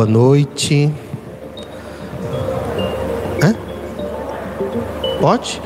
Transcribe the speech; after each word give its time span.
boa 0.00 0.06
noite. 0.06 0.90
Hã? 3.42 3.54
Pode? 5.20 5.60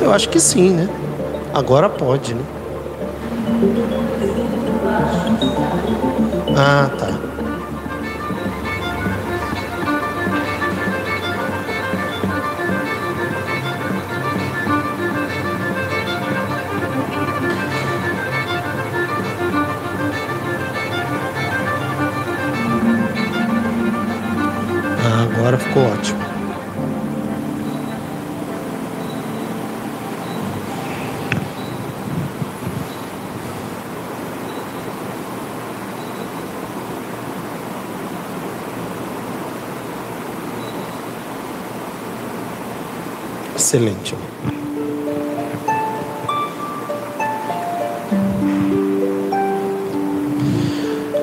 Eu 0.00 0.12
acho 0.12 0.28
que 0.28 0.38
sim, 0.38 0.70
né? 0.70 0.88
Agora 1.52 1.88
pode, 1.88 2.34
né? 2.34 2.42
Ah, 6.56 6.88
tá. 6.96 7.31
Excelente. 43.72 44.14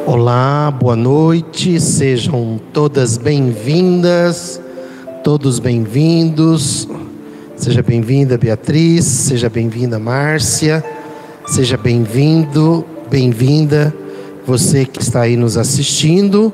Olá, 0.08 0.72
boa 0.72 0.96
noite, 0.96 1.80
sejam 1.80 2.60
todas 2.74 3.20
bem-vindas, 3.20 4.60
todos 5.24 5.60
bem-vindos. 5.60 6.88
Seja 7.56 7.84
bem-vinda, 7.84 8.36
Beatriz, 8.36 9.06
seja 9.06 9.48
bem-vinda, 9.48 10.00
Márcia, 10.00 10.84
seja 11.46 11.78
bem-vindo, 11.78 12.84
bem-vinda, 13.12 13.94
você 14.44 14.88
que 14.88 15.00
está 15.00 15.22
aí 15.22 15.38
nos 15.38 15.56
assistindo 15.56 16.52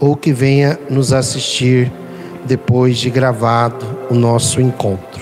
ou 0.00 0.16
que 0.16 0.32
venha 0.32 0.78
nos 0.88 1.12
assistir 1.12 1.92
depois 2.46 2.96
de 2.96 3.10
gravado 3.10 3.84
o 4.08 4.14
nosso 4.14 4.62
encontro. 4.62 5.15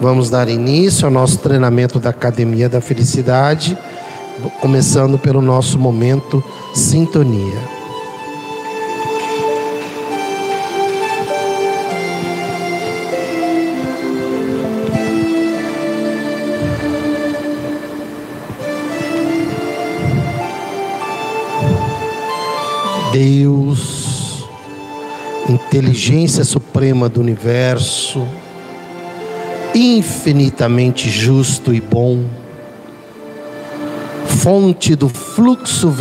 Vamos 0.00 0.30
dar 0.30 0.48
início 0.48 1.06
ao 1.06 1.10
nosso 1.10 1.38
treinamento 1.38 1.98
da 1.98 2.10
Academia 2.10 2.68
da 2.68 2.80
Felicidade, 2.80 3.76
começando 4.60 5.18
pelo 5.18 5.42
nosso 5.42 5.76
momento 5.76 6.42
sintonia. 6.72 7.58
Deus, 23.12 24.44
inteligência 25.48 26.44
suprema 26.44 27.08
do 27.08 27.20
universo, 27.20 28.24
infinitamente 29.78 31.08
justo 31.08 31.72
e 31.72 31.80
bom, 31.80 32.24
fonte 34.26 34.96
do 34.96 35.08
fluxo 35.08 35.94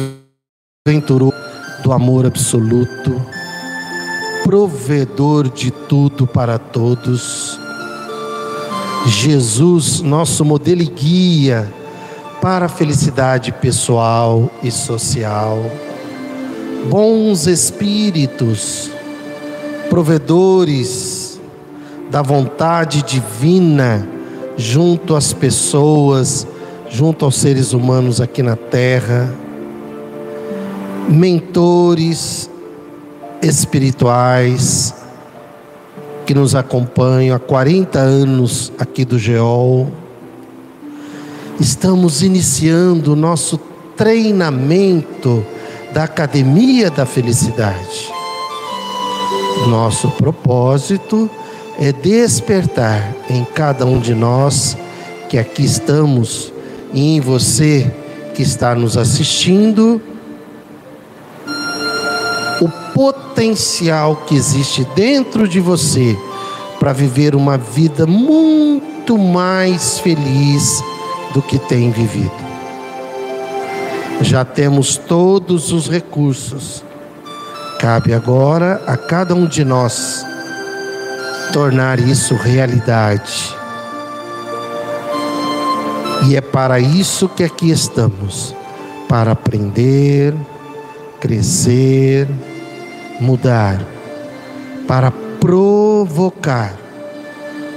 venturoso 0.88 1.36
do 1.84 1.94
amor 1.94 2.26
absoluto, 2.26 3.22
provedor 4.44 5.48
de 5.50 5.70
tudo 5.70 6.26
para 6.26 6.58
todos. 6.58 7.60
Jesus, 9.06 10.02
nosso 10.02 10.44
modelo 10.44 10.82
e 10.82 10.88
guia 10.88 11.72
para 12.42 12.66
a 12.66 12.70
felicidade 12.70 13.52
pessoal 13.52 14.52
e 14.64 14.72
social. 14.72 15.60
Bons 16.90 17.46
espíritos, 17.46 18.90
provedores 19.90 21.17
da 22.10 22.22
vontade 22.22 23.02
divina 23.04 24.08
junto 24.56 25.16
às 25.16 25.34
pessoas, 25.34 26.48
junto 26.90 27.26
aos 27.26 27.36
seres 27.36 27.74
humanos 27.74 28.20
aqui 28.22 28.42
na 28.42 28.56
terra, 28.56 29.34
mentores 31.08 32.50
espirituais 33.42 34.94
que 36.26 36.34
nos 36.34 36.56
acompanham 36.56 37.36
há 37.36 37.40
40 37.40 38.00
anos 38.00 38.72
aqui 38.80 39.06
do 39.06 39.18
GEOL. 39.18 39.88
Estamos 41.60 42.22
iniciando 42.22 43.14
o 43.14 43.16
nosso 43.16 43.58
treinamento 43.96 45.46
da 45.94 46.04
Academia 46.04 46.92
da 46.92 47.06
Felicidade. 47.06 48.12
Nosso 49.68 50.10
propósito 50.10 51.30
é 51.44 51.47
despertar 51.94 53.16
em 53.30 53.44
cada 53.44 53.86
um 53.86 54.00
de 54.00 54.16
nós 54.16 54.76
que 55.30 55.38
aqui 55.38 55.64
estamos 55.64 56.52
e 56.94 57.16
em 57.16 57.20
você 57.20 57.92
que 58.34 58.42
está 58.42 58.74
nos 58.74 58.98
assistindo 58.98 60.02
o 62.60 62.70
potencial 62.94 64.16
que 64.28 64.36
existe 64.36 64.86
dentro 64.96 65.48
de 65.48 65.60
você 65.60 66.18
para 66.80 66.94
viver 66.94 67.36
uma 67.36 67.58
vida 67.58 68.08
muito 68.08 69.18
mais 69.18 70.00
feliz 70.00 70.82
do 71.34 71.42
que 71.42 71.60
tem 71.60 71.92
vivido. 71.92 72.32
Já 74.22 74.44
temos 74.44 74.98
todos 74.98 75.72
os 75.72 75.88
recursos. 75.88 76.84
Cabe 77.80 78.14
agora 78.14 78.82
a 78.88 78.98
cada 78.98 79.36
um 79.36 79.46
de 79.46 79.64
nós 79.64 80.26
tornar 81.52 82.00
isso 82.00 82.36
realidade. 82.36 83.56
E 86.28 86.36
é 86.36 86.42
para 86.42 86.80
isso 86.80 87.30
que 87.30 87.44
aqui 87.44 87.70
estamos 87.70 88.56
para 89.08 89.32
aprender, 89.32 90.34
crescer, 91.20 92.28
mudar, 93.20 93.80
para 94.88 95.12
provocar 95.40 96.74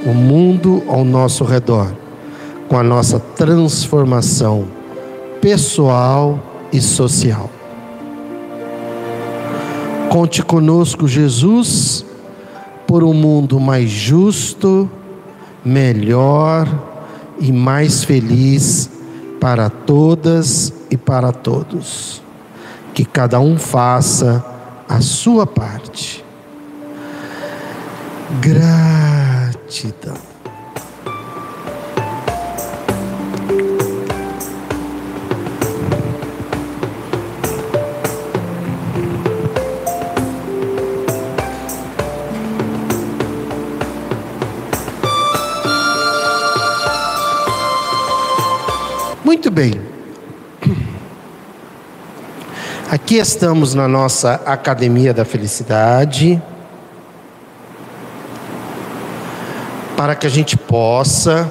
o 0.04 0.12
mundo 0.12 0.82
ao 0.88 1.04
nosso 1.04 1.44
redor 1.44 1.92
com 2.68 2.78
a 2.78 2.82
nossa 2.84 3.18
transformação 3.18 4.68
pessoal 5.40 6.38
e 6.72 6.80
social. 6.80 7.50
Conte 10.08 10.42
conosco, 10.42 11.08
Jesus, 11.08 12.04
por 12.90 13.04
um 13.04 13.14
mundo 13.14 13.60
mais 13.60 13.88
justo, 13.88 14.90
melhor 15.64 16.66
e 17.38 17.52
mais 17.52 18.02
feliz 18.02 18.90
para 19.40 19.70
todas 19.70 20.72
e 20.90 20.96
para 20.96 21.30
todos. 21.30 22.20
Que 22.92 23.04
cada 23.04 23.38
um 23.38 23.56
faça 23.56 24.44
a 24.88 25.00
sua 25.00 25.46
parte. 25.46 26.24
Gratidão. 28.40 30.29
Muito 49.30 49.48
bem. 49.48 49.80
Aqui 52.90 53.14
estamos 53.14 53.74
na 53.74 53.86
nossa 53.86 54.42
Academia 54.44 55.14
da 55.14 55.24
Felicidade. 55.24 56.42
Para 59.96 60.16
que 60.16 60.26
a 60.26 60.28
gente 60.28 60.56
possa 60.56 61.48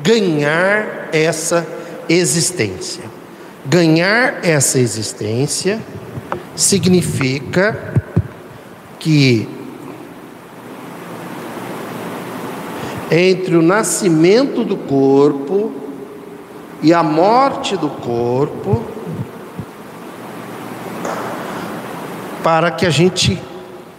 ganhar 0.00 1.08
essa 1.12 1.66
existência. 2.08 3.02
Ganhar 3.64 4.44
essa 4.44 4.78
existência 4.78 5.80
significa 6.54 7.94
que 9.00 9.48
entre 13.10 13.56
o 13.56 13.62
nascimento 13.62 14.62
do 14.62 14.76
corpo 14.76 15.85
e 16.86 16.94
a 16.94 17.02
morte 17.02 17.76
do 17.76 17.88
corpo, 17.88 18.80
para 22.44 22.70
que 22.70 22.86
a 22.86 22.90
gente 22.90 23.42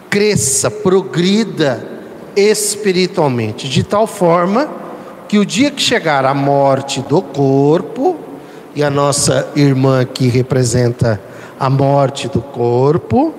cresça, 0.09 0.71
progrida 0.71 1.85
espiritualmente, 2.33 3.67
de 3.67 3.83
tal 3.83 4.07
forma 4.07 4.69
que 5.27 5.37
o 5.37 5.45
dia 5.45 5.69
que 5.69 5.81
chegar 5.81 6.23
a 6.23 6.33
morte 6.33 7.01
do 7.01 7.21
corpo, 7.21 8.15
e 8.73 8.81
a 8.81 8.89
nossa 8.89 9.51
irmã 9.53 9.99
aqui 9.99 10.29
representa 10.29 11.19
a 11.59 11.69
morte 11.69 12.29
do 12.29 12.41
corpo, 12.41 13.35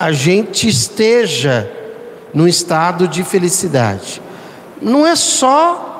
a 0.00 0.10
gente 0.10 0.68
esteja 0.68 1.70
no 2.32 2.48
estado 2.48 3.06
de 3.06 3.22
felicidade. 3.22 4.22
Não 4.80 5.06
é 5.06 5.14
só 5.14 5.95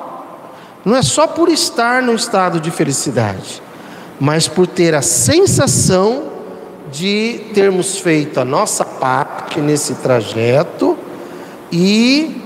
não 0.87 0.95
é 0.95 1.01
só 1.01 1.27
por 1.27 1.49
estar 1.49 2.01
no 2.01 2.15
estado 2.15 2.61
de 2.61 2.71
felicidade, 2.71 3.61
mas 4.17 4.47
por 4.47 4.65
ter 4.65 4.95
a 4.95 5.01
sensação 5.01 6.31
de 6.89 7.41
termos 7.53 7.97
feito 7.97 8.39
a 8.39 8.45
nossa 8.45 8.85
parte 8.85 9.59
nesse 9.59 9.95
trajeto 9.95 10.97
e 11.69 12.41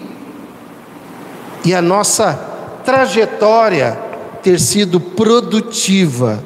e 1.63 1.71
a 1.75 1.83
nossa 1.83 2.33
trajetória 2.83 3.95
ter 4.41 4.59
sido 4.59 4.99
produtiva. 4.99 6.43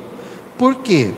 Por 0.58 0.76
quê? 0.76 1.14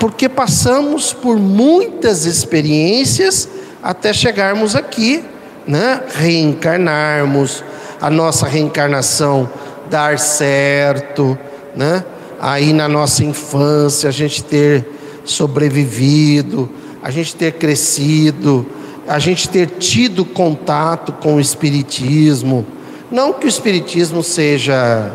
Porque 0.00 0.28
passamos 0.28 1.12
por 1.12 1.38
muitas 1.38 2.24
experiências 2.24 3.48
até 3.80 4.12
chegarmos 4.12 4.74
aqui, 4.74 5.24
né? 5.68 6.02
Reencarnarmos, 6.16 7.62
a 8.00 8.08
nossa 8.08 8.46
reencarnação 8.46 9.48
dar 9.90 10.18
certo, 10.18 11.38
né? 11.76 12.04
Aí 12.40 12.72
na 12.72 12.88
nossa 12.88 13.24
infância 13.24 14.08
a 14.08 14.12
gente 14.12 14.42
ter 14.42 14.86
sobrevivido, 15.24 16.70
a 17.02 17.10
gente 17.10 17.34
ter 17.34 17.52
crescido, 17.52 18.66
a 19.06 19.18
gente 19.18 19.48
ter 19.48 19.66
tido 19.78 20.24
contato 20.24 21.12
com 21.12 21.36
o 21.36 21.40
espiritismo, 21.40 22.64
não 23.10 23.32
que 23.32 23.46
o 23.46 23.48
espiritismo 23.48 24.22
seja 24.22 25.12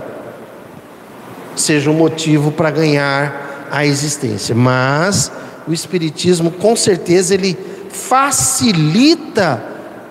seja 1.55 1.89
um 1.89 1.93
motivo 1.93 2.51
para 2.51 2.69
ganhar 2.69 3.67
a 3.71 3.85
existência, 3.85 4.53
mas 4.53 5.31
o 5.67 5.73
espiritismo 5.73 6.51
com 6.51 6.75
certeza 6.75 7.33
ele 7.33 7.57
facilita 7.89 9.63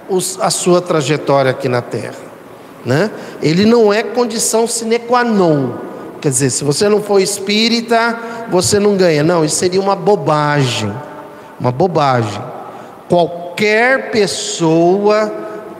os, 0.08 0.38
a 0.40 0.50
sua 0.50 0.80
trajetória 0.80 1.50
aqui 1.50 1.68
na 1.68 1.82
Terra, 1.82 2.23
né? 2.84 3.10
Ele 3.42 3.64
não 3.64 3.92
é 3.92 4.02
condição 4.02 4.66
sine 4.66 4.98
qua 4.98 5.24
non. 5.24 5.72
Quer 6.20 6.30
dizer, 6.30 6.50
se 6.50 6.64
você 6.64 6.88
não 6.88 7.02
for 7.02 7.20
espírita, 7.20 8.18
você 8.50 8.78
não 8.78 8.96
ganha. 8.96 9.22
Não, 9.22 9.44
isso 9.44 9.56
seria 9.56 9.80
uma 9.80 9.94
bobagem. 9.94 10.92
Uma 11.60 11.70
bobagem. 11.70 12.42
Qualquer 13.08 14.10
pessoa 14.10 15.32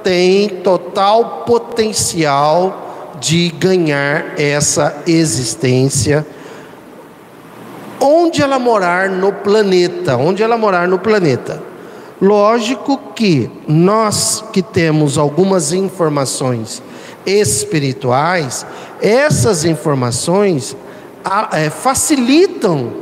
tem 0.02 0.48
total 0.48 1.44
potencial 1.46 3.14
de 3.20 3.48
ganhar 3.58 4.38
essa 4.38 4.96
existência 5.06 6.26
onde 7.98 8.42
ela 8.42 8.58
morar 8.58 9.08
no 9.08 9.32
planeta, 9.32 10.16
onde 10.16 10.42
ela 10.42 10.58
morar 10.58 10.86
no 10.86 10.98
planeta. 10.98 11.62
Lógico 12.20 12.98
que 13.14 13.50
nós 13.66 14.44
que 14.52 14.60
temos 14.60 15.16
algumas 15.16 15.72
informações 15.72 16.82
espirituais, 17.26 18.66
essas 19.00 19.64
informações 19.64 20.76
é, 21.52 21.70
facilitam 21.70 22.92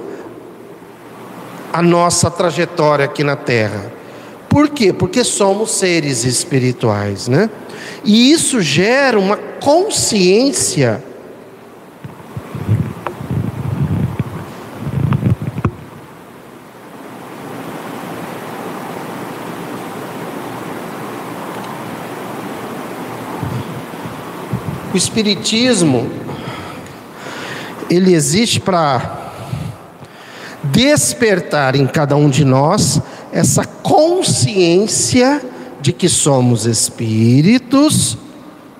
a 1.73 1.81
nossa 1.83 2.31
trajetória 2.31 3.05
aqui 3.05 3.25
na 3.25 3.37
Terra. 3.37 3.93
Por 4.49 4.69
quê? 4.69 4.93
Porque 4.93 5.25
somos 5.25 5.71
seres 5.73 6.25
espirituais, 6.25 7.27
né? 7.27 7.49
E 8.05 8.31
isso 8.31 8.61
gera 8.61 9.19
uma 9.19 9.37
consciência 9.37 11.03
O 24.93 24.96
espiritismo 24.96 26.11
ele 27.89 28.15
existe 28.15 28.61
para 28.61 29.32
despertar 30.65 31.75
em 31.75 31.87
cada 31.87 32.15
um 32.15 32.29
de 32.29 32.44
nós 32.44 33.01
essa 33.32 33.65
consciência 33.65 35.43
de 35.81 35.93
que 35.93 36.08
somos 36.08 36.67
espíritos, 36.67 38.19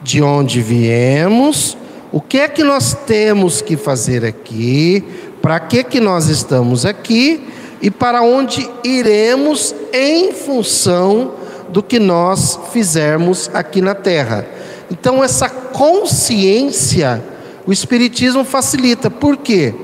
de 0.03 0.23
onde 0.23 0.61
viemos, 0.61 1.77
o 2.13 2.21
que 2.21 2.39
é 2.39 2.49
que 2.49 2.63
nós 2.63 2.95
temos 3.07 3.63
que 3.63 3.77
fazer 3.77 4.23
aqui, 4.23 5.03
para 5.41 5.59
que 5.59 5.83
que 5.83 5.99
nós 5.99 6.29
estamos 6.29 6.85
aqui 6.85 7.49
e 7.81 7.91
para 7.91 8.23
onde 8.23 8.69
iremos 8.85 9.75
em 9.93 10.33
função 10.33 11.33
do 11.71 11.83
que 11.83 11.99
nós 11.99 12.59
fizermos 12.71 13.51
aqui 13.55 13.81
na 13.81 13.95
terra. 13.95 14.47
Então 14.91 15.25
essa 15.25 15.62
consciência 15.73 17.23
o 17.67 17.73
espiritismo 17.73 18.45
facilita. 18.45 19.11
Por 19.11 19.37
quê? 19.37 19.75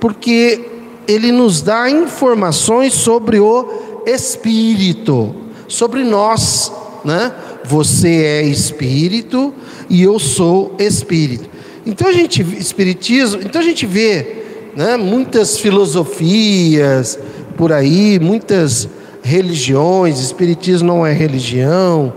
Porque 0.00 0.68
ele 1.06 1.32
nos 1.32 1.62
dá 1.62 1.90
informações 1.90 2.94
sobre 2.94 3.38
o 3.38 4.02
espírito, 4.06 5.34
sobre 5.68 6.02
nós, 6.04 6.72
né? 7.04 7.32
Você 7.64 8.08
é 8.08 8.42
espírito 8.42 9.54
e 9.88 10.02
eu 10.02 10.18
sou 10.18 10.74
espírito. 10.78 11.48
Então 11.86 12.08
a 12.08 12.12
gente 12.12 12.42
espiritismo, 12.42 13.40
então 13.42 13.60
a 13.60 13.64
gente 13.64 13.86
vê, 13.86 14.44
né, 14.76 14.96
muitas 14.96 15.58
filosofias 15.58 17.18
por 17.56 17.72
aí, 17.72 18.18
muitas 18.18 18.88
religiões, 19.22 20.18
espiritismo 20.18 20.88
não 20.88 21.06
é 21.06 21.12
religião, 21.12 22.12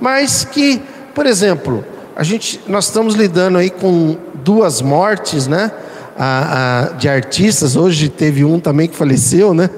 mas 0.00 0.44
que, 0.44 0.80
por 1.14 1.26
exemplo, 1.26 1.84
a 2.14 2.22
gente, 2.22 2.60
nós 2.66 2.86
estamos 2.86 3.14
lidando 3.14 3.58
aí 3.58 3.70
com 3.70 4.16
duas 4.42 4.80
mortes, 4.82 5.46
né? 5.46 5.70
a, 6.18 6.82
a, 6.88 6.92
de 6.92 7.08
artistas. 7.08 7.76
Hoje 7.76 8.08
teve 8.08 8.44
um 8.44 8.60
também 8.60 8.88
que 8.88 8.96
faleceu, 8.96 9.54
né? 9.54 9.70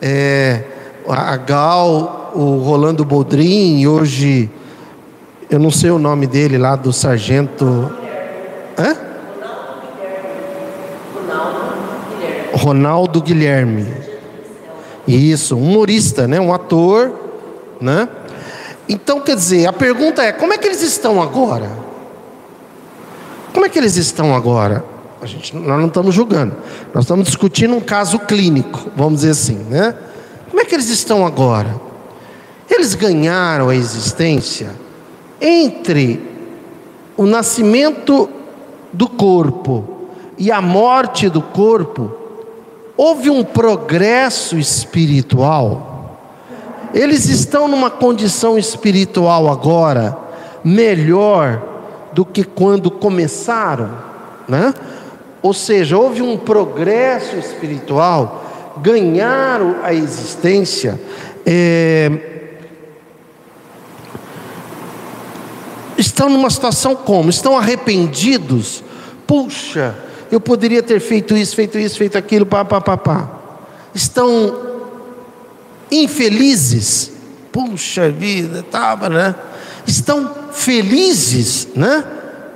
É, 0.00 0.62
a 1.08 1.36
Gal, 1.36 2.32
o 2.34 2.56
Rolando 2.56 3.04
Boldrin, 3.04 3.78
e 3.78 3.88
hoje 3.88 4.50
eu 5.50 5.58
não 5.58 5.70
sei 5.70 5.90
o 5.90 5.98
nome 5.98 6.26
dele 6.26 6.58
lá 6.58 6.76
do 6.76 6.92
sargento. 6.92 7.92
Hã? 8.78 8.96
Ronaldo 12.54 13.20
Guilherme. 13.20 13.86
Isso, 15.06 15.56
um 15.56 15.62
humorista, 15.62 16.28
né? 16.28 16.40
Um 16.40 16.54
ator, 16.54 17.12
né? 17.80 18.08
Então, 18.88 19.20
quer 19.20 19.36
dizer, 19.36 19.66
a 19.66 19.72
pergunta 19.72 20.22
é: 20.22 20.32
como 20.32 20.52
é 20.52 20.58
que 20.58 20.66
eles 20.66 20.82
estão 20.82 21.22
agora? 21.22 21.70
Como 23.52 23.66
é 23.66 23.68
que 23.68 23.78
eles 23.78 23.96
estão 23.96 24.34
agora? 24.34 24.84
A 25.20 25.26
gente, 25.26 25.54
nós 25.54 25.78
não 25.78 25.86
estamos 25.86 26.14
julgando, 26.14 26.56
nós 26.92 27.04
estamos 27.04 27.26
discutindo 27.26 27.74
um 27.74 27.80
caso 27.80 28.18
clínico, 28.18 28.90
vamos 28.96 29.20
dizer 29.20 29.30
assim, 29.30 29.54
né? 29.70 29.94
Como 30.50 30.60
é 30.60 30.64
que 30.64 30.74
eles 30.74 30.88
estão 30.88 31.24
agora? 31.24 31.80
Eles 32.68 32.94
ganharam 32.94 33.68
a 33.68 33.74
existência 33.74 34.70
entre 35.40 36.20
o 37.16 37.24
nascimento 37.24 38.28
do 38.92 39.08
corpo 39.08 40.08
e 40.36 40.50
a 40.50 40.60
morte 40.60 41.28
do 41.28 41.40
corpo. 41.40 42.10
Houve 42.96 43.30
um 43.30 43.44
progresso 43.44 44.58
espiritual. 44.58 45.91
Eles 46.94 47.28
estão 47.28 47.66
numa 47.68 47.90
condição 47.90 48.58
espiritual 48.58 49.48
agora 49.48 50.16
melhor 50.64 51.62
do 52.12 52.24
que 52.24 52.44
quando 52.44 52.90
começaram, 52.90 53.90
né? 54.48 54.74
Ou 55.40 55.52
seja, 55.52 55.98
houve 55.98 56.22
um 56.22 56.36
progresso 56.36 57.36
espiritual, 57.36 58.76
ganharam 58.80 59.76
a 59.82 59.92
existência. 59.92 61.00
É, 61.44 62.10
estão 65.96 66.28
numa 66.28 66.50
situação 66.50 66.94
como? 66.94 67.30
Estão 67.30 67.56
arrependidos? 67.56 68.84
Puxa, 69.26 69.96
eu 70.30 70.40
poderia 70.40 70.82
ter 70.82 71.00
feito 71.00 71.36
isso, 71.36 71.56
feito 71.56 71.78
isso, 71.78 71.96
feito 71.96 72.16
aquilo, 72.16 72.46
pá, 72.46 72.64
pá, 72.64 72.80
pá, 72.80 72.96
pá. 72.96 73.30
Estão 73.94 74.71
infelizes? 75.92 77.12
Puxa 77.52 78.10
vida, 78.10 78.62
tava, 78.62 79.08
né? 79.08 79.34
Estão 79.86 80.30
felizes, 80.52 81.68
né? 81.76 82.04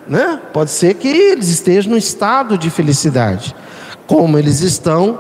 né? 0.09 0.41
Pode 0.53 0.71
ser 0.71 0.95
que 0.95 1.09
eles 1.09 1.49
estejam 1.49 1.93
no 1.93 1.99
estado 1.99 2.57
de 2.57 2.71
felicidade. 2.71 3.55
Como 4.07 4.39
eles 4.39 4.61
estão, 4.61 5.19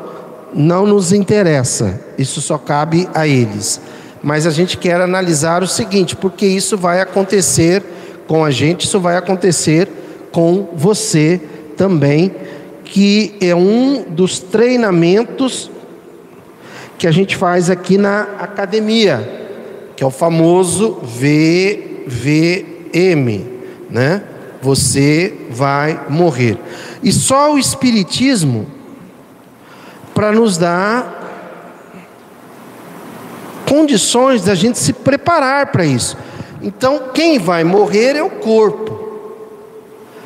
não 0.55 0.87
nos 0.87 1.13
interessa. 1.13 2.01
Isso 2.17 2.41
só 2.41 2.57
cabe 2.57 3.09
a 3.15 3.27
eles. 3.27 3.81
Mas 4.23 4.47
a 4.47 4.51
gente 4.51 4.79
quer 4.79 5.01
analisar 5.01 5.63
o 5.63 5.67
seguinte, 5.67 6.17
porque 6.17 6.47
isso 6.47 6.77
vai 6.77 7.01
acontecer 7.01 7.83
com 8.27 8.45
a 8.45 8.51
gente, 8.51 8.87
isso 8.87 8.99
vai 8.99 9.17
acontecer 9.17 9.89
com 10.33 10.71
você 10.75 11.41
também, 11.77 12.35
que 12.85 13.35
é 13.41 13.55
um 13.55 14.05
dos 14.09 14.39
treinamentos 14.39 15.71
que 16.99 17.07
a 17.07 17.13
gente 17.13 17.37
faz 17.37 17.69
aqui 17.71 17.99
na 17.99 18.23
academia, 18.39 19.47
que 19.95 20.03
é 20.03 20.07
o 20.07 20.11
famoso 20.11 20.99
VVM, 21.03 22.07
né? 23.91 24.23
Você 24.63 25.35
vai 25.51 26.07
morrer. 26.09 26.59
E 27.03 27.13
só 27.13 27.53
o 27.53 27.59
espiritismo 27.59 28.67
para 30.15 30.33
nos 30.33 30.57
dar 30.57 31.15
condições 33.69 34.43
da 34.43 34.55
gente 34.55 34.79
se 34.79 34.93
preparar 34.93 35.67
para 35.67 35.85
isso. 35.85 36.17
Então, 36.63 37.11
quem 37.13 37.39
vai 37.39 37.65
morrer 37.65 38.17
é 38.17 38.23
o 38.23 38.31
corpo. 38.31 38.97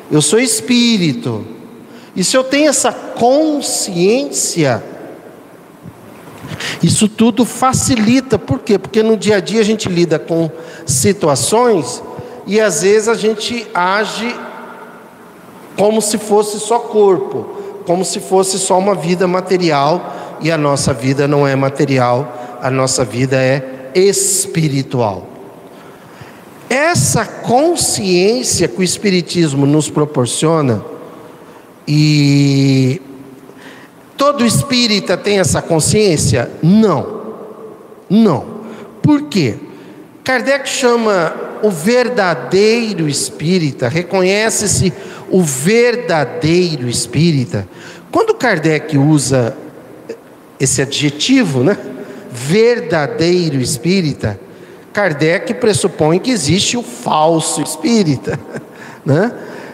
Eu 0.09 0.21
sou 0.21 0.39
espírito. 0.39 1.45
E 2.15 2.23
se 2.23 2.35
eu 2.37 2.43
tenho 2.43 2.69
essa 2.69 2.91
consciência, 2.91 4.83
isso 6.81 7.07
tudo 7.07 7.45
facilita. 7.45 8.37
Por 8.39 8.59
quê? 8.59 8.77
Porque 8.77 9.03
no 9.03 9.17
dia 9.17 9.37
a 9.37 9.39
dia 9.39 9.61
a 9.61 9.63
gente 9.63 9.89
lida 9.89 10.17
com 10.17 10.49
situações 10.85 12.01
e 12.47 12.59
às 12.59 12.81
vezes 12.81 13.07
a 13.07 13.13
gente 13.13 13.67
age 13.73 14.35
como 15.77 16.01
se 16.01 16.17
fosse 16.17 16.59
só 16.59 16.79
corpo, 16.79 17.49
como 17.85 18.03
se 18.03 18.19
fosse 18.19 18.59
só 18.59 18.77
uma 18.77 18.95
vida 18.95 19.27
material, 19.27 20.37
e 20.41 20.51
a 20.51 20.57
nossa 20.57 20.93
vida 20.93 21.27
não 21.27 21.47
é 21.47 21.55
material, 21.55 22.59
a 22.61 22.69
nossa 22.69 23.05
vida 23.05 23.37
é 23.37 23.91
espiritual. 23.95 25.27
Essa 26.69 27.25
consciência 27.25 28.67
que 28.67 28.79
o 28.79 28.83
Espiritismo 28.83 29.65
nos 29.65 29.89
proporciona, 29.89 30.83
e 31.87 33.01
todo 34.21 34.45
espírita 34.45 35.17
tem 35.17 35.39
essa 35.39 35.63
consciência? 35.63 36.47
Não, 36.61 37.23
não. 38.07 38.61
Por 39.01 39.23
quê? 39.23 39.55
Kardec 40.23 40.69
chama 40.69 41.33
o 41.63 41.71
verdadeiro 41.71 43.09
espírita, 43.09 43.87
reconhece-se 43.87 44.93
o 45.27 45.41
verdadeiro 45.41 46.87
espírita. 46.87 47.67
Quando 48.11 48.35
Kardec 48.35 48.95
usa 48.95 49.57
esse 50.59 50.83
adjetivo, 50.83 51.63
né? 51.63 51.75
Verdadeiro 52.31 53.59
espírita, 53.59 54.39
Kardec 54.93 55.51
pressupõe 55.55 56.19
que 56.19 56.29
existe 56.29 56.77
o 56.77 56.83
falso 56.83 57.59
espírita, 57.59 58.39
né? 59.03 59.33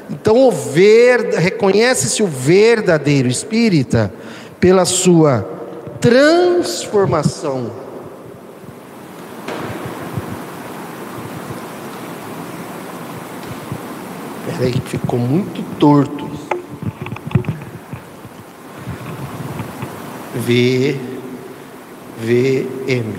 Então, 0.10 0.50
ver, 0.50 1.34
reconhece-se 1.38 2.24
o 2.24 2.28
verdadeiro 2.28 3.28
espírita 3.28 4.10
pela 4.60 4.86
sua 4.86 5.42
transformação 6.00 7.88
Peraí, 14.58 14.74
ficou 14.86 15.20
muito 15.20 15.62
torto. 15.78 16.28
V, 20.36 21.00
V, 22.20 22.68
M. 22.88 23.16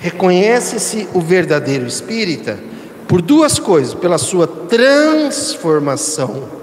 Reconhece-se 0.00 1.08
o 1.14 1.20
verdadeiro 1.20 1.86
espírita 1.86 2.58
por 3.06 3.22
duas 3.22 3.60
coisas: 3.60 3.94
pela 3.94 4.18
sua 4.18 4.48
transformação 4.48 6.55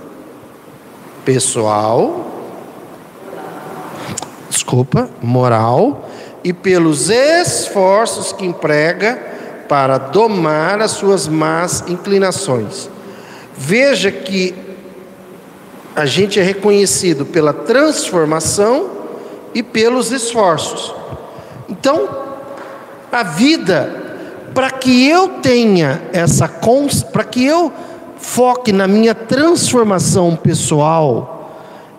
pessoal, 1.25 2.31
desculpa, 4.49 5.09
moral, 5.21 6.09
e 6.43 6.51
pelos 6.51 7.09
esforços 7.09 8.33
que 8.33 8.45
emprega 8.45 9.15
para 9.67 9.97
domar 9.97 10.81
as 10.81 10.91
suas 10.91 11.27
más 11.27 11.83
inclinações. 11.87 12.89
Veja 13.55 14.11
que 14.11 14.53
a 15.95 16.05
gente 16.05 16.39
é 16.39 16.43
reconhecido 16.43 17.25
pela 17.25 17.53
transformação 17.53 18.89
e 19.53 19.61
pelos 19.61 20.11
esforços. 20.11 20.93
Então, 21.69 22.09
a 23.11 23.23
vida, 23.23 24.03
para 24.53 24.71
que 24.71 25.07
eu 25.07 25.29
tenha 25.41 26.01
essa 26.11 26.47
para 27.11 27.23
que 27.23 27.45
eu 27.45 27.71
foque 28.23 28.71
na 28.71 28.87
minha 28.87 29.13
transformação 29.13 30.35
pessoal 30.35 31.51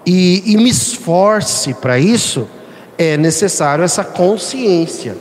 e, 0.07 0.43
e 0.53 0.57
me 0.57 0.71
esforce 0.71 1.75
para 1.75 1.99
isso, 1.99 2.49
é 2.97 3.17
necessário 3.17 3.85
essa 3.85 4.03
consciência. 4.03 5.17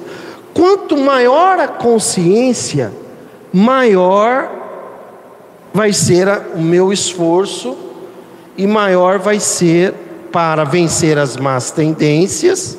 Quanto 0.53 0.95
maior 0.97 1.59
a 1.59 1.67
consciência, 1.67 2.91
maior 3.51 4.49
vai 5.73 5.91
ser 5.91 6.27
o 6.55 6.61
meu 6.61 6.93
esforço 6.93 7.77
e 8.57 8.65
maior 8.65 9.19
vai 9.19 9.39
ser 9.39 9.93
para 10.31 10.63
vencer 10.63 11.17
as 11.17 11.35
más 11.35 11.69
tendências. 11.69 12.77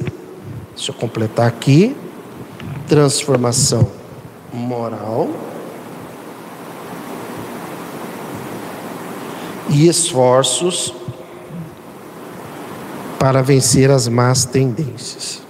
Deixa 0.75 0.93
eu 0.93 0.95
completar 0.95 1.47
aqui. 1.47 1.95
Transformação 2.89 3.87
moral. 4.53 5.29
E 9.69 9.89
esforços 9.89 10.95
para 13.19 13.43
vencer 13.43 13.91
as 13.91 14.07
más 14.07 14.45
tendências. 14.45 15.43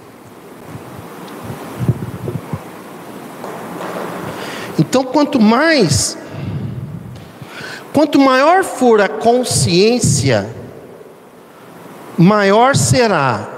Então, 4.79 5.03
quanto 5.03 5.39
mais, 5.41 6.17
quanto 7.93 8.19
maior 8.19 8.63
for 8.63 9.01
a 9.01 9.09
consciência, 9.09 10.49
maior 12.17 12.75
será 12.75 13.49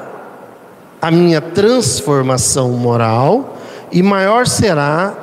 a 1.02 1.12
minha 1.12 1.40
transformação 1.40 2.72
moral 2.72 3.58
e 3.92 4.02
maior 4.02 4.48
será 4.48 5.14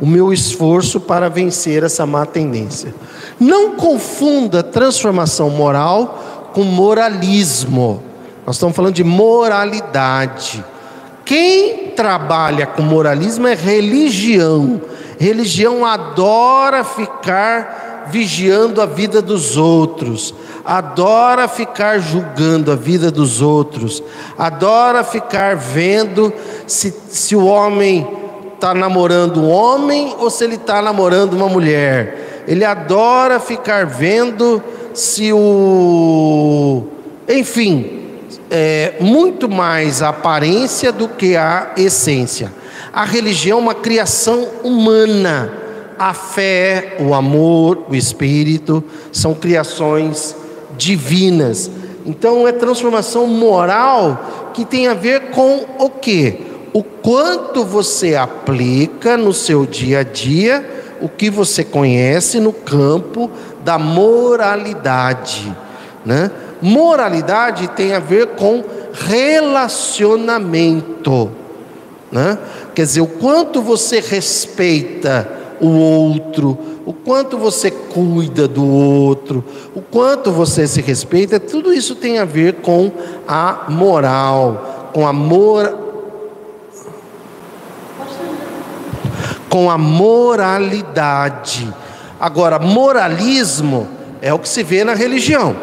o 0.00 0.06
meu 0.06 0.32
esforço 0.32 1.00
para 1.00 1.28
vencer 1.28 1.82
essa 1.82 2.06
má 2.06 2.24
tendência. 2.24 2.94
Não 3.38 3.72
confunda 3.76 4.62
transformação 4.62 5.50
moral 5.50 6.50
com 6.52 6.62
moralismo. 6.64 8.02
Nós 8.46 8.56
estamos 8.56 8.74
falando 8.74 8.94
de 8.94 9.04
moralidade. 9.04 10.64
Quem 11.24 11.88
trabalha 11.90 12.66
com 12.66 12.82
moralismo 12.82 13.46
é 13.46 13.54
religião. 13.54 14.80
Religião 15.18 15.84
adora 15.84 16.82
ficar 16.84 18.06
vigiando 18.10 18.80
a 18.80 18.86
vida 18.86 19.20
dos 19.20 19.56
outros, 19.56 20.34
adora 20.64 21.46
ficar 21.46 21.98
julgando 21.98 22.72
a 22.72 22.74
vida 22.74 23.10
dos 23.10 23.40
outros, 23.40 24.02
adora 24.38 25.04
ficar 25.04 25.56
vendo 25.56 26.32
se, 26.66 26.94
se 27.10 27.36
o 27.36 27.46
homem 27.46 28.06
está 28.54 28.74
namorando 28.74 29.40
um 29.40 29.50
homem 29.50 30.14
ou 30.18 30.30
se 30.30 30.44
ele 30.44 30.56
está 30.56 30.80
namorando 30.82 31.34
uma 31.34 31.48
mulher. 31.48 32.37
Ele 32.48 32.64
adora 32.64 33.38
ficar 33.38 33.84
vendo 33.84 34.62
se 34.94 35.30
o. 35.34 36.82
Enfim, 37.28 38.00
é, 38.50 38.94
muito 39.00 39.50
mais 39.50 40.00
a 40.00 40.08
aparência 40.08 40.90
do 40.90 41.08
que 41.08 41.36
a 41.36 41.72
essência. 41.76 42.50
A 42.90 43.04
religião 43.04 43.58
é 43.58 43.60
uma 43.60 43.74
criação 43.74 44.48
humana, 44.64 45.52
A 45.98 46.14
fé, 46.14 46.96
o 47.00 47.12
amor, 47.12 47.84
o 47.86 47.94
espírito 47.94 48.82
são 49.12 49.34
criações 49.34 50.34
divinas. 50.74 51.70
Então 52.06 52.48
é 52.48 52.52
transformação 52.52 53.26
moral 53.26 54.50
que 54.54 54.64
tem 54.64 54.88
a 54.88 54.94
ver 54.94 55.32
com 55.32 55.66
o 55.78 55.90
que? 55.90 56.46
O 56.72 56.82
quanto 56.82 57.62
você 57.62 58.14
aplica 58.14 59.18
no 59.18 59.34
seu 59.34 59.66
dia 59.66 59.98
a 59.98 60.02
dia 60.02 60.77
o 61.00 61.08
que 61.08 61.30
você 61.30 61.64
conhece 61.64 62.40
no 62.40 62.52
campo 62.52 63.30
da 63.64 63.78
moralidade, 63.78 65.56
né? 66.04 66.30
Moralidade 66.60 67.68
tem 67.68 67.94
a 67.94 68.00
ver 68.00 68.26
com 68.28 68.64
relacionamento, 68.92 71.30
né? 72.10 72.36
Quer 72.74 72.82
dizer, 72.82 73.00
o 73.00 73.06
quanto 73.06 73.62
você 73.62 74.00
respeita 74.00 75.30
o 75.60 75.68
outro, 75.68 76.58
o 76.86 76.92
quanto 76.92 77.36
você 77.36 77.70
cuida 77.70 78.48
do 78.48 78.66
outro, 78.66 79.44
o 79.74 79.82
quanto 79.82 80.32
você 80.32 80.66
se 80.66 80.80
respeita, 80.80 81.38
tudo 81.38 81.70
isso 81.72 81.94
tem 81.94 82.18
a 82.18 82.24
ver 82.24 82.54
com 82.54 82.90
a 83.26 83.66
moral, 83.68 84.90
com 84.92 85.06
a 85.06 85.12
com 89.48 89.70
a 89.70 89.78
moralidade. 89.78 91.72
Agora, 92.20 92.58
moralismo 92.58 93.88
é 94.20 94.32
o 94.32 94.38
que 94.38 94.48
se 94.48 94.62
vê 94.62 94.84
na 94.84 94.94
religião. 94.94 95.56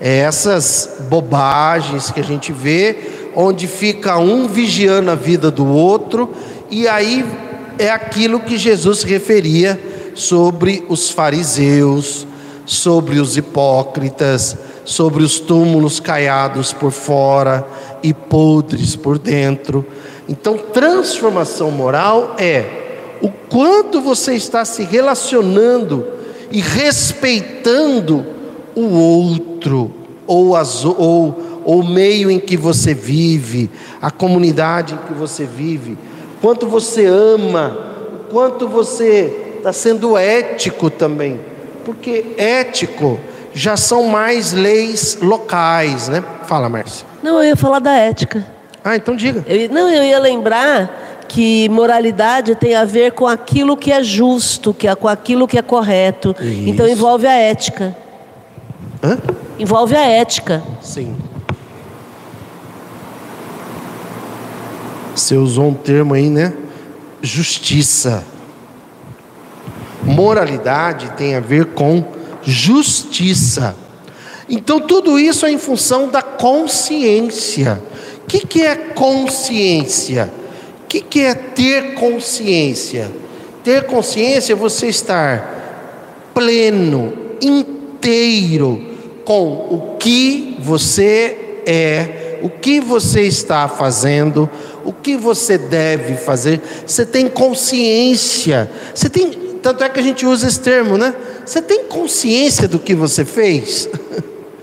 É 0.00 0.18
essas 0.18 0.96
bobagens 1.08 2.10
que 2.10 2.20
a 2.20 2.24
gente 2.24 2.52
vê, 2.52 3.30
onde 3.34 3.66
fica 3.66 4.18
um 4.18 4.48
vigiando 4.48 5.10
a 5.10 5.14
vida 5.14 5.50
do 5.50 5.66
outro, 5.66 6.32
e 6.70 6.88
aí 6.88 7.24
é 7.78 7.90
aquilo 7.90 8.40
que 8.40 8.58
Jesus 8.58 9.02
referia 9.02 9.80
sobre 10.14 10.84
os 10.88 11.10
fariseus, 11.10 12.26
sobre 12.66 13.18
os 13.18 13.36
hipócritas, 13.36 14.56
sobre 14.84 15.22
os 15.22 15.38
túmulos 15.38 16.00
caiados 16.00 16.72
por 16.72 16.90
fora 16.90 17.66
e 18.02 18.12
podres 18.12 18.96
por 18.96 19.18
dentro. 19.18 19.86
Então, 20.28 20.56
transformação 20.58 21.70
moral 21.70 22.34
é 22.38 22.81
o 23.22 23.30
quanto 23.30 24.00
você 24.00 24.34
está 24.34 24.64
se 24.64 24.82
relacionando 24.82 26.06
e 26.50 26.60
respeitando 26.60 28.26
o 28.74 28.86
outro, 28.98 29.92
ou, 30.26 30.56
as, 30.56 30.84
ou, 30.84 31.62
ou 31.64 31.80
o 31.80 31.88
meio 31.88 32.30
em 32.30 32.40
que 32.40 32.56
você 32.56 32.92
vive, 32.92 33.70
a 34.00 34.10
comunidade 34.10 34.94
em 34.94 34.98
que 35.06 35.14
você 35.14 35.44
vive, 35.44 35.96
quanto 36.40 36.66
você 36.66 37.06
ama, 37.06 37.78
quanto 38.30 38.66
você 38.66 39.54
está 39.58 39.72
sendo 39.72 40.16
ético 40.16 40.90
também, 40.90 41.40
porque 41.84 42.34
ético 42.36 43.20
já 43.54 43.76
são 43.76 44.04
mais 44.04 44.52
leis 44.52 45.18
locais, 45.20 46.08
né? 46.08 46.24
Fala, 46.46 46.68
Márcia. 46.68 47.06
Não, 47.22 47.38
eu 47.38 47.50
ia 47.50 47.56
falar 47.56 47.78
da 47.78 47.92
ética. 47.92 48.44
Ah, 48.82 48.96
então 48.96 49.14
diga. 49.14 49.44
Eu, 49.46 49.68
não, 49.68 49.88
eu 49.88 50.02
ia 50.02 50.18
lembrar 50.18 51.11
que 51.32 51.66
moralidade 51.70 52.54
tem 52.54 52.74
a 52.74 52.84
ver 52.84 53.12
com 53.12 53.26
aquilo 53.26 53.74
que 53.74 53.90
é 53.90 54.04
justo, 54.04 54.74
que 54.74 54.86
é 54.86 54.94
com 54.94 55.08
aquilo 55.08 55.48
que 55.48 55.56
é 55.56 55.62
correto. 55.62 56.36
Isso. 56.38 56.68
Então 56.68 56.86
envolve 56.86 57.26
a 57.26 57.32
ética. 57.32 57.96
Hã? 59.02 59.18
Envolve 59.58 59.96
a 59.96 60.06
ética. 60.06 60.62
Sim. 60.82 61.16
Você 65.16 65.34
usou 65.34 65.68
um 65.68 65.74
termo 65.74 66.12
aí, 66.12 66.28
né? 66.28 66.52
Justiça. 67.22 68.22
Moralidade 70.02 71.12
tem 71.16 71.34
a 71.34 71.40
ver 71.40 71.68
com 71.68 72.04
justiça. 72.42 73.74
Então 74.46 74.80
tudo 74.80 75.18
isso 75.18 75.46
é 75.46 75.50
em 75.50 75.58
função 75.58 76.10
da 76.10 76.20
consciência. 76.20 77.82
O 78.22 78.26
que, 78.26 78.46
que 78.46 78.60
é 78.60 78.76
consciência? 78.76 80.41
Que, 80.92 81.00
que 81.00 81.20
é 81.20 81.34
ter 81.34 81.94
consciência? 81.94 83.10
Ter 83.64 83.86
consciência 83.86 84.52
é 84.52 84.56
você 84.56 84.88
estar 84.88 86.30
pleno, 86.34 87.14
inteiro 87.40 88.90
com 89.24 89.52
o 89.70 89.96
que 89.98 90.58
você 90.60 91.62
é, 91.64 92.40
o 92.42 92.50
que 92.50 92.78
você 92.78 93.22
está 93.22 93.68
fazendo, 93.68 94.50
o 94.84 94.92
que 94.92 95.16
você 95.16 95.56
deve 95.56 96.16
fazer. 96.16 96.60
Você 96.86 97.06
tem 97.06 97.26
consciência. 97.26 98.70
Você 98.94 99.08
tem, 99.08 99.30
tanto 99.62 99.82
é 99.84 99.88
que 99.88 99.98
a 99.98 100.02
gente 100.02 100.26
usa 100.26 100.46
esse 100.46 100.60
termo, 100.60 100.98
né? 100.98 101.14
Você 101.46 101.62
tem 101.62 101.84
consciência 101.84 102.68
do 102.68 102.78
que 102.78 102.94
você 102.94 103.24
fez? 103.24 103.88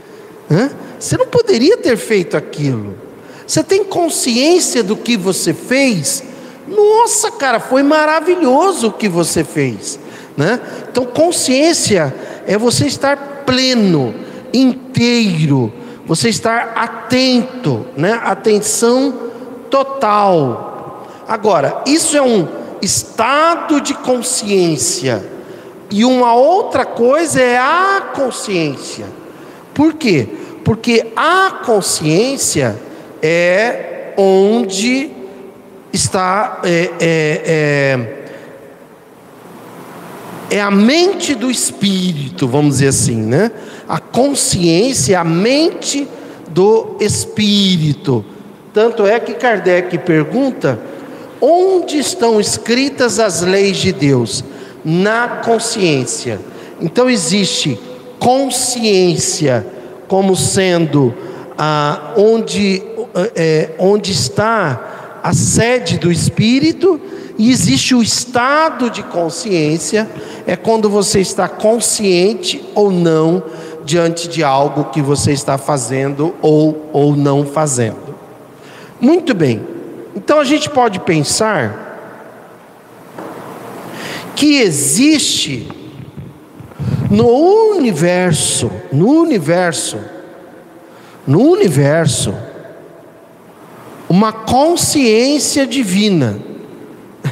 você 1.00 1.18
não 1.18 1.26
poderia 1.26 1.78
ter 1.78 1.98
feito 1.98 2.38
aquilo. 2.38 3.09
Você 3.50 3.64
tem 3.64 3.84
consciência 3.84 4.84
do 4.84 4.96
que 4.96 5.18
você 5.18 5.56
fez? 5.56 6.24
Nossa, 6.68 7.32
cara, 7.32 7.60
foi 7.60 7.82
maravilhoso 7.82 8.90
o 8.90 8.92
que 8.92 9.10
você 9.10 9.44
fez, 9.44 10.00
né? 10.38 10.60
Então, 10.88 11.04
consciência 11.04 12.16
é 12.46 12.56
você 12.60 12.86
estar 12.86 13.18
pleno, 13.48 14.14
inteiro, 14.54 15.74
você 16.06 16.30
estar 16.30 16.74
atento, 16.76 17.88
né? 17.98 18.22
Atenção 18.24 19.16
total. 19.72 21.08
Agora, 21.28 21.82
isso 21.88 22.16
é 22.16 22.22
um 22.22 22.48
estado 22.84 23.82
de 23.82 23.96
consciência. 23.96 25.28
E 25.90 26.06
uma 26.06 26.36
outra 26.36 26.86
coisa 26.86 27.42
é 27.42 27.58
a 27.58 28.12
consciência. 28.14 29.08
Por 29.74 29.96
quê? 29.96 30.30
Porque 30.64 31.08
a 31.16 31.62
consciência 31.66 32.80
é 33.22 34.14
onde 34.18 35.12
está 35.94 36.62
é, 36.64 36.92
é, 37.00 38.00
é, 40.52 40.58
é, 40.58 40.62
a 40.62 40.72
mente 40.72 41.36
do 41.36 41.50
espírito, 41.50 42.48
vamos 42.48 42.76
dizer 42.76 42.90
assim, 42.90 43.16
né? 43.16 43.52
A 43.88 44.00
consciência, 44.00 45.20
a 45.20 45.24
mente 45.24 46.08
do 46.50 46.98
espírito. 47.00 48.26
Tanto 48.74 49.06
é 49.06 49.20
que 49.20 49.34
Kardec 49.34 49.98
pergunta: 50.00 50.80
onde 51.42 51.98
estão 51.98 52.40
escritas 52.40 53.20
as 53.20 53.42
leis 53.42 53.78
de 53.78 53.92
Deus? 53.92 54.44
Na 54.84 55.28
consciência. 55.44 56.40
Então 56.82 57.10
existe 57.10 57.80
consciência 58.18 59.66
como 60.08 60.36
sendo 60.36 61.14
ah, 61.62 62.14
onde 62.16 62.82
é, 63.36 63.72
onde 63.78 64.14
está 64.14 65.20
a 65.22 65.34
sede 65.34 65.98
do 65.98 66.10
espírito 66.10 67.00
e 67.38 67.52
existe 67.52 67.94
o 67.94 68.02
estado 68.02 68.90
de 68.90 69.04
consciência, 69.04 70.10
é 70.46 70.56
quando 70.56 70.90
você 70.90 71.20
está 71.20 71.48
consciente 71.48 72.64
ou 72.76 72.92
não 72.92 73.44
diante 73.84 74.28
de 74.28 74.44
algo 74.44 74.86
que 74.86 75.02
você 75.02 75.32
está 75.32 75.58
fazendo 75.58 76.36
ou, 76.42 76.90
ou 76.92 77.16
não 77.16 77.46
fazendo. 77.46 78.16
Muito 79.00 79.34
bem, 79.34 79.62
então 80.16 80.40
a 80.40 80.44
gente 80.44 80.70
pode 80.70 81.00
pensar 81.00 81.88
que 84.36 84.62
existe 84.62 85.68
no 87.10 87.28
universo, 87.76 88.72
no 88.92 89.10
universo, 89.22 89.98
no 91.30 91.44
universo, 91.44 92.34
uma 94.10 94.34
consciência 94.34 95.68
divina. 95.68 96.40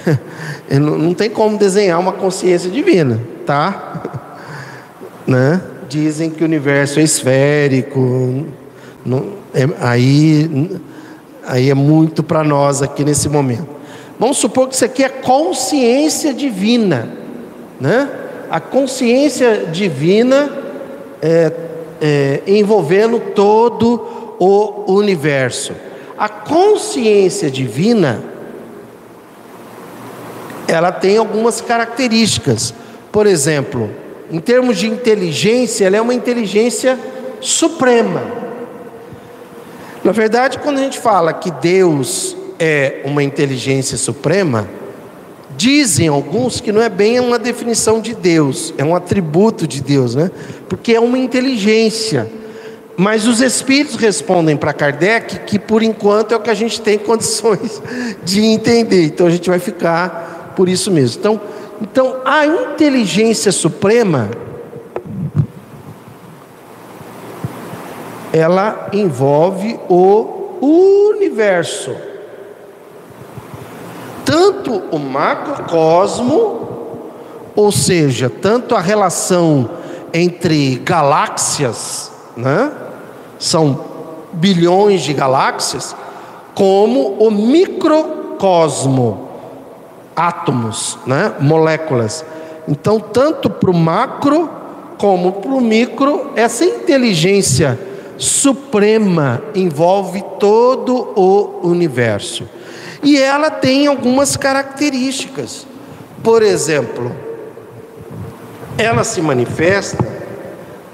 não 0.80 1.16
tem 1.16 1.32
como 1.32 1.58
desenhar 1.58 2.00
uma 2.00 2.12
consciência 2.12 2.70
divina, 2.70 3.20
tá? 3.44 4.04
né? 5.26 5.60
Dizem 5.90 6.30
que 6.30 6.44
o 6.44 6.46
universo 6.46 7.00
é 7.00 7.04
esférico, 7.04 8.46
não, 9.04 9.34
é, 9.52 9.68
aí, 9.80 10.80
aí 11.48 11.72
é 11.72 11.74
muito 11.74 12.22
para 12.22 12.44
nós 12.44 12.84
aqui 12.84 13.04
nesse 13.04 13.28
momento. 13.28 13.68
Vamos 14.20 14.38
supor 14.38 14.68
que 14.68 14.76
isso 14.76 14.86
aqui 14.86 15.04
é 15.04 15.10
consciência 15.10 16.36
divina, 16.36 17.10
né? 17.82 18.08
A 18.48 18.60
consciência 18.60 19.66
divina 19.72 20.52
é, 21.20 21.52
é, 22.02 22.42
envolvendo 22.48 23.20
todo 23.34 24.36
o 24.40 24.94
universo 24.94 25.74
a 26.18 26.28
consciência 26.28 27.52
divina 27.52 28.24
ela 30.68 30.92
tem 30.92 31.18
algumas 31.18 31.62
características. 31.62 32.74
Por 33.12 33.26
exemplo, 33.26 33.90
em 34.30 34.40
termos 34.40 34.78
de 34.78 34.88
inteligência, 34.88 35.86
ela 35.86 35.96
é 35.96 36.02
uma 36.02 36.14
inteligência 36.14 37.00
suprema. 37.40 38.22
Na 40.04 40.12
verdade, 40.12 40.60
quando 40.60 40.80
a 40.80 40.82
gente 40.82 41.00
fala 41.00 41.32
que 41.32 41.52
Deus 41.52 42.36
é 42.60 43.02
uma 43.06 43.24
inteligência 43.24 43.98
suprema, 43.98 44.68
Dizem 45.58 46.08
alguns 46.08 46.62
que 46.62 46.72
não 46.72 46.84
é 46.84 46.88
bem 46.88 47.20
uma 47.20 47.40
definição 47.40 48.00
de 48.00 48.14
Deus, 48.14 48.76
é 48.78 48.86
um 48.86 48.96
atributo 48.96 49.66
de 49.66 49.82
Deus, 49.82 50.14
né? 50.14 50.30
Porque 50.70 50.94
é 50.94 51.00
uma 51.00 51.18
inteligência. 51.18 52.30
Mas 52.96 53.26
os 53.28 53.42
espíritos 53.42 53.96
respondem 53.96 54.56
para 54.56 54.72
Kardec 54.72 55.40
que 55.48 55.58
por 55.58 55.82
enquanto 55.82 56.32
é 56.32 56.38
o 56.38 56.40
que 56.40 56.52
a 56.52 56.54
gente 56.54 56.80
tem 56.80 56.98
condições 57.00 57.82
de 58.24 58.46
entender. 58.46 59.06
Então 59.06 59.26
a 59.26 59.32
gente 59.32 59.50
vai 59.50 59.58
ficar 59.58 60.54
por 60.56 60.70
isso 60.70 60.92
mesmo. 60.92 61.20
Então, 61.20 61.42
então 61.82 62.22
a 62.24 62.46
inteligência 62.46 63.52
suprema 63.52 64.30
ela 68.32 68.90
envolve 68.94 69.80
o 69.90 71.16
universo 71.16 71.96
tanto 74.28 74.84
o 74.92 75.00
macrocosmo, 75.00 76.68
ou 77.56 77.72
seja, 77.72 78.30
tanto 78.30 78.76
a 78.76 78.82
relação 78.82 79.70
entre 80.14 80.76
galáxias, 80.84 82.12
né? 82.36 82.70
São 83.40 83.80
bilhões 84.34 85.04
de 85.04 85.14
galáxias, 85.14 85.96
como 86.54 87.14
o 87.20 87.32
microcosmo, 87.32 89.30
átomos, 90.14 90.98
né? 91.08 91.34
Moléculas. 91.40 92.26
Então, 92.68 93.00
tanto 93.00 93.50
para 93.50 93.72
o 93.72 93.74
macro 93.74 94.50
como 94.98 95.32
para 95.34 95.52
o 95.52 95.62
micro, 95.62 96.32
essa 96.36 96.66
inteligência 96.66 97.80
suprema 98.18 99.42
envolve 99.56 100.22
todo 100.38 101.14
o 101.16 101.66
universo. 101.66 102.57
E 103.04 103.18
ela 103.18 103.50
tem 103.50 103.88
algumas 103.88 104.36
características. 104.36 105.66
Por 106.24 106.42
exemplo, 106.42 107.16
ela 108.78 109.04
se 109.04 109.22
manifesta 109.22 110.06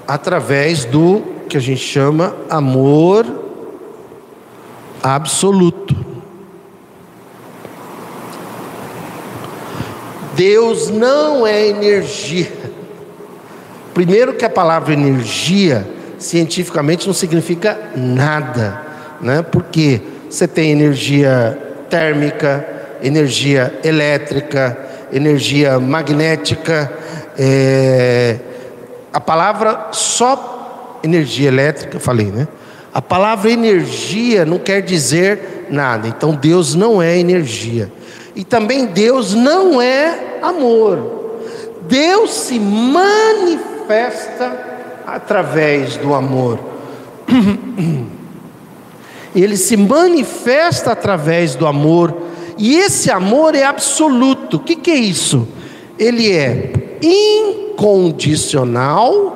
através 0.06 0.84
do 0.84 1.22
que 1.48 1.56
a 1.56 1.60
gente 1.60 1.80
chama 1.80 2.34
amor 2.48 3.26
absoluto. 5.02 5.94
Deus 10.34 10.90
não 10.90 11.46
é 11.46 11.68
energia. 11.68 12.52
Primeiro 13.92 14.34
que 14.34 14.44
a 14.44 14.50
palavra 14.50 14.92
energia 14.92 15.88
cientificamente 16.18 17.06
não 17.06 17.14
significa 17.14 17.78
nada, 17.94 18.82
né? 19.20 19.42
Porque 19.42 20.00
você 20.28 20.48
tem 20.48 20.72
energia 20.72 21.63
térmica, 21.88 22.66
energia 23.02 23.78
elétrica, 23.84 24.76
energia 25.12 25.78
magnética. 25.78 26.92
É, 27.38 28.36
a 29.12 29.20
palavra 29.20 29.88
só 29.92 31.00
energia 31.02 31.48
elétrica, 31.48 32.00
falei, 32.00 32.26
né? 32.26 32.48
A 32.92 33.02
palavra 33.02 33.50
energia 33.50 34.44
não 34.44 34.58
quer 34.58 34.80
dizer 34.80 35.66
nada. 35.68 36.06
Então 36.08 36.34
Deus 36.34 36.74
não 36.74 37.02
é 37.02 37.18
energia. 37.18 37.92
E 38.34 38.44
também 38.44 38.86
Deus 38.86 39.34
não 39.34 39.80
é 39.80 40.38
amor. 40.42 41.40
Deus 41.82 42.32
se 42.32 42.58
manifesta 42.58 44.52
através 45.06 45.96
do 45.96 46.14
amor. 46.14 46.58
ele 49.42 49.56
se 49.56 49.76
manifesta 49.76 50.92
através 50.92 51.54
do 51.54 51.66
amor, 51.66 52.14
e 52.56 52.76
esse 52.76 53.10
amor 53.10 53.54
é 53.54 53.64
absoluto. 53.64 54.58
O 54.58 54.60
que, 54.60 54.76
que 54.76 54.90
é 54.90 54.96
isso? 54.96 55.48
Ele 55.98 56.30
é 56.30 56.72
incondicional 57.02 59.34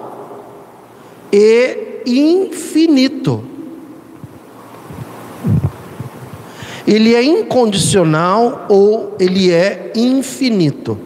e 1.33 2.03
infinito. 2.07 3.43
Ele 6.87 7.15
é 7.15 7.23
incondicional 7.23 8.67
ou 8.69 9.15
ele 9.21 9.53
é 9.53 9.93
infinito. 9.95 10.99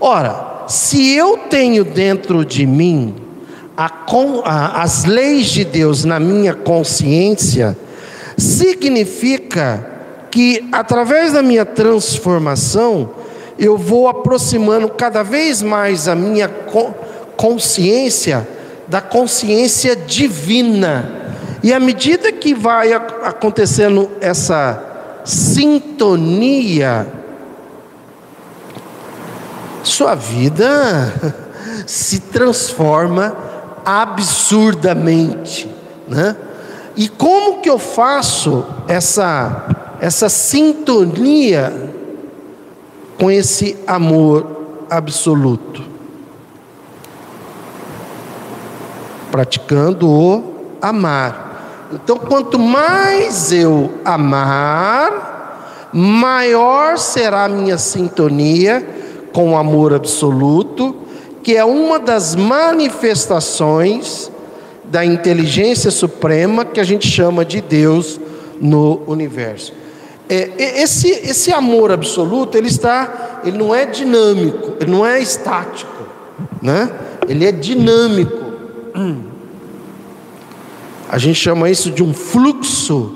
Ora, 0.00 0.64
se 0.66 1.12
eu 1.12 1.36
tenho 1.50 1.84
dentro 1.84 2.44
de 2.44 2.64
mim 2.64 3.14
a, 3.76 3.92
a, 4.44 4.82
as 4.82 5.04
leis 5.04 5.48
de 5.48 5.64
Deus 5.64 6.04
na 6.04 6.18
minha 6.18 6.54
consciência, 6.54 7.76
significa 8.36 9.84
que 10.30 10.68
através 10.70 11.32
da 11.32 11.42
minha 11.42 11.64
transformação, 11.64 13.10
eu 13.58 13.78
vou 13.78 14.08
aproximando 14.08 14.88
cada 14.88 15.22
vez 15.22 15.62
mais 15.62 16.08
a 16.08 16.14
minha 16.14 16.48
consciência 17.36 18.46
da 18.88 19.00
consciência 19.00 19.96
divina. 19.96 21.26
E 21.62 21.72
à 21.72 21.80
medida 21.80 22.30
que 22.30 22.54
vai 22.54 22.92
acontecendo 22.92 24.10
essa 24.20 24.82
sintonia, 25.24 27.06
sua 29.82 30.14
vida 30.14 31.12
se 31.86 32.20
transforma 32.20 33.36
absurdamente, 33.84 35.68
né? 36.06 36.36
E 36.96 37.08
como 37.08 37.60
que 37.60 37.68
eu 37.68 37.78
faço 37.78 38.64
essa 38.88 39.66
essa 40.00 40.28
sintonia 40.28 41.94
com 43.18 43.30
esse 43.30 43.76
amor 43.86 44.46
absoluto? 44.90 45.82
Praticando 49.30 50.10
o 50.10 50.54
amar. 50.80 51.88
Então, 51.92 52.18
quanto 52.18 52.58
mais 52.58 53.52
eu 53.52 53.92
amar, 54.04 55.88
maior 55.92 56.98
será 56.98 57.44
a 57.44 57.48
minha 57.48 57.78
sintonia 57.78 58.86
com 59.32 59.52
o 59.52 59.56
amor 59.56 59.94
absoluto, 59.94 60.96
que 61.42 61.56
é 61.56 61.64
uma 61.64 61.98
das 61.98 62.34
manifestações 62.34 64.30
da 64.88 65.04
inteligência 65.04 65.90
suprema 65.90 66.64
que 66.64 66.80
a 66.80 66.84
gente 66.84 67.08
chama 67.08 67.44
de 67.44 67.60
Deus 67.60 68.20
no 68.60 69.02
universo. 69.06 69.72
É, 70.28 70.80
esse, 70.82 71.08
esse 71.08 71.52
amor 71.52 71.92
absoluto, 71.92 72.56
ele 72.56 72.68
está, 72.68 73.40
ele 73.44 73.56
não 73.56 73.74
é 73.74 73.86
dinâmico, 73.86 74.74
ele 74.80 74.90
não 74.90 75.06
é 75.06 75.20
estático, 75.20 76.04
né? 76.60 76.90
Ele 77.28 77.44
é 77.44 77.52
dinâmico. 77.52 78.46
A 81.08 81.18
gente 81.18 81.38
chama 81.38 81.70
isso 81.70 81.90
de 81.90 82.02
um 82.02 82.12
fluxo 82.12 83.12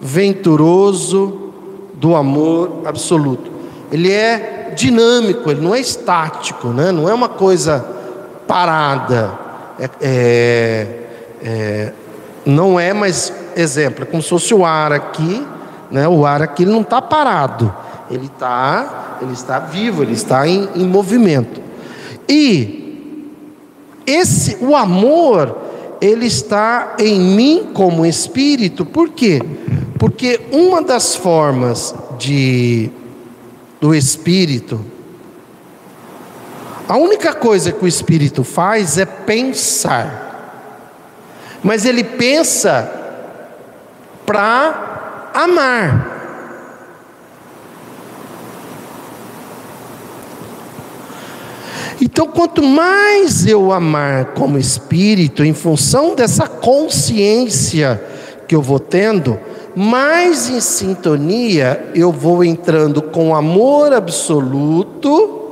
venturoso 0.00 1.50
do 1.94 2.14
amor 2.14 2.82
absoluto. 2.84 3.50
Ele 3.90 4.12
é 4.12 4.72
dinâmico, 4.76 5.50
ele 5.50 5.60
não 5.60 5.74
é 5.74 5.80
estático, 5.80 6.68
né? 6.68 6.92
Não 6.92 7.08
é 7.08 7.14
uma 7.14 7.28
coisa 7.28 7.84
parada 8.46 9.45
é, 9.78 9.90
é, 10.00 10.86
é, 11.42 11.92
não 12.44 12.78
é 12.78 12.92
mais 12.92 13.32
exemplo, 13.56 14.04
é 14.04 14.06
como 14.06 14.22
se 14.22 14.28
fosse 14.28 14.54
o 14.54 14.64
ar 14.64 14.92
aqui, 14.92 15.46
né? 15.90 16.06
o 16.08 16.24
ar 16.24 16.42
aqui 16.42 16.64
não 16.64 16.80
está 16.80 17.00
parado, 17.02 17.74
ele, 18.10 18.28
tá, 18.38 19.18
ele 19.20 19.32
está 19.32 19.58
vivo, 19.58 20.02
ele 20.02 20.12
está 20.12 20.46
em, 20.46 20.68
em 20.74 20.86
movimento. 20.86 21.60
E 22.28 23.32
esse, 24.06 24.56
o 24.60 24.74
amor, 24.74 25.56
ele 26.00 26.26
está 26.26 26.94
em 26.98 27.20
mim 27.20 27.70
como 27.72 28.06
espírito, 28.06 28.84
por 28.84 29.10
quê? 29.10 29.42
Porque 29.98 30.40
uma 30.52 30.82
das 30.82 31.14
formas 31.14 31.94
de 32.18 32.90
do 33.80 33.94
espírito 33.94 34.84
a 36.88 36.96
única 36.96 37.34
coisa 37.34 37.72
que 37.72 37.84
o 37.84 37.88
espírito 37.88 38.44
faz 38.44 38.96
é 38.96 39.04
pensar. 39.04 40.24
Mas 41.62 41.84
ele 41.84 42.04
pensa 42.04 42.88
para 44.24 45.30
amar. 45.34 46.16
Então, 52.00 52.28
quanto 52.28 52.62
mais 52.62 53.46
eu 53.46 53.72
amar 53.72 54.26
como 54.26 54.58
espírito, 54.58 55.44
em 55.44 55.54
função 55.54 56.14
dessa 56.14 56.46
consciência 56.46 58.00
que 58.46 58.54
eu 58.54 58.62
vou 58.62 58.78
tendo, 58.78 59.40
mais 59.74 60.48
em 60.48 60.60
sintonia 60.60 61.90
eu 61.94 62.12
vou 62.12 62.44
entrando 62.44 63.02
com 63.02 63.34
amor 63.34 63.92
absoluto 63.92 65.45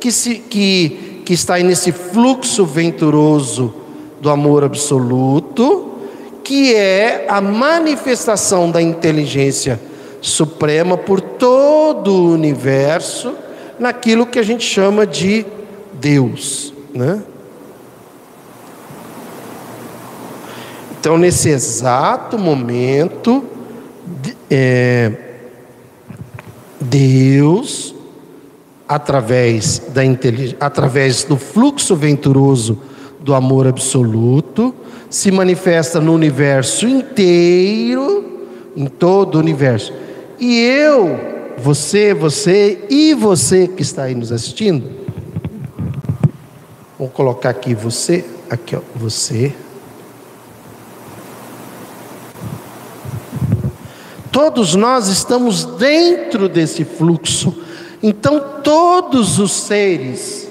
que, 0.00 0.12
se, 0.12 0.36
que, 0.36 1.22
que 1.24 1.32
está 1.32 1.58
nesse 1.58 1.92
fluxo 1.92 2.64
venturoso 2.64 3.74
do 4.20 4.30
amor 4.30 4.64
absoluto, 4.64 5.92
que 6.42 6.74
é 6.74 7.26
a 7.28 7.40
manifestação 7.40 8.70
da 8.70 8.80
inteligência 8.80 9.80
suprema 10.20 10.96
por 10.96 11.20
todo 11.20 12.12
o 12.12 12.32
universo, 12.32 13.34
naquilo 13.78 14.26
que 14.26 14.38
a 14.38 14.42
gente 14.42 14.64
chama 14.64 15.06
de 15.06 15.46
Deus, 15.94 16.72
né? 16.92 17.22
Então, 20.98 21.16
nesse 21.16 21.48
exato 21.48 22.36
momento, 22.36 23.44
é, 24.50 25.12
Deus, 26.80 27.94
através, 28.88 29.82
da 29.90 30.00
através 30.58 31.24
do 31.24 31.36
fluxo 31.36 31.94
venturoso 31.94 32.78
do 33.20 33.34
amor 33.34 33.66
absoluto, 33.66 34.74
se 35.10 35.30
manifesta 35.30 36.00
no 36.00 36.14
universo 36.14 36.86
inteiro, 36.86 38.48
em 38.74 38.86
todo 38.86 39.34
o 39.34 39.38
universo. 39.38 39.92
E 40.38 40.60
eu, 40.60 41.18
você, 41.58 42.14
você 42.14 42.86
e 42.88 43.12
você 43.12 43.68
que 43.68 43.82
está 43.82 44.04
aí 44.04 44.14
nos 44.14 44.32
assistindo, 44.32 44.88
vou 46.98 47.08
colocar 47.08 47.50
aqui 47.50 47.74
você, 47.74 48.24
aqui 48.48 48.74
ó, 48.74 48.80
você. 48.94 49.52
Todos 54.30 54.74
nós 54.74 55.08
estamos 55.08 55.64
dentro 55.64 56.48
desse 56.48 56.84
fluxo. 56.84 57.67
Então, 58.02 58.60
todos 58.62 59.38
os 59.38 59.52
seres 59.52 60.48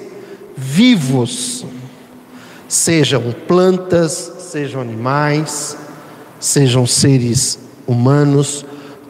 vivos, 0.56 1.66
sejam 2.68 3.34
plantas, 3.48 4.34
sejam 4.40 4.82
animais, 4.82 5.78
sejam 6.40 6.86
seres 6.86 7.58
humanos, 7.88 8.66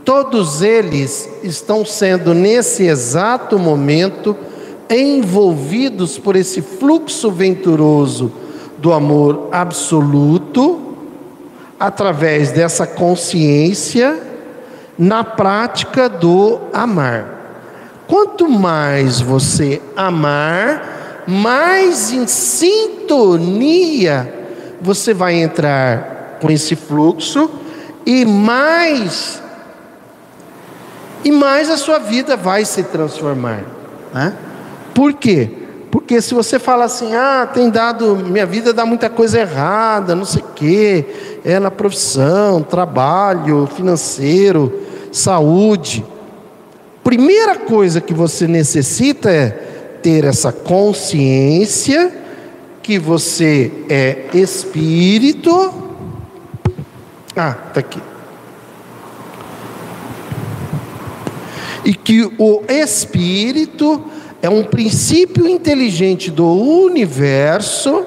todos 0.05 0.61
eles 0.61 1.27
estão 1.43 1.83
sendo 1.83 2.33
nesse 2.33 2.83
exato 2.83 3.57
momento 3.57 4.37
envolvidos 4.89 6.17
por 6.17 6.35
esse 6.35 6.61
fluxo 6.61 7.31
venturoso 7.31 8.31
do 8.77 8.93
amor 8.93 9.49
absoluto, 9.51 10.83
através 11.79 12.51
dessa 12.51 12.87
consciência 12.87 14.19
na 14.97 15.23
prática 15.23 16.07
do 16.07 16.59
amar. 16.73 17.36
Quanto 18.07 18.49
mais 18.49 19.19
você 19.19 19.81
amar, 19.95 21.23
mais 21.27 22.11
em 22.11 22.25
sintonia 22.25 24.33
você 24.81 25.13
vai 25.13 25.35
entrar 25.35 26.37
com 26.39 26.49
esse 26.49 26.75
fluxo 26.75 27.49
e 28.05 28.25
mais 28.25 29.41
e 31.25 31.31
mais 31.31 31.69
a 31.69 31.75
sua 31.75 31.99
vida 31.99 32.37
vai 32.37 32.63
se 32.63 32.83
transformar. 32.83 33.63
Né? 34.13 34.33
Por 34.93 35.13
quê? 35.13 35.49
Porque 35.91 36.21
se 36.21 36.33
você 36.33 36.59
fala 36.59 36.85
assim, 36.85 37.15
ah, 37.15 37.49
tem 37.51 37.69
dado, 37.69 38.15
minha 38.15 38.45
vida 38.45 38.71
dá 38.71 38.85
muita 38.85 39.09
coisa 39.09 39.39
errada, 39.39 40.15
não 40.15 40.23
sei 40.23 40.41
o 40.41 40.53
quê, 40.53 41.05
é 41.43 41.59
na 41.59 41.71
profissão, 41.71 42.61
trabalho, 42.61 43.67
financeiro, 43.67 44.81
saúde. 45.11 46.05
Primeira 47.07 47.55
coisa 47.55 48.01
que 48.01 48.13
você 48.13 48.49
necessita 48.49 49.31
é 49.31 49.47
ter 50.03 50.25
essa 50.25 50.51
consciência 50.51 52.13
que 52.83 52.99
você 52.99 53.71
é 53.87 54.25
espírito. 54.33 55.73
Ah, 57.33 57.55
está 57.69 57.79
aqui. 57.79 58.01
E 61.85 61.93
que 61.93 62.29
o 62.37 62.61
espírito 62.67 64.03
é 64.41 64.49
um 64.49 64.65
princípio 64.65 65.47
inteligente 65.47 66.29
do 66.29 66.45
universo 66.45 68.05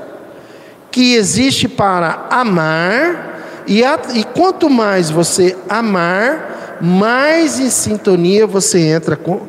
que 0.90 1.14
existe 1.14 1.66
para 1.66 2.26
amar, 2.28 3.64
e, 3.66 3.82
a, 3.82 3.98
e 4.12 4.24
quanto 4.24 4.68
mais 4.68 5.08
você 5.08 5.56
amar, 5.70 6.49
mais 6.80 7.60
em 7.60 7.68
sintonia 7.68 8.46
você 8.46 8.80
entra 8.80 9.16
com, 9.16 9.40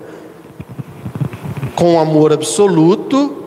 com 1.76 1.96
o 1.96 2.00
amor 2.00 2.34
absoluto, 2.34 3.38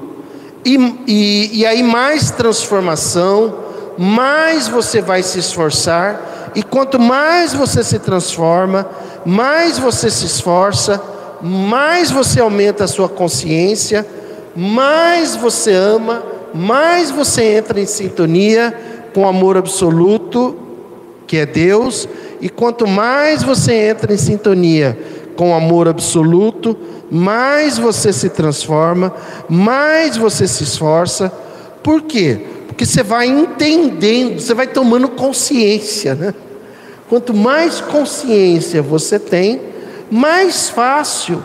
e, 0.65 0.77
e, 1.07 1.61
e 1.61 1.67
aí 1.67 1.83
mais 1.83 2.31
transformação, 2.31 3.55
mais 3.99 4.67
você 4.67 5.03
vai 5.03 5.23
se 5.23 5.39
esforçar, 5.39 6.53
e 6.55 6.63
quanto 6.63 6.99
mais 6.99 7.53
você 7.53 7.85
se 7.85 7.99
transforma, 7.99 8.89
mais 9.25 9.79
você 9.79 10.11
se 10.11 10.25
esforça, 10.25 11.03
mais 11.43 12.11
você 12.11 12.41
aumenta 12.41 12.85
a 12.85 12.89
sua 12.89 13.09
consciência, 13.09 14.07
mais 14.57 15.37
você 15.37 15.73
ama, 15.75 16.23
mais 16.55 17.11
você 17.11 17.57
entra 17.57 17.81
em 17.81 17.87
sintonia 17.87 18.73
com 19.13 19.23
o 19.23 19.29
amor 19.29 19.57
absoluto, 19.57 20.64
que 21.27 21.37
é 21.37 21.47
Deus, 21.47 22.09
e 22.41 22.49
quanto 22.49 22.87
mais 22.87 23.43
você 23.43 23.73
entra 23.73 24.13
em 24.13 24.19
sintonia 24.19 24.99
com 25.37 25.51
o 25.51 25.55
amor 25.55 25.89
absoluto, 25.89 26.77
mais 27.11 27.79
você 27.79 28.13
se 28.13 28.29
transforma, 28.29 29.15
mais 29.49 30.17
você 30.17 30.47
se 30.47 30.65
esforça. 30.65 31.33
Por 31.83 32.03
quê? 32.03 32.41
Porque 32.67 32.87
você 32.87 33.03
vai 33.03 33.27
entendendo, 33.27 34.41
você 34.41 34.55
vai 34.55 34.67
tomando 34.67 35.09
consciência, 35.09 36.15
né? 36.15 36.35
Quanto 37.09 37.35
mais 37.35 37.81
consciência 37.81 38.83
você 38.83 39.19
tem, 39.19 39.61
mais 40.11 40.69
fácil, 40.69 41.43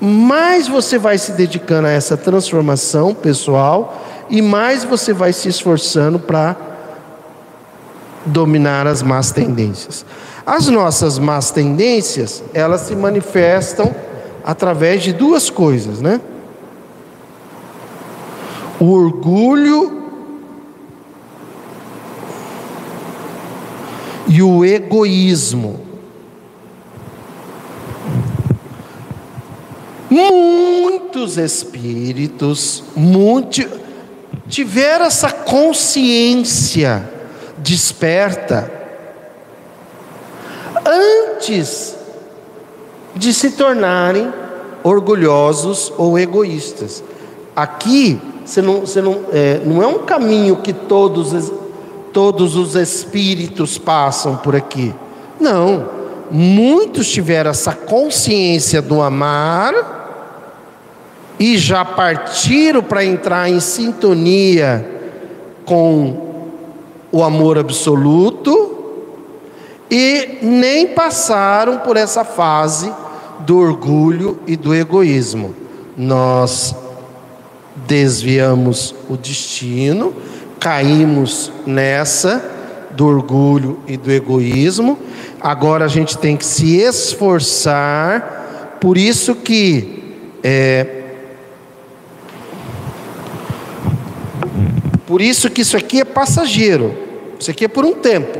mais 0.00 0.68
você 0.68 0.98
vai 0.98 1.16
se 1.16 1.32
dedicando 1.32 1.86
a 1.86 1.90
essa 1.90 2.16
transformação 2.16 3.14
pessoal 3.14 4.04
e 4.28 4.42
mais 4.42 4.84
você 4.84 5.12
vai 5.12 5.32
se 5.32 5.48
esforçando 5.48 6.18
para 6.18 6.73
dominar 8.26 8.86
as 8.86 9.02
más 9.02 9.30
tendências. 9.30 10.04
As 10.46 10.68
nossas 10.68 11.18
más 11.18 11.50
tendências, 11.50 12.42
elas 12.52 12.82
se 12.82 12.94
manifestam 12.94 13.94
através 14.44 15.02
de 15.02 15.12
duas 15.12 15.48
coisas, 15.48 16.00
né? 16.00 16.20
O 18.78 18.90
orgulho 18.90 20.02
e 24.28 24.42
o 24.42 24.64
egoísmo. 24.64 25.80
Muitos 30.10 31.38
espíritos, 31.38 32.84
muitos 32.94 33.66
tiveram 34.46 35.06
essa 35.06 35.30
consciência 35.30 37.13
desperta 37.64 38.70
antes 40.86 41.96
de 43.16 43.32
se 43.32 43.52
tornarem 43.52 44.30
orgulhosos 44.82 45.90
ou 45.96 46.18
egoístas. 46.18 47.02
Aqui 47.56 48.20
você 48.44 48.60
não, 48.60 48.80
você 48.80 49.00
não, 49.00 49.22
é, 49.32 49.62
não 49.64 49.82
é 49.82 49.86
um 49.86 50.00
caminho 50.00 50.56
que 50.56 50.74
todos, 50.74 51.50
todos 52.12 52.54
os 52.54 52.74
espíritos 52.74 53.78
passam 53.78 54.36
por 54.36 54.54
aqui. 54.54 54.94
Não. 55.40 55.88
Muitos 56.30 57.08
tiveram 57.10 57.50
essa 57.50 57.72
consciência 57.72 58.82
do 58.82 59.00
amar 59.00 59.72
e 61.38 61.56
já 61.56 61.84
partiram 61.84 62.82
para 62.82 63.04
entrar 63.04 63.48
em 63.48 63.60
sintonia 63.60 64.90
com 65.64 66.33
o 67.14 67.22
amor 67.22 67.56
absoluto 67.56 68.74
e 69.88 70.40
nem 70.42 70.88
passaram 70.88 71.78
por 71.78 71.96
essa 71.96 72.24
fase 72.24 72.92
do 73.46 73.56
orgulho 73.56 74.40
e 74.48 74.56
do 74.56 74.74
egoísmo. 74.74 75.54
Nós 75.96 76.74
desviamos 77.86 78.96
o 79.08 79.16
destino, 79.16 80.12
caímos 80.58 81.52
nessa 81.64 82.50
do 82.90 83.06
orgulho 83.06 83.78
e 83.86 83.96
do 83.96 84.10
egoísmo. 84.10 84.98
Agora 85.40 85.84
a 85.84 85.88
gente 85.88 86.18
tem 86.18 86.36
que 86.36 86.44
se 86.44 86.78
esforçar, 86.78 88.78
por 88.80 88.98
isso 88.98 89.36
que 89.36 90.16
é, 90.42 91.02
por 95.06 95.22
isso 95.22 95.48
que 95.48 95.60
isso 95.60 95.76
aqui 95.76 96.00
é 96.00 96.04
passageiro. 96.04 97.03
Isso 97.44 97.50
aqui 97.50 97.66
é 97.66 97.68
por 97.68 97.84
um 97.84 97.92
tempo. 97.92 98.38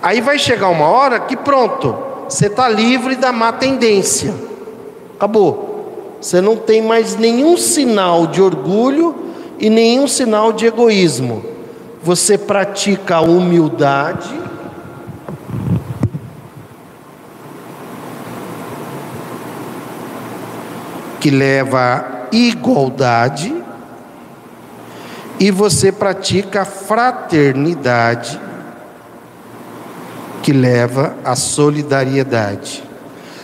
Aí 0.00 0.20
vai 0.20 0.38
chegar 0.38 0.68
uma 0.68 0.86
hora 0.86 1.18
que 1.18 1.36
pronto, 1.36 1.92
você 2.28 2.46
está 2.46 2.68
livre 2.68 3.16
da 3.16 3.32
má 3.32 3.50
tendência. 3.50 4.32
Acabou. 5.16 6.16
Você 6.20 6.40
não 6.40 6.54
tem 6.54 6.80
mais 6.80 7.16
nenhum 7.16 7.56
sinal 7.56 8.28
de 8.28 8.40
orgulho 8.40 9.16
e 9.58 9.68
nenhum 9.68 10.06
sinal 10.06 10.52
de 10.52 10.66
egoísmo. 10.66 11.44
Você 12.04 12.38
pratica 12.38 13.16
a 13.16 13.20
humildade. 13.22 14.44
que 21.18 21.30
leva 21.30 21.80
à 21.80 22.26
igualdade, 22.30 23.64
e 25.44 25.50
você 25.50 25.92
pratica 25.92 26.62
a 26.62 26.64
fraternidade, 26.64 28.40
que 30.42 30.54
leva 30.54 31.16
à 31.22 31.36
solidariedade. 31.36 32.82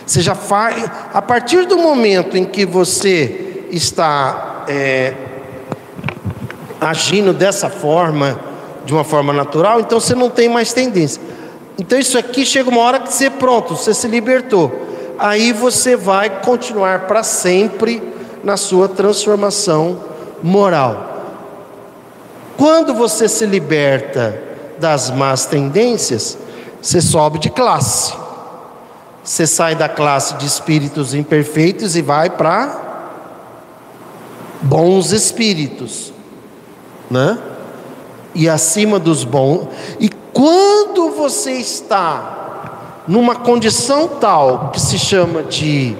Você 0.03 0.19
já 0.19 0.33
faz, 0.33 0.83
a 1.13 1.21
partir 1.21 1.67
do 1.67 1.77
momento 1.77 2.35
em 2.35 2.43
que 2.43 2.65
você 2.65 3.67
está 3.69 4.65
é, 4.67 5.13
agindo 6.79 7.33
dessa 7.33 7.69
forma, 7.69 8.39
de 8.83 8.93
uma 8.93 9.03
forma 9.03 9.31
natural, 9.31 9.79
então 9.79 9.99
você 9.99 10.15
não 10.15 10.31
tem 10.31 10.49
mais 10.49 10.73
tendência. 10.73 11.21
Então 11.77 11.99
isso 11.99 12.17
aqui 12.17 12.43
chega 12.47 12.67
uma 12.67 12.81
hora 12.81 12.99
que 12.99 13.13
você 13.13 13.29
pronto, 13.29 13.75
você 13.75 13.93
se 13.93 14.07
libertou. 14.07 14.71
Aí 15.19 15.53
você 15.53 15.95
vai 15.95 16.41
continuar 16.41 17.01
para 17.01 17.21
sempre 17.21 18.01
na 18.43 18.57
sua 18.57 18.89
transformação 18.89 19.99
moral. 20.41 21.10
Quando 22.61 22.93
você 22.93 23.27
se 23.27 23.43
liberta 23.43 24.39
das 24.77 25.09
más 25.09 25.47
tendências, 25.47 26.37
você 26.79 27.01
sobe 27.01 27.39
de 27.39 27.49
classe. 27.49 28.13
Você 29.23 29.47
sai 29.47 29.73
da 29.73 29.89
classe 29.89 30.35
de 30.35 30.45
espíritos 30.45 31.15
imperfeitos 31.15 31.95
e 31.95 32.03
vai 32.03 32.29
para 32.29 32.79
bons 34.61 35.11
espíritos, 35.11 36.13
né? 37.09 37.39
E 38.35 38.47
acima 38.47 38.99
dos 38.99 39.23
bons. 39.23 39.67
E 39.99 40.07
quando 40.31 41.09
você 41.09 41.53
está 41.53 43.01
numa 43.07 43.33
condição 43.37 44.07
tal 44.07 44.69
que 44.69 44.79
se 44.79 44.99
chama 44.99 45.41
de 45.41 45.97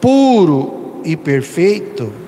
puro 0.00 1.02
e 1.04 1.18
perfeito, 1.18 2.21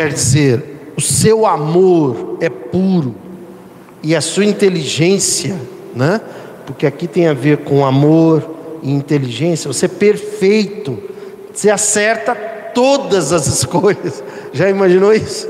quer 0.00 0.14
dizer, 0.14 0.92
o 0.96 1.00
seu 1.00 1.44
amor 1.44 2.38
é 2.40 2.48
puro 2.48 3.14
e 4.02 4.16
a 4.16 4.20
sua 4.22 4.46
inteligência, 4.46 5.54
né? 5.94 6.22
Porque 6.64 6.86
aqui 6.86 7.06
tem 7.06 7.28
a 7.28 7.34
ver 7.34 7.58
com 7.58 7.84
amor 7.84 8.78
e 8.82 8.90
inteligência. 8.90 9.70
Você 9.70 9.84
é 9.84 9.88
perfeito, 9.88 10.98
você 11.52 11.68
acerta 11.68 12.34
todas 12.74 13.30
as 13.30 13.46
escolhas. 13.46 14.24
Já 14.54 14.70
imaginou 14.70 15.12
isso? 15.12 15.46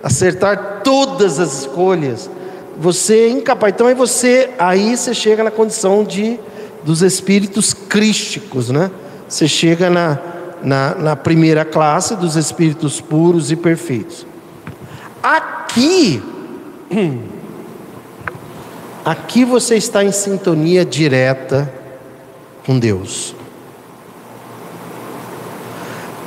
Acertar 0.00 0.82
todas 0.84 1.40
as 1.40 1.62
escolhas. 1.62 2.30
Você 2.78 3.14
é 3.14 3.28
incapaz. 3.30 3.74
Então 3.74 3.88
aí 3.88 3.94
você, 3.94 4.50
aí 4.60 4.96
você 4.96 5.12
chega 5.12 5.42
na 5.42 5.50
condição 5.50 6.04
de 6.04 6.38
dos 6.84 7.02
espíritos 7.02 7.74
crísticos, 7.74 8.70
né? 8.70 8.92
Você 9.28 9.48
chega 9.48 9.90
na 9.90 10.35
na, 10.62 10.94
na 10.94 11.16
primeira 11.16 11.64
classe 11.64 12.16
dos 12.16 12.36
espíritos 12.36 13.00
puros 13.00 13.50
e 13.50 13.56
perfeitos. 13.56 14.26
Aqui, 15.22 16.22
aqui 19.04 19.44
você 19.44 19.76
está 19.76 20.04
em 20.04 20.12
sintonia 20.12 20.84
direta 20.84 21.72
com 22.64 22.78
Deus. 22.78 23.34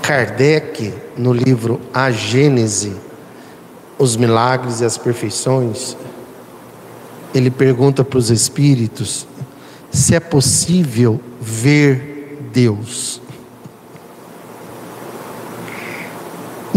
Kardec, 0.01 0.93
no 1.15 1.31
livro 1.31 1.79
A 1.93 2.09
Gênese, 2.09 2.95
Os 3.97 4.15
Milagres 4.15 4.81
e 4.81 4.85
as 4.85 4.97
Perfeições, 4.97 5.95
ele 7.33 7.51
pergunta 7.51 8.03
para 8.03 8.17
os 8.17 8.31
espíritos 8.31 9.27
se 9.91 10.15
é 10.15 10.19
possível 10.19 11.19
ver 11.39 12.47
Deus. 12.51 13.21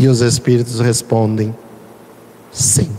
E 0.03 0.09
os 0.09 0.21
espíritos 0.21 0.81
respondem: 0.81 1.55
sim. 2.51 2.91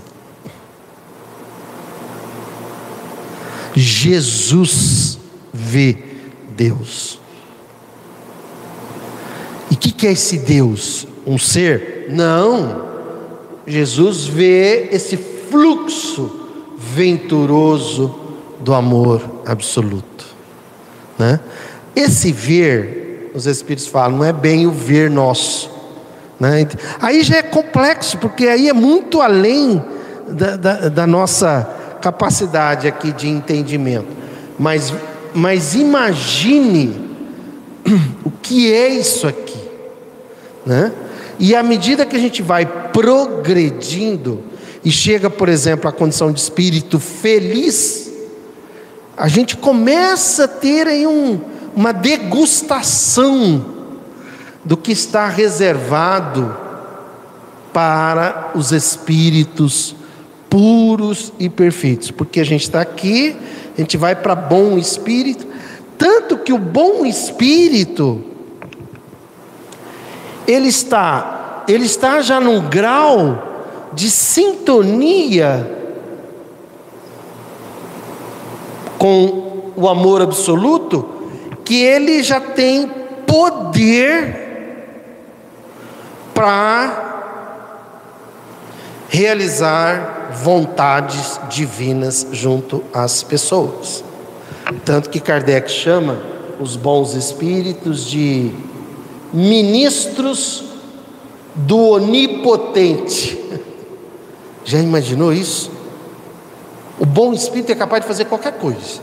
Jesus 3.75 5.19
vê 5.51 5.97
Deus. 6.55 7.19
E 9.69 9.73
o 9.73 9.77
que, 9.77 9.91
que 9.91 10.07
é 10.07 10.13
esse 10.13 10.37
Deus? 10.37 11.05
Um 11.27 11.37
ser? 11.37 12.05
Não. 12.09 12.85
Jesus 13.67 14.23
vê 14.23 14.87
esse 14.89 15.17
fluxo 15.17 16.47
venturoso 16.77 18.17
do 18.61 18.73
amor 18.73 19.41
absoluto. 19.45 20.25
Né? 21.19 21.41
Esse 21.93 22.31
ver, 22.31 23.29
os 23.35 23.45
Espíritos 23.45 23.87
falam, 23.87 24.19
não 24.19 24.25
é 24.25 24.31
bem 24.31 24.65
o 24.65 24.71
ver 24.71 25.09
nosso, 25.09 25.72
né? 26.43 26.67
Aí 26.99 27.23
já 27.23 27.37
é 27.37 27.41
complexo, 27.41 28.17
porque 28.17 28.49
aí 28.49 28.67
é 28.67 28.73
muito 28.73 29.21
além 29.21 29.81
da, 30.27 30.57
da, 30.57 30.89
da 30.89 31.07
nossa 31.07 31.69
capacidade 32.01 32.85
aqui 32.85 33.13
de 33.13 33.29
entendimento. 33.29 34.09
Mas, 34.59 34.93
mas 35.33 35.73
imagine 35.73 36.99
o 38.25 38.29
que 38.29 38.73
é 38.73 38.89
isso 38.89 39.25
aqui. 39.25 39.57
Né? 40.65 40.91
E 41.39 41.55
à 41.55 41.63
medida 41.63 42.05
que 42.05 42.17
a 42.17 42.19
gente 42.19 42.41
vai 42.41 42.65
progredindo 42.65 44.43
e 44.83 44.91
chega, 44.91 45.29
por 45.29 45.47
exemplo, 45.47 45.89
à 45.89 45.93
condição 45.93 46.29
de 46.29 46.41
espírito 46.41 46.99
feliz, 46.99 48.11
a 49.15 49.29
gente 49.29 49.55
começa 49.55 50.43
a 50.43 50.47
ter 50.49 50.89
aí 50.89 51.07
um, 51.07 51.39
uma 51.73 51.93
degustação 51.93 53.72
do 54.63 54.77
que 54.77 54.91
está 54.91 55.27
reservado 55.27 56.55
para 57.73 58.51
os 58.55 58.71
espíritos 58.71 59.95
puros 60.49 61.33
e 61.39 61.49
perfeitos, 61.49 62.11
porque 62.11 62.39
a 62.39 62.45
gente 62.45 62.63
está 62.63 62.81
aqui, 62.81 63.35
a 63.75 63.81
gente 63.81 63.97
vai 63.97 64.15
para 64.15 64.35
bom 64.35 64.77
espírito, 64.77 65.47
tanto 65.97 66.37
que 66.37 66.53
o 66.53 66.57
bom 66.57 67.05
espírito 67.05 68.23
ele 70.47 70.67
está, 70.67 71.63
ele 71.67 71.85
está 71.85 72.21
já 72.21 72.39
num 72.39 72.69
grau 72.69 73.89
de 73.93 74.09
sintonia 74.09 75.79
com 78.97 79.71
o 79.75 79.87
amor 79.89 80.21
absoluto, 80.21 81.09
que 81.65 81.81
ele 81.81 82.21
já 82.21 82.39
tem 82.39 82.87
poder 83.25 84.42
para 86.33 87.13
realizar 89.09 90.31
vontades 90.33 91.39
divinas 91.49 92.27
junto 92.31 92.83
às 92.93 93.21
pessoas. 93.21 94.03
Tanto 94.83 95.09
que 95.09 95.19
Kardec 95.19 95.69
chama 95.69 96.17
os 96.59 96.75
bons 96.75 97.13
espíritos 97.13 98.05
de 98.05 98.51
ministros 99.31 100.63
do 101.53 101.77
onipotente. 101.89 103.39
Já 104.65 104.79
imaginou 104.79 105.31
isso? 105.31 105.71
O 106.99 107.05
bom 107.05 107.33
espírito 107.33 107.71
é 107.71 107.75
capaz 107.75 108.01
de 108.01 108.07
fazer 108.07 108.25
qualquer 108.25 108.53
coisa. 108.53 109.01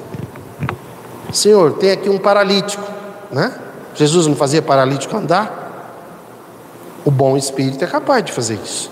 Senhor, 1.33 1.75
tem 1.75 1.91
aqui 1.93 2.09
um 2.09 2.19
paralítico, 2.19 2.85
né? 3.31 3.55
Jesus 3.95 4.27
não 4.27 4.35
fazia 4.35 4.63
paralítico 4.63 5.17
andar? 5.17 5.60
O 7.05 7.11
bom 7.11 7.37
espírito 7.37 7.85
é 7.85 7.87
capaz 7.87 8.25
de 8.25 8.33
fazer 8.33 8.59
isso. 8.63 8.91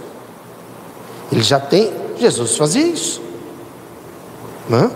Ele 1.31 1.43
já 1.43 1.61
tem, 1.61 1.93
Jesus 2.19 2.57
fazia 2.57 2.87
isso. 2.87 3.21
Né? 4.69 4.91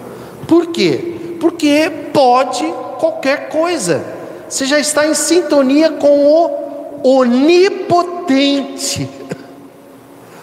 Por 0.46 0.68
quê? 0.68 1.36
Porque 1.40 1.90
pode 2.12 2.64
qualquer 2.98 3.48
coisa. 3.48 4.04
Você 4.48 4.66
já 4.66 4.78
está 4.78 5.06
em 5.06 5.14
sintonia 5.14 5.92
com 5.92 6.26
o 6.26 7.18
onipotente. 7.18 9.08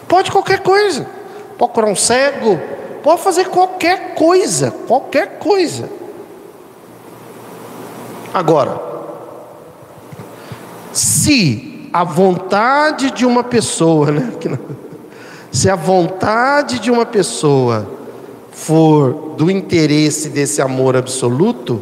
Pode 0.08 0.30
qualquer 0.30 0.62
coisa. 0.62 1.06
Pode 1.60 1.72
curar 1.74 1.90
um 1.90 1.96
cego, 1.96 2.58
pode 3.02 3.20
fazer 3.20 3.48
qualquer 3.48 4.14
coisa, 4.14 4.70
qualquer 4.88 5.38
coisa. 5.38 5.90
Agora, 8.32 8.80
se 10.90 11.69
a 11.92 12.04
vontade 12.04 13.10
de 13.10 13.26
uma 13.26 13.42
pessoa, 13.42 14.10
né? 14.10 14.32
Se 15.50 15.68
a 15.68 15.74
vontade 15.74 16.78
de 16.78 16.90
uma 16.90 17.04
pessoa 17.04 17.90
for 18.52 19.34
do 19.36 19.50
interesse 19.50 20.28
desse 20.28 20.62
amor 20.62 20.96
absoluto, 20.96 21.80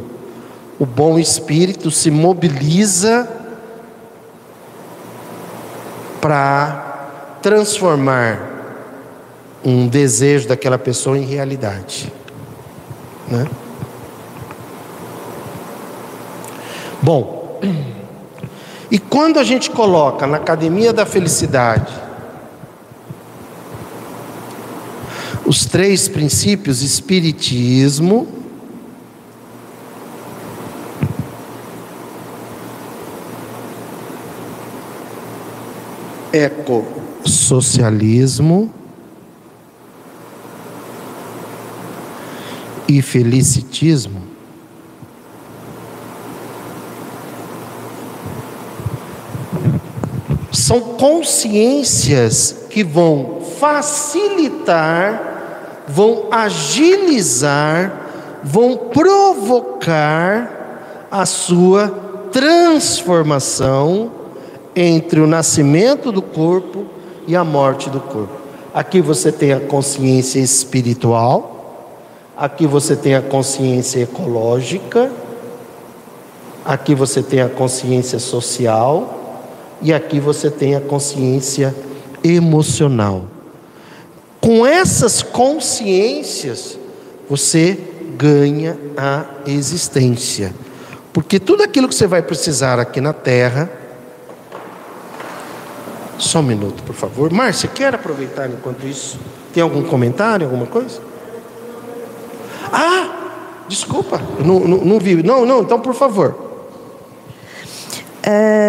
o 0.79 0.85
bom 0.85 1.19
espírito 1.19 1.91
se 1.91 2.09
mobiliza 2.09 3.29
para 6.19 7.37
transformar 7.41 8.49
um 9.63 9.87
desejo 9.87 10.47
daquela 10.47 10.77
pessoa 10.77 11.17
em 11.17 11.25
realidade. 11.25 12.11
Né? 13.27 13.45
Bom, 17.01 17.59
e 18.91 18.97
quando 18.97 19.39
a 19.39 19.43
gente 19.43 19.69
coloca 19.69 20.25
na 20.25 20.37
academia 20.37 20.91
da 20.91 21.05
felicidade 21.05 21.93
os 25.45 25.65
três 25.65 26.07
princípios 26.07 26.81
espiritismo, 26.83 28.27
ecossocialismo 36.31 38.71
e 42.87 43.01
felicitismo, 43.01 44.28
são 50.69 50.81
consciências 50.81 52.65
que 52.69 52.83
vão 52.83 53.39
facilitar, 53.59 55.17
vão 55.87 56.27
agilizar, 56.29 57.91
vão 58.43 58.77
provocar 58.77 59.87
a 61.09 61.25
sua 61.25 61.87
transformação 62.31 64.11
entre 64.75 65.19
o 65.19 65.25
nascimento 65.25 66.11
do 66.11 66.21
corpo 66.21 66.85
e 67.25 67.35
a 67.35 67.43
morte 67.43 67.89
do 67.89 67.99
corpo. 67.99 68.39
Aqui 68.71 69.01
você 69.01 69.31
tem 69.31 69.51
a 69.51 69.59
consciência 69.59 70.37
espiritual, 70.37 71.97
aqui 72.37 72.67
você 72.67 72.95
tem 72.95 73.15
a 73.15 73.23
consciência 73.23 74.03
ecológica, 74.03 75.11
aqui 76.63 76.93
você 76.93 77.23
tem 77.23 77.41
a 77.41 77.49
consciência 77.49 78.19
social 78.19 79.15
e 79.81 79.93
aqui 79.93 80.19
você 80.19 80.49
tem 80.49 80.75
a 80.75 80.81
consciência 80.81 81.75
emocional. 82.23 83.25
Com 84.41 84.65
essas 84.65 85.21
consciências, 85.21 86.77
você 87.29 87.77
ganha 88.17 88.77
a 88.97 89.25
existência. 89.45 90.53
Porque 91.13 91.39
tudo 91.39 91.63
aquilo 91.63 91.87
que 91.87 91.95
você 91.95 92.07
vai 92.07 92.21
precisar 92.21 92.79
aqui 92.79 93.01
na 93.01 93.13
Terra. 93.13 93.69
Só 96.17 96.39
um 96.39 96.43
minuto, 96.43 96.83
por 96.83 96.95
favor. 96.95 97.31
Márcia, 97.31 97.69
quer 97.69 97.95
aproveitar 97.95 98.49
enquanto 98.49 98.85
isso? 98.85 99.17
Tem 99.53 99.63
algum 99.63 99.83
comentário, 99.83 100.45
alguma 100.45 100.65
coisa? 100.65 100.99
Ah, 102.71 103.65
desculpa, 103.67 104.21
não, 104.43 104.59
não, 104.59 104.77
não 104.79 104.99
vi. 104.99 105.23
Não, 105.23 105.45
não, 105.45 105.61
então 105.61 105.79
por 105.79 105.93
favor. 105.93 106.49
É, 108.21 108.68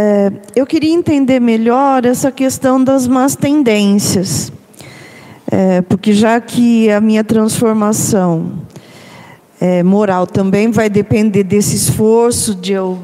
eu 0.56 0.66
queria 0.66 0.92
entender 0.92 1.40
melhor 1.40 2.04
essa 2.04 2.30
questão 2.30 2.82
das 2.82 3.06
más 3.06 3.36
tendências, 3.36 4.52
é, 5.50 5.80
porque 5.82 6.12
já 6.12 6.40
que 6.40 6.90
a 6.90 7.00
minha 7.00 7.24
transformação 7.24 8.52
é, 9.60 9.82
moral 9.82 10.26
também 10.26 10.70
vai 10.70 10.88
depender 10.88 11.44
desse 11.44 11.76
esforço 11.76 12.54
de 12.54 12.72
eu 12.72 12.98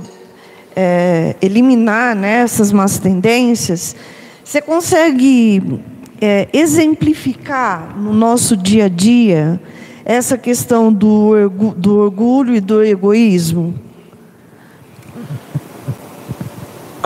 é, 0.75 1.37
eliminar 1.41 2.15
né, 2.15 2.41
essas 2.41 2.73
más 2.73 2.99
tendências, 2.99 3.97
você 4.45 4.61
consegue 4.61 5.81
é, 6.21 6.49
exemplificar 6.53 7.99
no 7.99 8.13
nosso 8.13 8.57
dia 8.57 8.85
a 8.85 8.89
dia 8.89 9.61
essa 10.05 10.39
questão 10.39 10.93
do, 10.93 11.49
do 11.77 11.99
orgulho 11.99 12.55
e 12.55 12.61
do 12.61 12.83
egoísmo? 12.83 13.86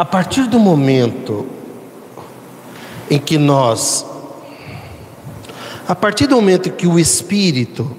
A 0.01 0.05
partir 0.07 0.47
do 0.47 0.59
momento 0.59 1.45
em 3.11 3.19
que 3.19 3.37
nós, 3.37 4.07
a 5.87 5.95
partir 5.95 6.27
do 6.27 6.37
momento 6.37 6.71
que 6.71 6.87
o 6.87 6.99
Espírito, 6.99 7.95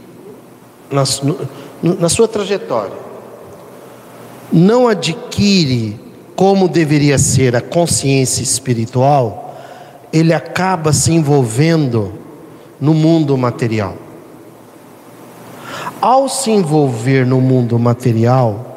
na, 0.89 1.03
na 1.99 2.09
sua 2.09 2.27
trajetória, 2.27 2.97
não 4.51 4.87
adquire 4.87 5.99
como 6.35 6.67
deveria 6.67 7.19
ser 7.19 7.55
a 7.55 7.61
consciência 7.61 8.41
espiritual, 8.41 9.55
ele 10.11 10.33
acaba 10.33 10.91
se 10.93 11.13
envolvendo 11.13 12.15
no 12.79 12.95
mundo 12.95 13.37
material. 13.37 13.95
Ao 16.01 16.27
se 16.27 16.49
envolver 16.49 17.27
no 17.27 17.39
mundo 17.39 17.77
material, 17.77 18.70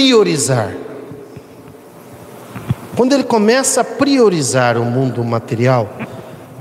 priorizar. 0.00 0.74
Quando 2.96 3.12
ele 3.12 3.22
começa 3.22 3.82
a 3.82 3.84
priorizar 3.84 4.78
o 4.78 4.84
mundo 4.84 5.22
material, 5.22 5.90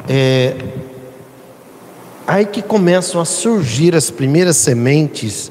é 0.09 0.57
aí 2.27 2.45
que 2.45 2.61
começam 2.61 3.21
a 3.21 3.25
surgir 3.25 3.95
as 3.95 4.11
primeiras 4.11 4.57
sementes 4.57 5.49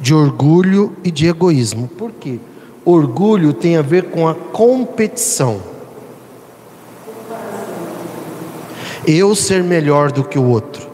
de 0.00 0.14
orgulho 0.14 0.96
e 1.04 1.10
de 1.10 1.26
egoísmo. 1.26 1.88
Por 1.88 2.10
quê? 2.10 2.38
Orgulho 2.86 3.52
tem 3.52 3.76
a 3.76 3.82
ver 3.82 4.04
com 4.04 4.26
a 4.26 4.34
competição. 4.34 5.60
Eu 9.06 9.34
ser 9.34 9.62
melhor 9.62 10.10
do 10.10 10.24
que 10.24 10.38
o 10.38 10.48
outro. 10.48 10.88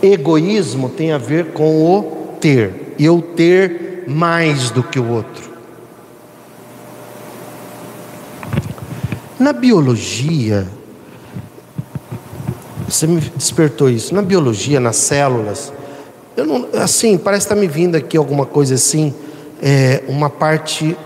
Egoísmo 0.00 0.88
tem 0.88 1.10
a 1.10 1.18
ver 1.18 1.46
com 1.46 1.84
o 1.84 2.36
ter. 2.40 2.94
Eu 3.00 3.20
ter 3.20 3.87
mais 4.08 4.70
do 4.70 4.82
que 4.82 4.98
o 4.98 5.06
outro. 5.06 5.50
Na 9.38 9.52
biologia, 9.52 10.66
você 12.88 13.06
me 13.06 13.20
despertou 13.20 13.90
isso. 13.90 14.14
Na 14.14 14.22
biologia, 14.22 14.80
nas 14.80 14.96
células, 14.96 15.70
eu 16.34 16.46
não, 16.46 16.68
assim, 16.80 17.18
parece 17.18 17.44
estar 17.44 17.54
me 17.54 17.68
vindo 17.68 17.96
aqui 17.96 18.16
alguma 18.16 18.46
coisa 18.46 18.76
assim, 18.76 19.14
é, 19.60 20.02
uma 20.08 20.30
parte, 20.30 20.96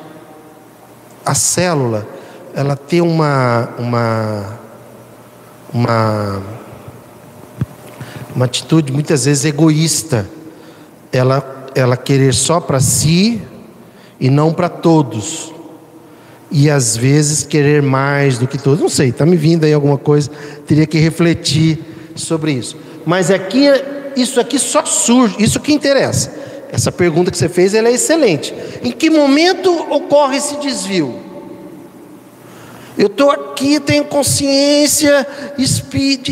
a 1.26 1.34
célula, 1.34 2.07
ela 2.55 2.76
tem 2.76 3.00
uma, 3.00 3.68
uma, 3.78 4.59
uma, 5.74 6.42
uma 8.34 8.44
atitude 8.44 8.92
muitas 8.92 9.24
vezes 9.24 9.44
egoísta. 9.44 10.28
Ela 11.11 11.61
ela 11.74 11.96
querer 11.96 12.34
só 12.34 12.60
para 12.60 12.80
si 12.80 13.40
e 14.20 14.30
não 14.30 14.52
para 14.52 14.68
todos. 14.68 15.52
E 16.50 16.68
às 16.68 16.96
vezes 16.96 17.44
querer 17.44 17.82
mais 17.82 18.38
do 18.38 18.46
que 18.46 18.58
todos. 18.58 18.80
Não 18.80 18.88
sei, 18.88 19.08
está 19.08 19.24
me 19.24 19.36
vindo 19.36 19.64
aí 19.64 19.72
alguma 19.72 19.96
coisa, 19.96 20.30
teria 20.66 20.86
que 20.86 20.98
refletir 20.98 21.78
sobre 22.14 22.52
isso. 22.52 22.76
Mas 23.06 23.30
aqui, 23.30 23.66
isso 24.16 24.38
aqui 24.38 24.58
só 24.58 24.84
surge, 24.84 25.36
isso 25.38 25.58
que 25.60 25.72
interessa. 25.72 26.32
Essa 26.70 26.90
pergunta 26.90 27.30
que 27.30 27.36
você 27.36 27.48
fez 27.48 27.74
ela 27.74 27.88
é 27.88 27.92
excelente. 27.92 28.54
Em 28.82 28.90
que 28.90 29.10
momento 29.10 29.70
ocorre 29.90 30.36
esse 30.36 30.56
desvio? 30.56 31.21
Eu 32.97 33.07
estou 33.07 33.30
aqui, 33.30 33.80
tenho 33.80 34.05
consciência 34.05 35.26
espírito, 35.57 36.30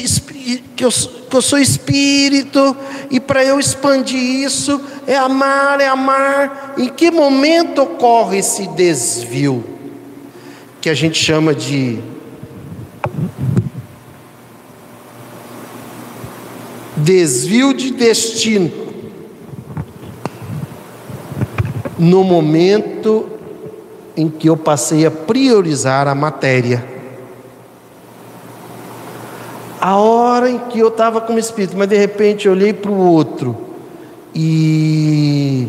que, 0.77 0.85
eu, 0.85 0.91
que 0.91 1.37
eu 1.37 1.41
sou 1.43 1.59
espírito, 1.59 2.77
e 3.11 3.19
para 3.19 3.43
eu 3.43 3.59
expandir 3.59 4.21
isso, 4.21 4.81
é 5.07 5.17
amar, 5.17 5.81
é 5.81 5.89
amar. 5.89 6.75
Em 6.77 6.89
que 6.89 7.11
momento 7.11 7.83
ocorre 7.83 8.39
esse 8.39 8.67
desvio? 8.69 9.65
Que 10.81 10.91
a 10.91 10.95
gente 10.95 11.19
chama 11.19 11.55
de. 11.55 11.99
Desvio 16.97 17.73
de 17.73 17.93
destino. 17.93 18.71
No 21.99 22.23
momento 22.23 23.40
em 24.21 24.29
que 24.29 24.51
eu 24.51 24.57
passei 24.57 25.07
a 25.07 25.11
priorizar 25.11 26.07
a 26.07 26.15
matéria. 26.15 26.85
A 29.81 29.97
hora 29.97 30.51
em 30.51 30.59
que 30.59 30.79
eu 30.79 30.89
estava 30.89 31.23
com 31.23 31.33
o 31.33 31.39
espírito, 31.39 31.75
mas 31.75 31.89
de 31.89 31.97
repente 31.97 32.47
eu 32.47 32.53
olhei 32.53 32.75
para 32.75 32.91
o 32.91 32.99
outro 32.99 33.57
e, 34.35 35.69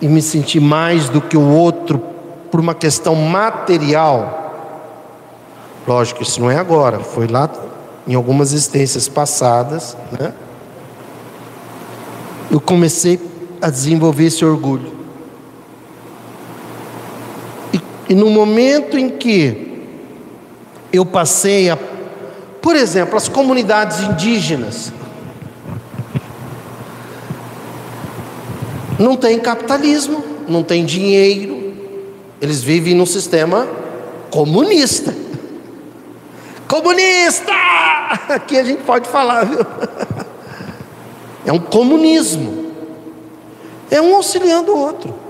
e 0.00 0.06
me 0.06 0.22
senti 0.22 0.60
mais 0.60 1.08
do 1.08 1.20
que 1.20 1.36
o 1.36 1.48
outro 1.48 2.00
por 2.48 2.60
uma 2.60 2.76
questão 2.76 3.16
material. 3.16 4.78
Lógico, 5.84 6.22
isso 6.22 6.40
não 6.40 6.48
é 6.48 6.58
agora, 6.58 7.00
foi 7.00 7.26
lá 7.26 7.50
em 8.06 8.14
algumas 8.14 8.52
existências 8.52 9.08
passadas, 9.08 9.96
né? 10.12 10.32
Eu 12.48 12.60
comecei 12.60 13.18
a 13.60 13.68
desenvolver 13.68 14.26
esse 14.26 14.44
orgulho. 14.44 15.01
E 18.12 18.14
no 18.14 18.28
momento 18.28 18.98
em 18.98 19.08
que 19.08 19.72
eu 20.92 21.02
passei 21.02 21.70
a 21.70 21.78
Por 22.60 22.76
exemplo, 22.76 23.16
as 23.16 23.26
comunidades 23.26 24.00
indígenas 24.00 24.92
não 28.98 29.16
tem 29.16 29.38
capitalismo, 29.38 30.22
não 30.46 30.62
tem 30.62 30.84
dinheiro, 30.84 31.72
eles 32.38 32.62
vivem 32.62 32.94
num 32.94 33.06
sistema 33.06 33.66
comunista. 34.30 35.16
Comunista! 36.68 37.50
Aqui 38.28 38.58
a 38.58 38.62
gente 38.62 38.82
pode 38.82 39.08
falar, 39.08 39.44
viu? 39.44 39.60
É 41.46 41.52
um 41.52 41.58
comunismo. 41.58 42.72
É 43.90 44.02
um 44.02 44.14
auxiliando 44.14 44.70
o 44.70 44.78
outro. 44.78 45.21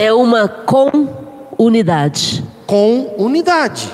É 0.00 0.10
uma 0.14 0.48
comunidade. 0.48 2.42
Com 2.66 3.16
unidade. 3.18 3.92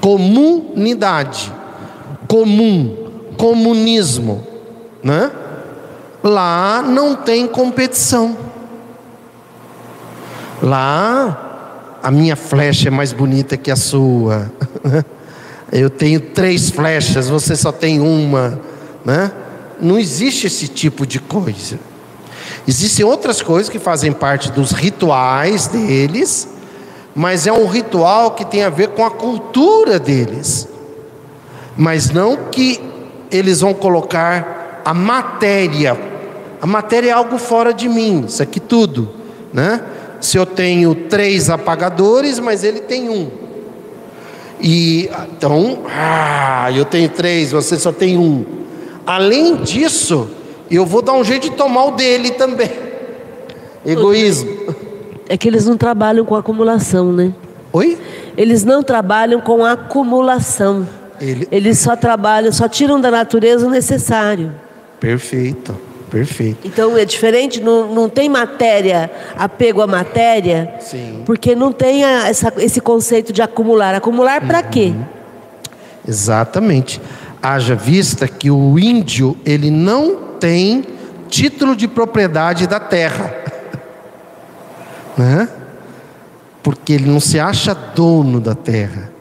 Comunidade. 0.00 1.52
Comum. 2.28 3.10
Comunismo. 3.36 4.46
Né? 5.02 5.28
Lá 6.22 6.82
não 6.82 7.16
tem 7.16 7.48
competição. 7.48 8.36
Lá 10.62 11.98
a 12.00 12.12
minha 12.12 12.36
flecha 12.36 12.86
é 12.86 12.92
mais 12.92 13.12
bonita 13.12 13.56
que 13.56 13.72
a 13.72 13.76
sua. 13.76 14.52
Eu 15.72 15.90
tenho 15.90 16.20
três 16.20 16.70
flechas, 16.70 17.28
você 17.28 17.56
só 17.56 17.72
tem 17.72 17.98
uma, 17.98 18.60
né? 19.04 19.32
Não 19.80 19.98
existe 19.98 20.46
esse 20.46 20.68
tipo 20.68 21.04
de 21.04 21.18
coisa. 21.18 21.76
Existem 22.66 23.04
outras 23.04 23.42
coisas 23.42 23.68
que 23.68 23.78
fazem 23.78 24.12
parte 24.12 24.50
dos 24.50 24.72
rituais 24.72 25.66
deles, 25.66 26.48
mas 27.14 27.46
é 27.46 27.52
um 27.52 27.66
ritual 27.66 28.30
que 28.30 28.44
tem 28.44 28.62
a 28.62 28.70
ver 28.70 28.88
com 28.88 29.04
a 29.04 29.10
cultura 29.10 29.98
deles. 29.98 30.66
Mas 31.76 32.10
não 32.10 32.36
que 32.50 32.80
eles 33.30 33.60
vão 33.60 33.74
colocar 33.74 34.82
a 34.84 34.94
matéria. 34.94 35.98
A 36.60 36.66
matéria 36.66 37.10
é 37.10 37.12
algo 37.12 37.38
fora 37.38 37.74
de 37.74 37.88
mim, 37.88 38.24
isso 38.26 38.42
aqui 38.42 38.58
tudo, 38.58 39.10
né? 39.52 39.82
Se 40.20 40.38
eu 40.38 40.46
tenho 40.46 40.94
três 40.94 41.50
apagadores, 41.50 42.38
mas 42.38 42.64
ele 42.64 42.80
tem 42.80 43.10
um. 43.10 43.30
E 44.58 45.10
então, 45.30 45.82
ah, 45.90 46.70
eu 46.74 46.86
tenho 46.86 47.10
três, 47.10 47.52
você 47.52 47.78
só 47.78 47.92
tem 47.92 48.16
um. 48.16 48.44
Além 49.06 49.56
disso, 49.56 50.30
eu 50.70 50.86
vou 50.86 51.02
dar 51.02 51.12
um 51.12 51.24
jeito 51.24 51.50
de 51.50 51.56
tomar 51.56 51.84
o 51.86 51.90
dele 51.92 52.30
também. 52.32 52.70
Egoísmo. 53.84 54.50
É 55.28 55.36
que 55.36 55.48
eles 55.48 55.66
não 55.66 55.76
trabalham 55.76 56.24
com 56.24 56.34
acumulação, 56.34 57.12
né? 57.12 57.32
Oi? 57.72 57.98
Eles 58.36 58.64
não 58.64 58.82
trabalham 58.82 59.40
com 59.40 59.64
acumulação. 59.64 60.88
Ele... 61.20 61.46
Eles 61.50 61.78
só 61.78 61.96
trabalham, 61.96 62.52
só 62.52 62.68
tiram 62.68 63.00
da 63.00 63.10
natureza 63.10 63.66
o 63.66 63.70
necessário. 63.70 64.52
Perfeito. 65.00 65.74
Perfeito. 66.10 66.58
Então 66.64 66.96
é 66.96 67.04
diferente, 67.04 67.60
não, 67.60 67.92
não 67.92 68.08
tem 68.08 68.28
matéria, 68.28 69.10
apego 69.36 69.82
à 69.82 69.86
matéria, 69.86 70.74
Sim. 70.78 71.22
porque 71.26 71.56
não 71.56 71.72
tem 71.72 72.04
a, 72.04 72.28
essa, 72.28 72.52
esse 72.58 72.80
conceito 72.80 73.32
de 73.32 73.42
acumular. 73.42 73.96
Acumular 73.96 74.40
para 74.40 74.58
uhum. 74.60 74.70
quê? 74.70 74.94
Exatamente. 76.06 77.00
Haja 77.42 77.74
vista 77.74 78.28
que 78.28 78.48
o 78.48 78.78
índio, 78.78 79.36
ele 79.44 79.72
não 79.72 80.33
tem 80.44 80.84
título 81.30 81.74
de 81.74 81.88
propriedade 81.88 82.66
da 82.66 82.78
terra. 82.78 83.34
Né? 85.16 85.48
Porque 86.60 86.92
ele 86.92 87.08
não 87.08 87.20
se 87.20 87.38
acha 87.38 87.72
dono 87.72 88.40
da 88.40 88.52
terra. 88.52 89.12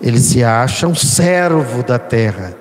Ele 0.00 0.20
se 0.20 0.44
acha 0.44 0.86
um 0.86 0.94
servo 0.94 1.82
da 1.82 1.98
terra. 1.98 2.54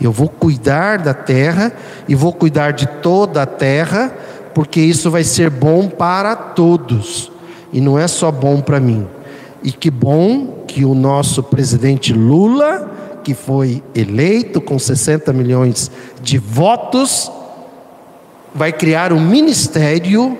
Eu 0.00 0.10
vou 0.10 0.26
cuidar 0.26 0.98
da 0.98 1.12
terra 1.12 1.70
e 2.08 2.14
vou 2.14 2.32
cuidar 2.32 2.70
de 2.70 2.86
toda 2.86 3.42
a 3.42 3.46
terra, 3.46 4.10
porque 4.54 4.80
isso 4.80 5.10
vai 5.10 5.22
ser 5.22 5.50
bom 5.50 5.90
para 5.90 6.34
todos 6.34 7.30
e 7.70 7.82
não 7.82 7.98
é 7.98 8.08
só 8.08 8.32
bom 8.32 8.62
para 8.62 8.80
mim. 8.80 9.06
E 9.62 9.70
que 9.70 9.90
bom 9.90 10.64
que 10.66 10.86
o 10.86 10.94
nosso 10.94 11.42
presidente 11.42 12.14
Lula, 12.14 12.90
que 13.22 13.34
foi 13.34 13.82
eleito 13.94 14.58
com 14.58 14.78
60 14.78 15.34
milhões 15.34 15.90
de 16.22 16.38
votos, 16.38 17.30
vai 18.56 18.72
criar 18.72 19.12
um 19.12 19.20
ministério 19.20 20.36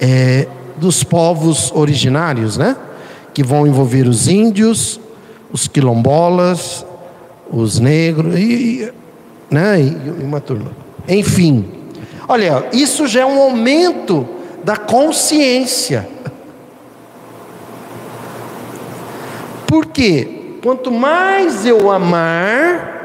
é, 0.00 0.46
dos 0.76 1.04
povos 1.04 1.72
originários, 1.72 2.58
né? 2.58 2.76
Que 3.32 3.42
vão 3.42 3.66
envolver 3.66 4.06
os 4.06 4.28
índios, 4.28 5.00
os 5.52 5.68
quilombolas, 5.68 6.84
os 7.50 7.78
negros 7.78 8.38
e, 8.38 8.92
né, 9.50 9.80
e 9.80 10.24
uma 10.24 10.40
turma. 10.40 10.72
Enfim, 11.08 11.64
olha, 12.28 12.66
isso 12.72 13.06
já 13.06 13.20
é 13.20 13.26
um 13.26 13.40
aumento 13.40 14.26
da 14.64 14.76
consciência. 14.76 16.08
Porque 19.66 20.58
quanto 20.62 20.90
mais 20.90 21.64
eu 21.64 21.90
amar, 21.90 22.95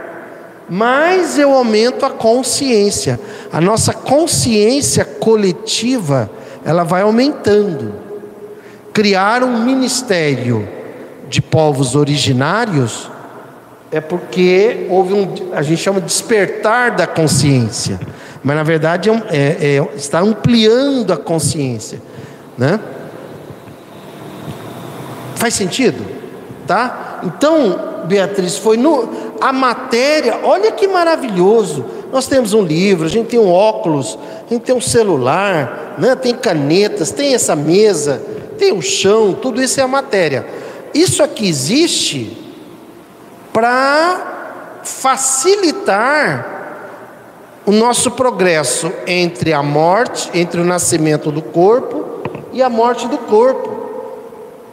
mais 0.72 1.38
eu 1.38 1.52
aumento 1.52 2.06
a 2.06 2.10
consciência. 2.10 3.20
A 3.52 3.60
nossa 3.60 3.94
consciência 3.94 5.04
coletiva, 5.04 6.32
ela 6.64 6.86
vai 6.86 7.02
aumentando. 7.02 7.94
Criar 8.94 9.44
um 9.44 9.66
ministério 9.66 10.66
de 11.28 11.42
povos 11.42 11.94
originários 11.94 13.12
é 13.92 14.00
porque 14.00 14.88
houve 14.90 15.14
um, 15.14 15.52
a 15.52 15.62
gente 15.62 15.82
chama 15.82 16.00
de 16.00 16.06
despertar 16.06 16.92
da 16.92 17.06
consciência, 17.06 18.00
mas 18.42 18.56
na 18.56 18.64
verdade 18.64 19.10
é, 19.10 19.14
é, 19.30 19.76
é, 19.76 19.96
está 19.98 20.22
ampliando 20.22 21.12
a 21.12 21.18
consciência, 21.18 22.02
né? 22.58 22.80
Faz 25.36 25.54
sentido, 25.54 26.06
tá? 26.66 27.20
Então, 27.24 27.91
Beatriz, 28.06 28.58
foi 28.58 28.78
no 28.78 29.10
a 29.40 29.52
matéria. 29.52 30.40
Olha 30.44 30.72
que 30.72 30.88
maravilhoso. 30.88 31.86
Nós 32.12 32.28
temos 32.28 32.54
um 32.54 32.62
livro, 32.62 33.06
a 33.06 33.10
gente 33.10 33.28
tem 33.28 33.40
um 33.40 33.52
óculos, 33.52 34.18
a 34.46 34.54
gente 34.54 34.64
tem 34.64 34.76
um 34.76 34.82
celular, 34.82 35.96
né? 35.98 36.16
Tem 36.16 36.36
canetas, 36.36 37.12
tem 37.12 37.34
essa 37.34 37.56
mesa, 37.56 38.22
tem 38.58 38.74
o 38.74 38.82
chão. 38.82 39.34
Tudo 39.34 39.62
isso 39.62 39.80
é 39.80 39.84
a 39.84 39.88
matéria. 39.88 40.46
Isso 40.94 41.24
aqui 41.24 41.48
existe 41.48 42.38
para 43.54 44.82
facilitar 44.84 46.60
o 47.66 47.72
nosso 47.72 48.12
progresso 48.12 48.92
entre 49.06 49.54
a 49.54 49.62
morte, 49.62 50.30
entre 50.34 50.60
o 50.60 50.66
nascimento 50.66 51.32
do 51.32 51.42
corpo 51.42 52.22
e 52.52 52.62
a 52.62 52.70
morte 52.70 53.08
do 53.08 53.18
corpo. 53.18 53.82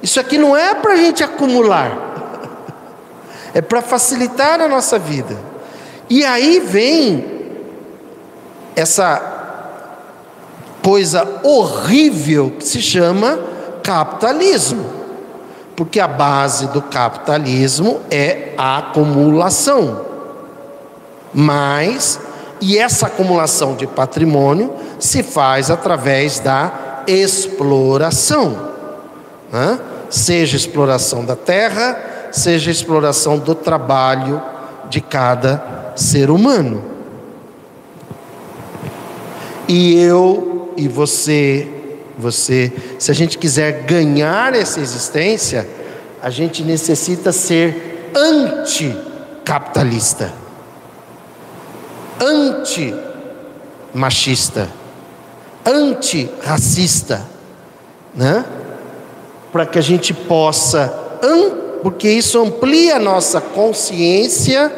Isso 0.02 0.18
aqui 0.18 0.38
não 0.38 0.56
é 0.56 0.74
para 0.74 0.94
a 0.94 0.96
gente 0.96 1.22
acumular, 1.22 2.07
é 3.58 3.60
para 3.60 3.82
facilitar 3.82 4.60
a 4.60 4.68
nossa 4.68 4.98
vida. 4.98 5.36
E 6.08 6.24
aí 6.24 6.60
vem 6.60 7.24
essa 8.76 9.20
coisa 10.80 11.26
horrível 11.42 12.52
que 12.52 12.64
se 12.64 12.80
chama 12.80 13.38
capitalismo 13.82 14.98
porque 15.74 16.00
a 16.00 16.08
base 16.08 16.66
do 16.68 16.82
capitalismo 16.82 18.00
é 18.10 18.52
a 18.58 18.78
acumulação. 18.78 20.04
Mas, 21.32 22.18
e 22.60 22.76
essa 22.76 23.06
acumulação 23.06 23.76
de 23.76 23.86
patrimônio 23.86 24.74
se 24.98 25.22
faz 25.22 25.70
através 25.70 26.40
da 26.40 27.04
exploração, 27.06 28.70
né? 29.52 29.78
seja 30.10 30.56
exploração 30.56 31.24
da 31.24 31.36
terra, 31.36 32.17
seja 32.32 32.70
exploração 32.70 33.38
do 33.38 33.54
trabalho 33.54 34.40
de 34.88 35.00
cada 35.00 35.92
ser 35.96 36.30
humano. 36.30 36.84
E 39.66 40.00
eu 40.00 40.72
e 40.76 40.88
você 40.88 41.78
você, 42.18 42.72
se 42.98 43.10
a 43.12 43.14
gente 43.14 43.38
quiser 43.38 43.84
ganhar 43.84 44.52
essa 44.52 44.80
existência, 44.80 45.68
a 46.20 46.30
gente 46.30 46.64
necessita 46.64 47.30
ser 47.30 48.10
anticapitalista, 48.12 50.32
anti-machista, 52.20 54.68
anti-racista, 55.64 57.24
né? 58.12 58.44
Para 59.52 59.64
que 59.64 59.78
a 59.78 59.82
gente 59.82 60.12
possa, 60.12 60.92
porque 61.82 62.08
isso 62.10 62.40
amplia 62.40 62.96
a 62.96 63.00
nossa 63.00 63.40
consciência, 63.40 64.72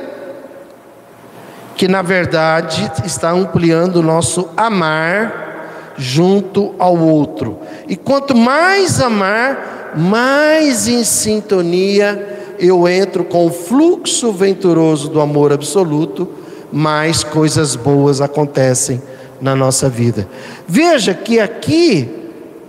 que 1.76 1.88
na 1.88 2.02
verdade 2.02 2.90
está 3.04 3.30
ampliando 3.30 3.96
o 3.96 4.02
nosso 4.02 4.48
amar 4.56 5.94
junto 5.96 6.74
ao 6.78 6.96
outro. 6.96 7.58
E 7.88 7.96
quanto 7.96 8.36
mais 8.36 9.00
amar, 9.00 9.94
mais 9.96 10.86
em 10.88 11.04
sintonia 11.04 12.38
eu 12.58 12.86
entro 12.86 13.24
com 13.24 13.46
o 13.46 13.50
fluxo 13.50 14.32
venturoso 14.32 15.08
do 15.08 15.20
amor 15.20 15.52
absoluto, 15.52 16.28
mais 16.70 17.24
coisas 17.24 17.74
boas 17.74 18.20
acontecem 18.20 19.02
na 19.40 19.56
nossa 19.56 19.88
vida. 19.88 20.28
Veja 20.68 21.14
que 21.14 21.40
aqui 21.40 22.08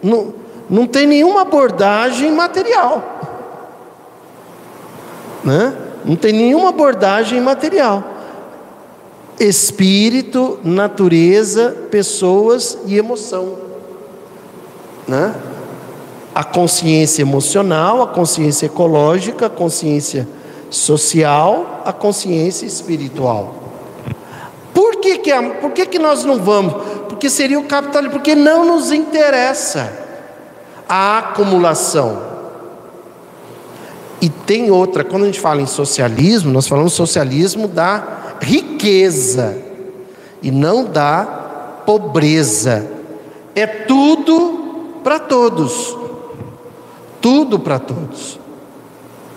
não, 0.02 0.34
não 0.70 0.88
tem 0.88 1.06
nenhuma 1.06 1.42
abordagem 1.42 2.32
material. 2.32 3.31
Né? 5.44 5.74
Não 6.06 6.16
tem 6.16 6.34
nenhuma 6.34 6.70
abordagem 6.70 7.40
material. 7.42 8.04
Espírito, 9.40 10.60
natureza, 10.64 11.76
pessoas 11.90 12.78
e 12.86 12.98
emoção. 12.98 13.58
Né? 15.08 15.34
A 16.34 16.44
consciência 16.44 17.22
emocional, 17.22 18.02
a 18.02 18.08
consciência 18.08 18.68
ecológica, 18.68 19.48
a 19.48 19.50
consciência 19.50 20.28
social, 20.70 21.82
a 21.86 21.92
consciência 21.92 22.66
espiritual. 22.66 23.56
Por 24.74 24.98
que, 24.98 25.18
que, 25.18 25.32
por 25.60 25.72
que, 25.72 25.86
que 25.86 26.00
nós 26.00 26.24
não 26.24 26.38
vamos? 26.38 26.74
Porque 27.10 27.30
seria 27.30 27.60
o 27.60 27.66
capitalismo, 27.66 28.14
porque 28.14 28.36
não 28.36 28.66
nos 28.66 28.92
interessa 28.92 29.92
a 30.88 31.20
acumulação. 31.20 32.31
E 34.22 34.30
tem 34.30 34.70
outra, 34.70 35.04
quando 35.04 35.24
a 35.24 35.26
gente 35.26 35.40
fala 35.40 35.62
em 35.62 35.66
socialismo, 35.66 36.52
nós 36.52 36.68
falamos 36.68 36.94
socialismo 36.94 37.68
da 37.68 38.38
riqueza 38.40 39.58
e 40.44 40.52
não 40.52 40.86
da 40.86 41.24
pobreza. 41.86 42.88
É 43.56 43.66
tudo 43.66 45.00
para 45.04 45.20
todos. 45.20 45.98
Tudo 47.20 47.60
para 47.60 47.80
todos. 47.80 48.40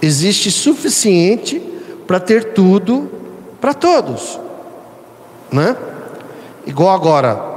Existe 0.02 0.50
suficiente 0.50 1.60
para 2.06 2.20
ter 2.20 2.52
tudo 2.52 3.10
para 3.60 3.72
todos. 3.72 4.38
Né? 5.50 5.74
Igual 6.66 6.94
agora, 6.94 7.53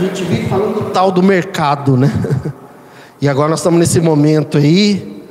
gente 0.00 0.24
vive 0.24 0.48
falando 0.48 0.90
tal 0.90 1.12
do 1.12 1.22
mercado, 1.22 1.96
né? 1.96 2.10
E 3.20 3.28
agora 3.28 3.50
nós 3.50 3.60
estamos 3.60 3.78
nesse 3.78 4.00
momento 4.00 4.56
aí. 4.56 5.22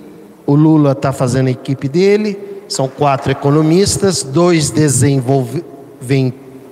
O 0.46 0.54
Lula 0.54 0.92
está 0.92 1.12
fazendo 1.12 1.48
a 1.48 1.52
equipe 1.52 1.90
dele. 1.90 2.38
São 2.68 2.88
quatro 2.88 3.32
economistas, 3.32 4.22
dois 4.22 4.70
desenvolve, 4.70 5.66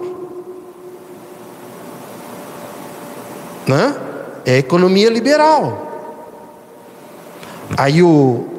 Né? 3.67 3.95
É 4.45 4.59
economia 4.59 5.09
liberal. 5.09 5.85
Aí 7.77 8.03
o. 8.03 8.54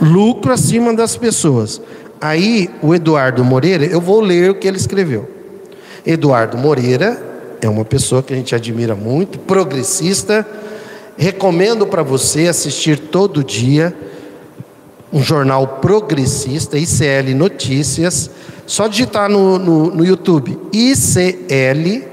lucro 0.00 0.52
acima 0.52 0.94
das 0.94 1.16
pessoas. 1.16 1.80
Aí 2.20 2.70
o 2.82 2.94
Eduardo 2.94 3.44
Moreira, 3.44 3.84
eu 3.84 4.00
vou 4.00 4.20
ler 4.20 4.50
o 4.50 4.54
que 4.54 4.66
ele 4.66 4.76
escreveu. 4.76 5.28
Eduardo 6.04 6.56
Moreira 6.56 7.20
é 7.60 7.68
uma 7.68 7.84
pessoa 7.84 8.22
que 8.22 8.32
a 8.32 8.36
gente 8.36 8.54
admira 8.54 8.94
muito, 8.94 9.38
progressista. 9.38 10.46
Recomendo 11.16 11.86
para 11.86 12.02
você 12.02 12.46
assistir 12.46 12.98
todo 12.98 13.42
dia 13.42 13.94
um 15.12 15.22
jornal 15.22 15.66
progressista, 15.80 16.78
ICL 16.78 17.34
Notícias. 17.34 18.30
Só 18.66 18.86
digitar 18.88 19.28
no, 19.28 19.58
no, 19.58 19.94
no 19.94 20.04
YouTube, 20.04 20.58
ICL, 20.72 22.04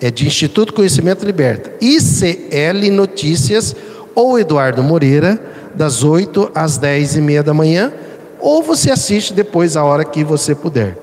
é 0.00 0.10
de 0.10 0.26
Instituto 0.26 0.72
Conhecimento 0.72 1.26
Liberta, 1.26 1.72
ICL 1.80 2.92
Notícias 2.92 3.74
ou 4.14 4.38
Eduardo 4.38 4.82
Moreira 4.82 5.57
das 5.78 6.02
8 6.02 6.50
às 6.54 6.76
10 6.76 7.16
e 7.16 7.20
meia 7.20 7.42
da 7.42 7.54
manhã, 7.54 7.92
ou 8.40 8.64
você 8.64 8.90
assiste 8.90 9.32
depois 9.32 9.76
a 9.76 9.84
hora 9.84 10.04
que 10.04 10.24
você 10.24 10.52
puder. 10.52 10.98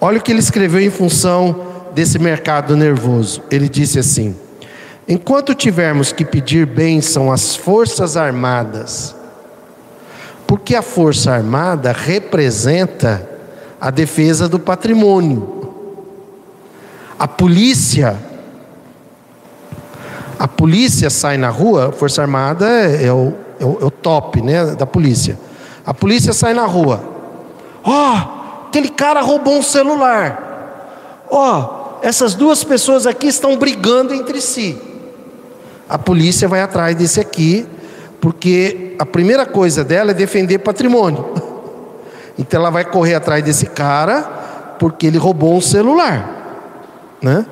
Olha 0.00 0.18
o 0.18 0.22
que 0.22 0.30
ele 0.30 0.38
escreveu 0.38 0.80
em 0.80 0.90
função 0.90 1.56
desse 1.92 2.18
mercado 2.18 2.76
nervoso. 2.76 3.42
Ele 3.50 3.68
disse 3.68 3.98
assim: 3.98 4.36
Enquanto 5.08 5.52
tivermos 5.52 6.12
que 6.12 6.24
pedir 6.24 6.64
bênção 6.64 7.32
às 7.32 7.56
Forças 7.56 8.16
Armadas, 8.16 9.16
porque 10.46 10.76
a 10.76 10.82
Força 10.82 11.32
Armada 11.32 11.90
representa 11.90 13.28
a 13.80 13.90
defesa 13.90 14.48
do 14.48 14.60
patrimônio. 14.60 15.64
A 17.18 17.26
polícia, 17.26 18.16
a 20.38 20.46
polícia 20.46 21.10
sai 21.10 21.36
na 21.36 21.48
rua, 21.48 21.88
a 21.88 21.92
Força 21.92 22.22
Armada 22.22 22.68
é, 22.68 23.06
é 23.06 23.12
o, 23.12 23.43
é 23.64 23.66
o, 23.66 23.78
é 23.80 23.84
o 23.84 23.90
top 23.90 24.42
né, 24.42 24.66
da 24.74 24.86
polícia. 24.86 25.38
A 25.84 25.94
polícia 25.94 26.32
sai 26.32 26.54
na 26.54 26.66
rua. 26.66 27.02
Ó, 27.82 27.90
oh, 27.90 28.68
aquele 28.68 28.90
cara 28.90 29.20
roubou 29.20 29.58
um 29.58 29.62
celular. 29.62 31.24
Ó, 31.30 31.60
oh, 31.60 32.06
essas 32.06 32.34
duas 32.34 32.62
pessoas 32.62 33.06
aqui 33.06 33.28
estão 33.28 33.56
brigando 33.56 34.14
entre 34.14 34.40
si. 34.40 34.78
A 35.88 35.98
polícia 35.98 36.46
vai 36.46 36.60
atrás 36.60 36.94
desse 36.96 37.20
aqui, 37.20 37.66
porque 38.20 38.94
a 38.98 39.06
primeira 39.06 39.46
coisa 39.46 39.82
dela 39.82 40.10
é 40.10 40.14
defender 40.14 40.58
patrimônio. 40.58 41.32
Então 42.36 42.58
ela 42.58 42.70
vai 42.70 42.84
correr 42.84 43.14
atrás 43.14 43.44
desse 43.44 43.64
cara, 43.66 44.22
porque 44.80 45.06
ele 45.06 45.18
roubou 45.18 45.54
um 45.54 45.60
celular, 45.60 46.66
né? 47.22 47.46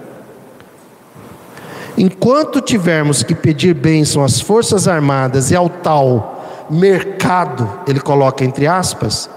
Enquanto 1.96 2.60
tivermos 2.60 3.22
que 3.22 3.34
pedir 3.34 3.74
bênção 3.74 4.24
às 4.24 4.40
Forças 4.40 4.88
Armadas 4.88 5.50
e 5.50 5.56
ao 5.56 5.68
tal 5.68 6.66
mercado, 6.70 7.68
ele 7.86 8.00
coloca 8.00 8.44
entre 8.44 8.66
aspas, 8.66 9.28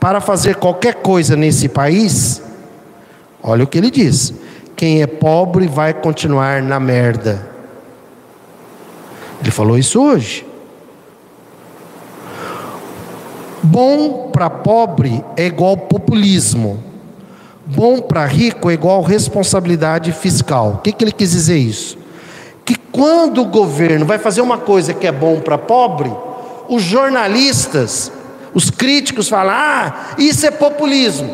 para 0.00 0.20
fazer 0.20 0.56
qualquer 0.56 0.94
coisa 0.94 1.36
nesse 1.36 1.68
país, 1.68 2.42
olha 3.42 3.64
o 3.64 3.66
que 3.66 3.78
ele 3.78 3.90
diz: 3.90 4.34
quem 4.74 5.02
é 5.02 5.06
pobre 5.06 5.68
vai 5.68 5.92
continuar 5.92 6.62
na 6.62 6.80
merda. 6.80 7.48
Ele 9.40 9.50
falou 9.50 9.78
isso 9.78 10.00
hoje. 10.02 10.46
Bom 13.62 14.30
para 14.30 14.48
pobre 14.48 15.22
é 15.36 15.46
igual 15.46 15.76
populismo. 15.76 16.82
bom 17.66 18.00
para 18.00 18.24
rico 18.24 18.70
é 18.70 18.72
igual 18.72 19.02
responsabilidade 19.02 20.12
fiscal. 20.12 20.76
O 20.76 20.78
que, 20.78 20.92
que 20.92 21.04
ele 21.04 21.12
quis 21.12 21.30
dizer 21.30 21.58
isso? 21.58 21.99
Que 22.70 22.76
quando 22.76 23.42
o 23.42 23.46
governo 23.46 24.06
vai 24.06 24.16
fazer 24.16 24.40
uma 24.42 24.56
coisa 24.56 24.94
que 24.94 25.04
é 25.04 25.10
bom 25.10 25.40
para 25.40 25.58
pobre, 25.58 26.08
os 26.68 26.84
jornalistas, 26.84 28.12
os 28.54 28.70
críticos 28.70 29.28
falam: 29.28 29.52
ah, 29.52 30.14
isso 30.16 30.46
é 30.46 30.52
populismo. 30.52 31.28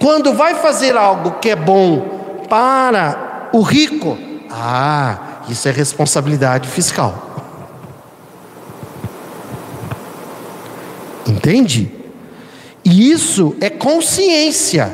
Quando 0.00 0.34
vai 0.34 0.56
fazer 0.56 0.96
algo 0.96 1.38
que 1.38 1.50
é 1.50 1.54
bom 1.54 2.00
para 2.48 3.48
o 3.52 3.60
rico, 3.62 4.18
ah, 4.50 5.42
isso 5.48 5.68
é 5.68 5.70
responsabilidade 5.70 6.68
fiscal. 6.68 7.22
Entende? 11.24 11.92
E 12.84 13.12
isso 13.12 13.54
é 13.60 13.70
consciência. 13.70 14.92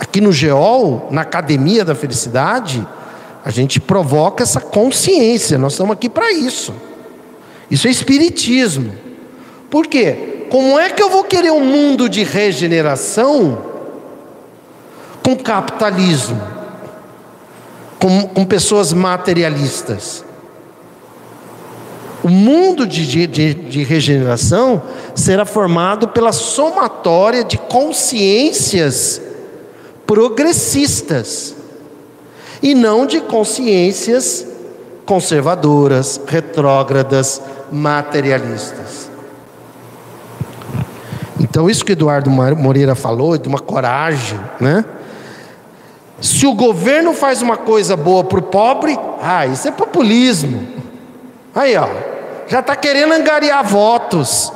Aqui 0.00 0.22
no 0.22 0.32
Geol, 0.32 1.08
na 1.10 1.20
Academia 1.20 1.84
da 1.84 1.94
Felicidade, 1.94 2.88
a 3.44 3.50
gente 3.50 3.78
provoca 3.78 4.42
essa 4.42 4.58
consciência. 4.58 5.58
Nós 5.58 5.74
estamos 5.74 5.92
aqui 5.92 6.08
para 6.08 6.32
isso. 6.32 6.72
Isso 7.70 7.86
é 7.86 7.90
espiritismo. 7.90 8.94
Por 9.68 9.86
quê? 9.86 10.46
Como 10.50 10.78
é 10.78 10.88
que 10.88 11.02
eu 11.02 11.10
vou 11.10 11.24
querer 11.24 11.50
um 11.50 11.64
mundo 11.64 12.08
de 12.08 12.24
regeneração 12.24 13.72
com 15.22 15.36
capitalismo, 15.36 16.40
com, 17.98 18.28
com 18.28 18.44
pessoas 18.46 18.94
materialistas? 18.94 20.24
O 22.22 22.28
mundo 22.28 22.86
de, 22.86 23.26
de, 23.26 23.52
de 23.52 23.82
regeneração 23.82 24.82
será 25.14 25.44
formado 25.44 26.08
pela 26.08 26.32
somatória 26.32 27.44
de 27.44 27.58
consciências 27.58 29.20
progressistas 30.06 31.53
e 32.64 32.74
não 32.74 33.04
de 33.04 33.20
consciências 33.20 34.46
conservadoras, 35.04 36.18
retrógradas, 36.26 37.42
materialistas. 37.70 39.10
Então, 41.38 41.68
isso 41.68 41.84
que 41.84 41.92
Eduardo 41.92 42.30
Moreira 42.30 42.94
falou, 42.94 43.36
de 43.36 43.46
uma 43.46 43.58
coragem, 43.58 44.40
né? 44.58 44.82
Se 46.22 46.46
o 46.46 46.54
governo 46.54 47.12
faz 47.12 47.42
uma 47.42 47.58
coisa 47.58 47.98
boa 47.98 48.24
para 48.24 48.38
o 48.38 48.42
pobre, 48.42 48.98
ah, 49.20 49.46
isso 49.46 49.68
é 49.68 49.70
populismo. 49.70 50.66
Aí, 51.54 51.76
ó, 51.76 51.86
já 52.46 52.60
está 52.60 52.74
querendo 52.74 53.12
angariar 53.12 53.62
votos, 53.62 54.50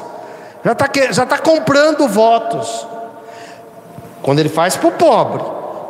já 0.65 0.73
está 0.73 0.89
já 1.11 1.27
tá 1.27 1.37
comprando 1.37 2.09
votos. 2.09 2.87
Quando 4.23 4.39
ele 4.39 4.49
faz 4.49 4.77
para 4.77 4.89
o 4.89 4.93
pobre, 4.93 5.43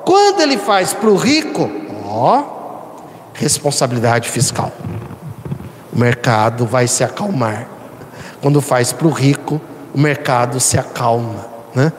quando 0.04 0.40
ele 0.40 0.56
faz 0.56 0.92
para 0.92 1.10
o 1.10 1.16
rico, 1.16 1.86
ó, 2.08 2.44
responsabilidade 3.34 4.28
fiscal. 4.28 4.72
O 5.92 5.98
mercado 5.98 6.66
vai 6.66 6.86
se 6.86 7.04
acalmar. 7.04 7.68
Quando 8.40 8.60
faz 8.60 8.92
para 8.92 9.06
o 9.06 9.10
rico, 9.10 9.60
o 9.94 9.98
mercado 10.00 10.60
se 10.60 10.78
acalma. 10.78 11.46
Né? 11.74 11.92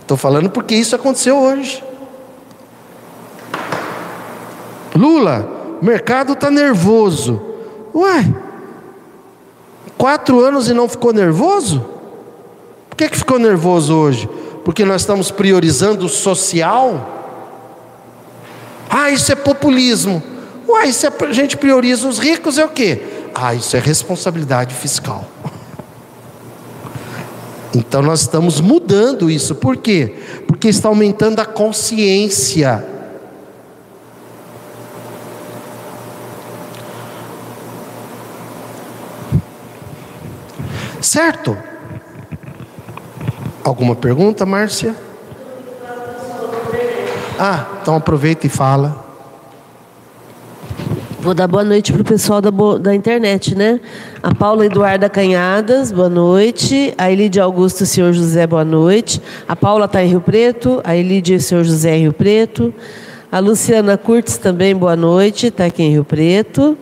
Estou 0.00 0.16
falando 0.16 0.50
porque 0.50 0.74
isso 0.74 0.94
aconteceu 0.94 1.36
hoje. 1.36 1.82
Lula, 4.94 5.78
o 5.80 5.84
mercado 5.84 6.32
está 6.32 6.50
nervoso. 6.50 7.40
Ué, 7.94 8.24
Quatro 9.98 10.40
anos 10.44 10.68
e 10.68 10.72
não 10.72 10.88
ficou 10.88 11.12
nervoso? 11.12 11.84
Por 12.88 12.96
que, 12.96 13.08
que 13.08 13.18
ficou 13.18 13.36
nervoso 13.36 13.96
hoje? 13.96 14.28
Porque 14.64 14.84
nós 14.84 15.02
estamos 15.02 15.32
priorizando 15.32 16.06
o 16.06 16.08
social? 16.08 17.17
Ah, 18.88 19.10
isso 19.10 19.30
é 19.30 19.34
populismo. 19.34 20.22
Uai, 20.66 20.88
isso 20.88 21.06
é, 21.06 21.12
a 21.26 21.32
gente 21.32 21.56
prioriza 21.56 22.08
os 22.08 22.18
ricos, 22.18 22.58
é 22.58 22.64
o 22.64 22.68
quê? 22.68 23.02
Ah, 23.34 23.54
isso 23.54 23.76
é 23.76 23.80
responsabilidade 23.80 24.74
fiscal. 24.74 25.24
Então 27.74 28.00
nós 28.00 28.22
estamos 28.22 28.62
mudando 28.62 29.30
isso. 29.30 29.54
Por 29.54 29.76
quê? 29.76 30.16
Porque 30.46 30.68
está 30.68 30.88
aumentando 30.88 31.38
a 31.38 31.44
consciência 31.44 32.82
Certo? 41.00 41.56
Alguma 43.64 43.96
pergunta, 43.96 44.44
Márcia? 44.44 44.94
Ah, 47.40 47.78
então 47.80 47.94
aproveita 47.94 48.48
e 48.48 48.50
fala. 48.50 49.06
Vou 51.20 51.32
dar 51.34 51.46
boa 51.46 51.62
noite 51.62 51.92
para 51.92 52.02
o 52.02 52.04
pessoal 52.04 52.40
da, 52.40 52.50
da 52.80 52.92
internet, 52.92 53.54
né? 53.54 53.80
A 54.20 54.34
Paula 54.34 54.66
Eduarda 54.66 55.08
Canhadas, 55.08 55.92
boa 55.92 56.08
noite. 56.08 56.92
A 56.98 57.12
Elide 57.12 57.38
Augusto, 57.38 57.86
senhor 57.86 58.12
José, 58.12 58.44
boa 58.44 58.64
noite. 58.64 59.22
A 59.46 59.54
Paula 59.54 59.84
está 59.84 60.02
em 60.02 60.08
Rio 60.08 60.20
Preto. 60.20 60.80
A 60.82 60.96
Elide 60.96 61.38
senhor 61.38 61.62
José 61.62 61.96
em 61.96 62.02
Rio 62.02 62.12
Preto. 62.12 62.74
A 63.30 63.38
Luciana 63.38 63.96
Curtis 63.96 64.36
também, 64.36 64.74
boa 64.74 64.96
noite, 64.96 65.46
está 65.46 65.66
aqui 65.66 65.84
em 65.84 65.92
Rio 65.92 66.04
Preto. 66.04 66.76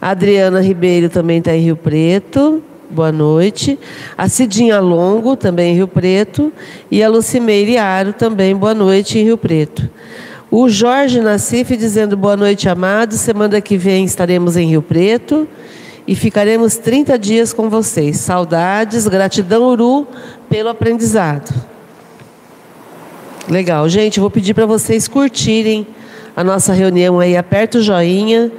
A 0.00 0.10
Adriana 0.10 0.60
Ribeiro 0.60 1.08
também 1.08 1.38
está 1.38 1.54
em 1.54 1.60
Rio 1.60 1.76
Preto 1.76 2.60
boa 2.92 3.10
noite. 3.10 3.78
A 4.16 4.28
Cidinha 4.28 4.78
Longo, 4.78 5.34
também 5.34 5.72
em 5.72 5.76
Rio 5.76 5.88
Preto. 5.88 6.52
E 6.90 7.02
a 7.02 7.08
Lucimeire 7.08 7.78
Aro, 7.78 8.12
também 8.12 8.54
boa 8.54 8.74
noite 8.74 9.18
em 9.18 9.24
Rio 9.24 9.38
Preto. 9.38 9.88
O 10.50 10.68
Jorge 10.68 11.20
Nassif 11.20 11.74
dizendo 11.76 12.16
boa 12.16 12.36
noite, 12.36 12.68
amados. 12.68 13.18
Semana 13.20 13.60
que 13.60 13.78
vem 13.78 14.04
estaremos 14.04 14.56
em 14.56 14.68
Rio 14.68 14.82
Preto 14.82 15.48
e 16.06 16.14
ficaremos 16.14 16.76
30 16.76 17.18
dias 17.18 17.52
com 17.52 17.70
vocês. 17.70 18.18
Saudades, 18.18 19.08
gratidão, 19.08 19.62
Uru, 19.64 20.06
pelo 20.50 20.68
aprendizado. 20.68 21.52
Legal, 23.48 23.88
gente, 23.88 24.20
vou 24.20 24.30
pedir 24.30 24.52
para 24.52 24.66
vocês 24.66 25.08
curtirem 25.08 25.86
a 26.36 26.44
nossa 26.44 26.72
reunião 26.72 27.18
aí. 27.18 27.36
Aperta 27.36 27.78
o 27.78 27.82
joinha 27.82 28.52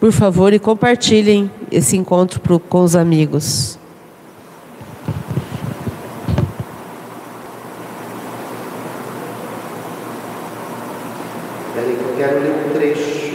por 0.00 0.12
favor, 0.12 0.52
e 0.52 0.58
compartilhem 0.58 1.50
esse 1.70 1.96
encontro 1.96 2.40
pro, 2.40 2.58
com 2.58 2.82
os 2.82 2.94
amigos. 2.94 3.78
Espera 11.68 11.86
aí 11.86 11.96
que 11.96 12.02
eu 12.02 12.14
quero 12.16 12.40
ler 12.40 12.52
um 12.52 12.72
trecho. 12.72 13.26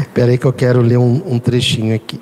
Espera 0.00 0.30
aí 0.30 0.38
que 0.38 0.46
eu 0.46 0.52
quero 0.52 0.80
ler 0.80 0.98
um, 0.98 1.22
um 1.26 1.38
trechinho 1.38 1.94
aqui. 1.94 2.20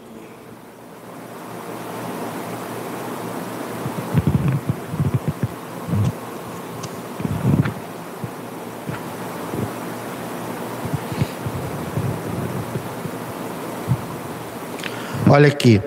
Olha 15.33 15.47
aqui. 15.47 15.81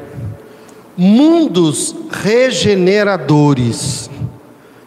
Mundos 0.96 1.94
regeneradores. 2.10 4.10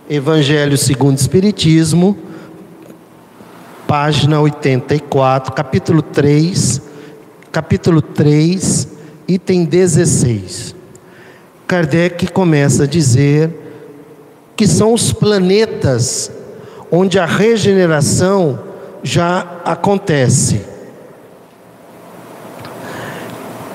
Evangelho 0.08 0.78
segundo 0.78 1.18
o 1.18 1.20
Espiritismo, 1.20 2.16
página 3.86 4.40
84, 4.40 5.52
capítulo 5.52 6.00
3, 6.00 6.80
capítulo 7.52 8.00
3, 8.00 8.88
item 9.28 9.66
16. 9.66 10.74
Kardec 11.66 12.26
começa 12.28 12.84
a 12.84 12.86
dizer 12.86 13.50
que 14.56 14.66
são 14.66 14.94
os 14.94 15.12
planetas 15.12 16.32
onde 16.90 17.18
a 17.18 17.26
regeneração 17.26 18.58
já 19.02 19.60
acontece. 19.66 20.75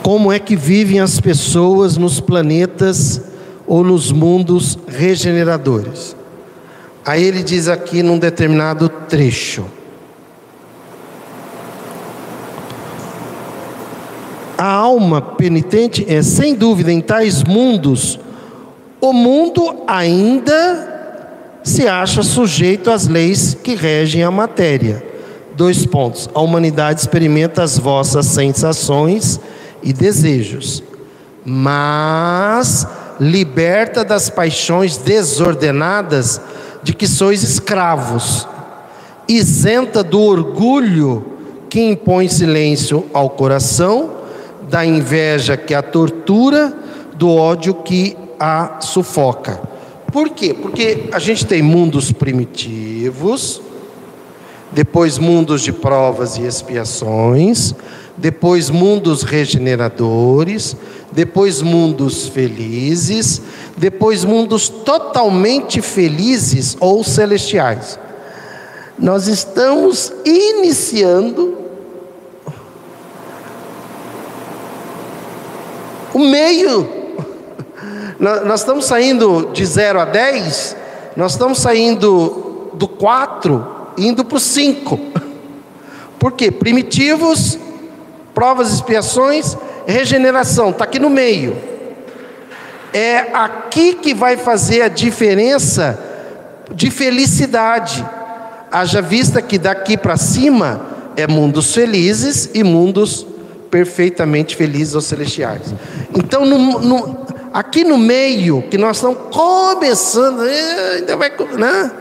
Como 0.04 0.32
é 0.32 0.40
que 0.40 0.56
vivem 0.56 1.00
as 1.00 1.20
pessoas 1.20 1.98
nos 1.98 2.20
planetas 2.20 3.22
ou 3.68 3.84
nos 3.84 4.12
mundos 4.12 4.78
regeneradores. 4.88 6.16
Aí 7.06 7.24
ele 7.24 7.44
diz 7.44 7.68
aqui 7.68 8.04
num 8.04 8.20
determinado 8.20 8.90
trecho: 8.90 9.66
A 14.58 14.68
alma 14.68 15.22
penitente 15.22 16.06
é 16.08 16.22
sem 16.22 16.54
dúvida 16.54 16.92
em 16.92 17.02
tais 17.02 17.44
mundos, 17.44 18.20
o 19.00 19.12
mundo 19.12 19.84
ainda 19.88 20.90
se 21.64 21.88
acha 21.88 22.22
sujeito 22.22 22.92
às 22.92 23.08
leis 23.08 23.56
que 23.56 23.76
regem 23.76 24.24
a 24.24 24.30
matéria. 24.32 25.04
Dois 25.56 25.86
pontos. 25.86 26.30
A 26.34 26.42
humanidade 26.42 27.02
experimenta 27.02 27.64
as 27.64 27.78
vossas 27.78 28.28
sensações 28.28 29.40
e 29.84 29.94
desejos, 29.94 30.84
mas 31.46 32.88
liberta 33.20 34.04
das 34.04 34.30
paixões 34.30 34.98
desordenadas, 34.98 36.42
de 36.84 36.94
que 36.94 37.08
sois 37.08 37.44
escravos, 37.44 38.48
isenta 39.28 40.04
do 40.04 40.20
orgulho 40.20 41.26
que 41.70 41.80
impõe 41.80 42.28
silêncio 42.28 43.06
ao 43.14 43.30
coração, 43.30 44.10
da 44.70 44.86
inveja 44.86 45.56
que 45.56 45.74
a 45.74 45.82
tortura, 45.82 46.74
do 47.16 47.30
ódio 47.30 47.76
que 47.76 48.18
a 48.40 48.80
sufoca. 48.82 49.62
Por 50.12 50.30
quê? 50.32 50.54
Porque 50.54 51.10
a 51.12 51.20
gente 51.20 51.46
tem 51.46 51.62
mundos 51.62 52.12
primitivos, 52.12 53.62
depois 54.72 55.18
mundos 55.18 55.62
de 55.62 55.72
provas 55.72 56.38
e 56.38 56.42
expiações, 56.42 57.76
depois 58.18 58.70
mundos 58.70 59.24
regeneradores, 59.24 60.76
depois 61.12 61.62
mundos 61.62 62.28
felizes, 62.28 63.42
depois 63.78 64.24
mundos 64.24 64.70
totalmente 64.70 65.82
felizes 65.82 66.78
ou 66.80 67.04
celestiais. 67.04 68.00
Nós 68.98 69.28
estamos 69.28 70.14
iniciando 70.24 71.58
o 76.14 76.20
meio. 76.20 76.88
Nós 78.20 78.60
estamos 78.60 78.86
saindo 78.86 79.50
de 79.52 79.66
0 79.66 80.00
a 80.00 80.06
10, 80.06 80.78
nós 81.18 81.32
estamos 81.32 81.58
saindo 81.58 82.70
do 82.76 82.88
4, 82.88 83.66
indo 83.98 84.24
para 84.24 84.38
o 84.38 84.40
5. 84.40 85.00
Por 86.20 86.34
quê? 86.34 86.52
Primitivos, 86.52 87.58
provas, 88.42 88.74
expiações, 88.74 89.56
regeneração, 89.86 90.72
está 90.72 90.84
aqui 90.84 90.98
no 90.98 91.12
meio. 91.12 91.56
É 92.92 93.20
aqui 93.32 93.94
que 93.94 94.16
vai 94.16 94.36
fazer 94.36 94.82
a 94.82 94.88
diferença 94.88 96.00
de 96.74 96.90
felicidade. 96.90 98.04
Haja 98.72 99.00
vista 99.00 99.44
que 99.44 99.60
daqui 99.60 99.96
para 99.96 100.18
cima 100.18 100.82
é 101.16 101.28
mundos 101.28 101.72
felizes 101.76 102.50
e 102.52 102.64
mundos 102.64 103.28
perfeitamente 103.70 104.56
felizes 104.56 104.96
ou 104.96 105.02
celestiais. 105.02 105.76
Então, 106.18 106.44
no, 106.44 106.80
no, 106.80 107.26
aqui 107.54 107.84
no 107.84 108.00
meio, 108.00 108.64
que 108.64 108.78
nós 108.78 108.98
estamos 108.98 109.20
começando, 109.32 110.48
eh, 110.48 110.96
ainda 110.96 111.16
vai, 111.16 111.32
né? 111.60 111.92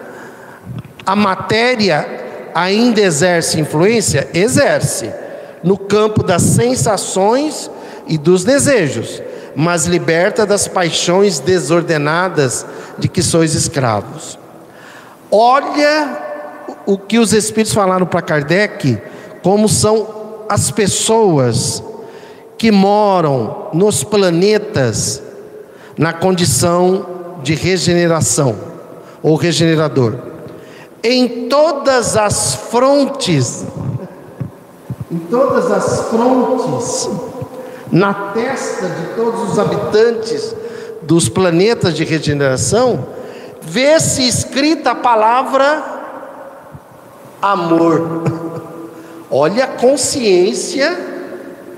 a 1.04 1.14
matéria 1.14 2.08
ainda 2.54 2.98
exerce 3.02 3.60
influência? 3.60 4.26
Exerce 4.32 5.12
no 5.62 5.76
campo 5.76 6.22
das 6.22 6.42
sensações 6.42 7.70
e 8.06 8.16
dos 8.16 8.44
desejos, 8.44 9.22
mas 9.54 9.86
liberta 9.86 10.46
das 10.46 10.66
paixões 10.66 11.38
desordenadas 11.38 12.64
de 12.98 13.08
que 13.08 13.22
sois 13.22 13.54
escravos. 13.54 14.38
Olha 15.30 16.18
o 16.86 16.98
que 16.98 17.18
os 17.18 17.32
Espíritos 17.32 17.74
falaram 17.74 18.06
para 18.06 18.22
Kardec, 18.22 19.00
como 19.42 19.68
são 19.68 20.44
as 20.48 20.70
pessoas 20.70 21.82
que 22.58 22.70
moram 22.70 23.68
nos 23.72 24.02
planetas 24.02 25.22
na 25.96 26.12
condição 26.12 27.38
de 27.42 27.54
regeneração 27.54 28.56
ou 29.22 29.36
regenerador. 29.36 30.14
Em 31.02 31.48
todas 31.48 32.16
as 32.16 32.54
frontes 32.54 33.64
em 35.10 35.18
todas 35.18 35.70
as 35.70 36.08
frontes, 36.08 37.10
na 37.90 38.14
testa 38.32 38.88
de 38.88 39.14
todos 39.16 39.50
os 39.50 39.58
habitantes 39.58 40.54
dos 41.02 41.28
planetas 41.28 41.94
de 41.94 42.04
regeneração, 42.04 43.06
vê-se 43.60 44.26
escrita 44.26 44.92
a 44.92 44.94
palavra 44.94 45.82
amor. 47.42 48.22
Olha 49.28 49.64
a 49.64 49.68
consciência 49.68 51.08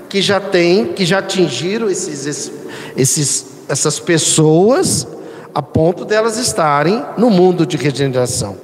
que 0.09 0.21
já 0.21 0.39
tem, 0.39 0.93
que 0.93 1.05
já 1.05 1.19
atingiram 1.19 1.89
esses, 1.89 2.51
esses, 2.95 3.45
essas 3.67 3.99
pessoas 3.99 5.07
a 5.55 5.61
ponto 5.61 6.05
delas 6.05 6.37
estarem 6.37 7.03
no 7.17 7.29
mundo 7.29 7.65
de 7.65 7.77
regeneração. 7.77 8.57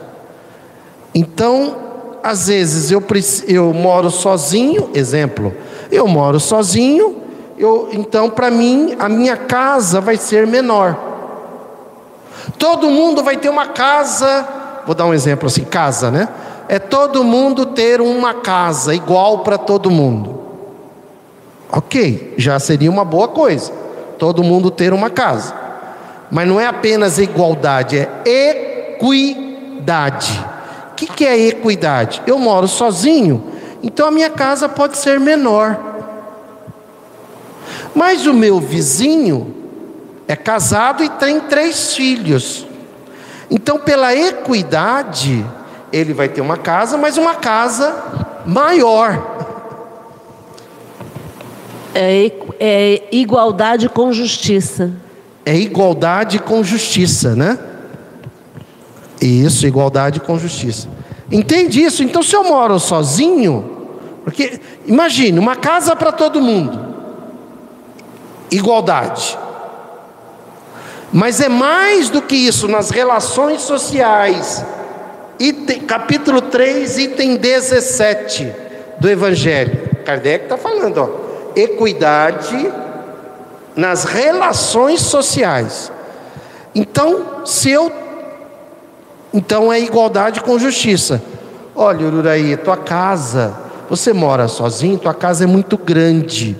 Então, 1.14 1.76
às 2.22 2.48
vezes 2.48 2.90
eu, 2.90 3.02
eu 3.46 3.72
moro 3.72 4.10
sozinho, 4.10 4.90
exemplo, 4.94 5.54
eu 5.90 6.06
moro 6.06 6.38
sozinho, 6.38 7.23
eu, 7.58 7.88
então 7.92 8.30
para 8.30 8.50
mim 8.50 8.96
a 8.98 9.08
minha 9.08 9.36
casa 9.36 10.00
vai 10.00 10.16
ser 10.16 10.46
menor. 10.46 10.96
Todo 12.58 12.90
mundo 12.90 13.22
vai 13.22 13.36
ter 13.36 13.48
uma 13.48 13.66
casa, 13.66 14.46
vou 14.86 14.94
dar 14.94 15.06
um 15.06 15.14
exemplo 15.14 15.46
assim, 15.46 15.64
casa, 15.64 16.10
né? 16.10 16.28
É 16.68 16.78
todo 16.78 17.22
mundo 17.24 17.66
ter 17.66 18.00
uma 18.00 18.34
casa 18.34 18.94
igual 18.94 19.40
para 19.40 19.58
todo 19.58 19.90
mundo. 19.90 20.42
Ok, 21.70 22.34
já 22.36 22.58
seria 22.58 22.90
uma 22.90 23.04
boa 23.04 23.28
coisa. 23.28 23.72
Todo 24.18 24.42
mundo 24.42 24.70
ter 24.70 24.92
uma 24.92 25.10
casa. 25.10 25.54
Mas 26.30 26.48
não 26.48 26.60
é 26.60 26.66
apenas 26.66 27.18
igualdade, 27.18 27.98
é 27.98 28.94
equidade. 28.94 30.44
O 30.92 30.94
que, 30.94 31.06
que 31.06 31.24
é 31.26 31.48
equidade? 31.48 32.22
Eu 32.26 32.38
moro 32.38 32.68
sozinho, 32.68 33.44
então 33.82 34.08
a 34.08 34.10
minha 34.10 34.30
casa 34.30 34.68
pode 34.68 34.96
ser 34.96 35.18
menor. 35.20 35.83
Mas 37.94 38.26
o 38.26 38.34
meu 38.34 38.60
vizinho 38.60 39.54
é 40.26 40.34
casado 40.34 41.04
e 41.04 41.08
tem 41.08 41.40
três 41.40 41.94
filhos. 41.94 42.66
Então, 43.50 43.78
pela 43.78 44.14
equidade, 44.14 45.46
ele 45.92 46.12
vai 46.12 46.28
ter 46.28 46.40
uma 46.40 46.56
casa, 46.56 46.96
mas 46.96 47.16
uma 47.16 47.36
casa 47.36 47.94
maior. 48.44 49.32
É, 51.94 52.32
é 52.58 53.02
igualdade 53.12 53.88
com 53.88 54.12
justiça. 54.12 54.92
É 55.46 55.54
igualdade 55.56 56.40
com 56.40 56.64
justiça, 56.64 57.36
né? 57.36 57.58
Isso, 59.20 59.66
igualdade 59.66 60.18
com 60.18 60.36
justiça. 60.38 60.88
Entende 61.30 61.82
isso? 61.82 62.02
Então, 62.02 62.22
se 62.22 62.34
eu 62.34 62.42
moro 62.42 62.80
sozinho, 62.80 63.88
porque 64.24 64.58
imagine 64.86 65.38
uma 65.38 65.54
casa 65.54 65.94
para 65.94 66.10
todo 66.10 66.40
mundo 66.40 66.93
igualdade. 68.56 69.38
Mas 71.12 71.40
é 71.40 71.48
mais 71.48 72.08
do 72.10 72.20
que 72.20 72.34
isso 72.34 72.66
nas 72.66 72.90
relações 72.90 73.62
sociais. 73.62 74.64
Item, 75.38 75.80
capítulo 75.80 76.40
3, 76.40 76.98
item 76.98 77.36
17 77.36 78.52
do 78.98 79.08
Evangelho. 79.08 79.88
Kardec 80.04 80.44
está 80.44 80.56
falando, 80.56 80.98
ó. 80.98 81.08
equidade 81.56 82.72
nas 83.76 84.04
relações 84.04 85.00
sociais. 85.00 85.90
Então, 86.74 87.44
se 87.44 87.70
eu 87.70 87.90
então 89.34 89.72
é 89.72 89.80
igualdade 89.80 90.40
com 90.40 90.56
justiça. 90.60 91.20
Olha, 91.74 92.06
Ururaí, 92.06 92.56
tua 92.56 92.76
casa, 92.76 93.52
você 93.90 94.12
mora 94.12 94.46
sozinho, 94.46 94.96
tua 94.96 95.12
casa 95.12 95.42
é 95.42 95.46
muito 95.46 95.76
grande. 95.76 96.56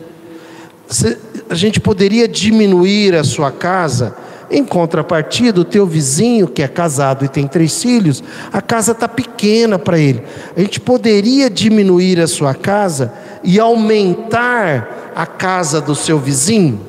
Você, 0.89 1.17
a 1.49 1.55
gente 1.55 1.81
poderia 1.81 2.27
diminuir 2.27 3.15
a 3.15 3.25
sua 3.25 3.51
casa 3.51 4.17
em 4.51 4.65
contrapartida, 4.65 5.61
o 5.61 5.65
teu 5.65 5.87
vizinho, 5.87 6.47
que 6.47 6.63
é 6.63 6.69
casado 6.69 7.25
e 7.25 7.29
tem 7.29 7.47
três 7.47 7.83
filhos, 7.83 8.23
a 8.53 8.61
casa 8.61 8.93
está 8.93 9.09
pequena 9.09 9.79
para 9.79 9.99
ele. 9.99 10.23
A 10.57 10.61
gente 10.61 10.81
poderia 10.81 11.51
diminuir 11.51 12.21
a 12.21 12.27
sua 12.27 12.55
casa 12.55 13.13
e 13.43 13.59
aumentar 13.59 15.13
a 15.15 15.27
casa 15.27 15.81
do 15.81 15.95
seu 15.95 16.19
vizinho? 16.19 16.81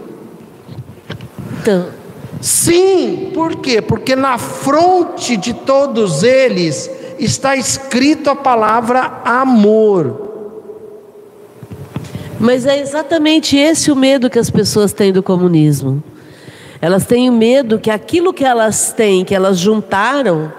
Então. 1.62 1.88
Sim, 2.42 3.32
por 3.34 3.56
quê? 3.56 3.82
Porque 3.82 4.16
na 4.16 4.38
fronte 4.38 5.36
de 5.38 5.54
todos 5.54 6.22
eles 6.22 6.90
está 7.18 7.56
escrito 7.56 8.30
a 8.30 8.36
palavra 8.36 9.22
amor. 9.24 10.35
Mas 12.40 12.66
é 12.66 12.80
exatamente 12.80 13.58
esse 13.58 13.92
o 13.92 13.96
medo 13.96 14.30
que 14.30 14.40
as 14.40 14.50
pessoas 14.50 14.92
têm 14.92 15.14
do 15.14 15.24
comunismo. 15.24 16.04
Elas 16.82 17.06
têm 17.06 17.32
medo 17.32 17.80
que 17.80 17.90
aquilo 17.90 18.34
que 18.34 18.44
elas 18.44 18.92
têm, 18.92 19.24
que 19.24 19.34
elas 19.34 19.58
juntaram, 19.58 20.52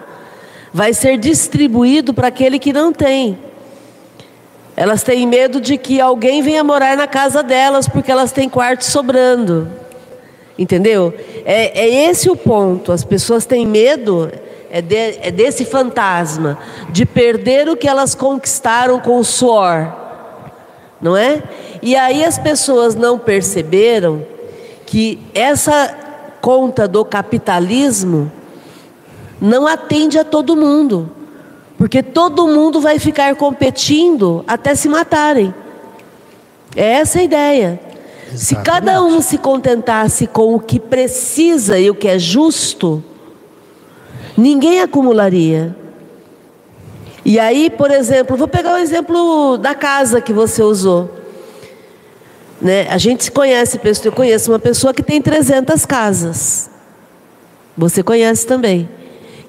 vai 0.72 0.92
ser 0.94 1.18
distribuído 1.18 2.14
para 2.14 2.28
aquele 2.28 2.58
que 2.58 2.72
não 2.72 2.92
tem. 2.92 3.38
Elas 4.76 5.02
têm 5.02 5.26
medo 5.26 5.60
de 5.60 5.78
que 5.78 6.00
alguém 6.00 6.42
venha 6.42 6.62
morar 6.64 6.96
na 6.96 7.06
casa 7.06 7.42
delas 7.42 7.88
porque 7.88 8.10
elas 8.10 8.32
têm 8.32 8.48
quarto 8.48 8.84
sobrando. 8.84 9.68
Entendeu? 10.58 11.14
É, 11.44 11.80
é 11.80 12.10
esse 12.10 12.30
o 12.30 12.36
ponto. 12.36 12.92
As 12.92 13.04
pessoas 13.04 13.46
têm 13.46 13.66
medo 13.66 14.30
é, 14.70 14.80
de, 14.80 15.18
é 15.20 15.30
desse 15.30 15.64
fantasma 15.64 16.58
de 16.90 17.06
perder 17.06 17.68
o 17.68 17.76
que 17.76 17.88
elas 17.88 18.14
conquistaram 18.14 19.00
com 19.00 19.18
o 19.18 19.24
suor, 19.24 20.05
não 21.00 21.16
é? 21.16 21.42
E 21.82 21.94
aí 21.94 22.24
as 22.24 22.38
pessoas 22.38 22.94
não 22.94 23.18
perceberam 23.18 24.24
que 24.86 25.18
essa 25.34 25.94
conta 26.40 26.86
do 26.86 27.04
capitalismo 27.04 28.30
não 29.40 29.66
atende 29.66 30.18
a 30.18 30.24
todo 30.24 30.56
mundo, 30.56 31.10
porque 31.76 32.02
todo 32.02 32.46
mundo 32.46 32.80
vai 32.80 32.98
ficar 32.98 33.34
competindo 33.36 34.44
até 34.46 34.74
se 34.74 34.88
matarem. 34.88 35.54
É 36.74 36.92
essa 36.94 37.18
a 37.18 37.22
ideia. 37.22 37.80
Exatamente. 38.32 38.44
Se 38.44 38.56
cada 38.56 39.02
um 39.02 39.20
se 39.20 39.38
contentasse 39.38 40.26
com 40.26 40.54
o 40.54 40.60
que 40.60 40.80
precisa 40.80 41.78
e 41.78 41.90
o 41.90 41.94
que 41.94 42.08
é 42.08 42.18
justo, 42.18 43.02
ninguém 44.36 44.80
acumularia. 44.80 45.74
E 47.28 47.40
aí, 47.40 47.68
por 47.68 47.90
exemplo, 47.90 48.36
vou 48.36 48.46
pegar 48.46 48.74
o 48.74 48.78
exemplo 48.78 49.58
da 49.58 49.74
casa 49.74 50.20
que 50.20 50.32
você 50.32 50.62
usou. 50.62 51.10
Né? 52.62 52.86
A 52.88 52.98
gente 52.98 53.24
se 53.24 53.32
conhece, 53.32 53.80
eu 54.04 54.12
conheço 54.12 54.52
uma 54.52 54.60
pessoa 54.60 54.94
que 54.94 55.02
tem 55.02 55.20
300 55.20 55.84
casas. 55.84 56.70
Você 57.76 58.00
conhece 58.00 58.46
também. 58.46 58.88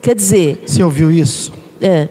Quer 0.02 0.16
dizer. 0.16 0.64
Você 0.66 0.82
ouviu 0.82 1.12
isso? 1.12 1.54
É. 1.80 2.10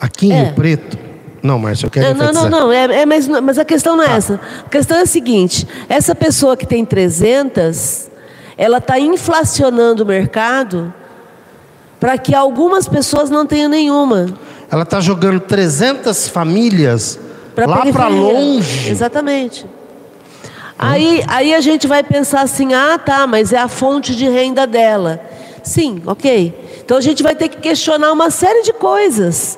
Aqui 0.00 0.28
em 0.28 0.32
é. 0.32 0.44
Rio 0.44 0.54
Preto. 0.54 0.98
Não, 1.42 1.58
Márcio, 1.58 1.84
eu 1.84 1.90
quero 1.90 2.06
é, 2.06 2.14
Não, 2.14 2.32
não, 2.32 2.48
não. 2.48 2.72
É, 2.72 3.02
é, 3.02 3.04
mas, 3.04 3.28
mas 3.28 3.58
a 3.58 3.64
questão 3.64 3.96
não 3.96 4.04
é 4.04 4.08
ah. 4.08 4.16
essa. 4.16 4.40
A 4.64 4.70
questão 4.70 4.96
é 4.96 5.02
a 5.02 5.06
seguinte: 5.06 5.68
essa 5.86 6.14
pessoa 6.14 6.56
que 6.56 6.64
tem 6.64 6.82
300, 6.82 8.08
ela 8.56 8.78
está 8.78 8.98
inflacionando 8.98 10.02
o 10.02 10.06
mercado 10.06 10.94
para 12.00 12.16
que 12.16 12.34
algumas 12.34 12.88
pessoas 12.88 13.28
não 13.28 13.44
tenham 13.44 13.68
nenhuma. 13.68 14.28
Ela 14.74 14.82
está 14.82 15.00
jogando 15.00 15.38
300 15.38 16.26
famílias 16.26 17.16
pra 17.54 17.64
lá 17.64 17.86
para 17.92 18.08
longe. 18.08 18.90
Exatamente. 18.90 19.64
Aí, 20.76 21.22
aí 21.28 21.54
a 21.54 21.60
gente 21.60 21.86
vai 21.86 22.02
pensar 22.02 22.40
assim: 22.40 22.74
ah, 22.74 22.98
tá, 22.98 23.24
mas 23.24 23.52
é 23.52 23.58
a 23.58 23.68
fonte 23.68 24.16
de 24.16 24.28
renda 24.28 24.66
dela. 24.66 25.20
Sim, 25.62 26.02
ok. 26.04 26.80
Então 26.84 26.96
a 26.96 27.00
gente 27.00 27.22
vai 27.22 27.36
ter 27.36 27.50
que 27.50 27.58
questionar 27.58 28.10
uma 28.10 28.30
série 28.30 28.64
de 28.64 28.72
coisas. 28.72 29.56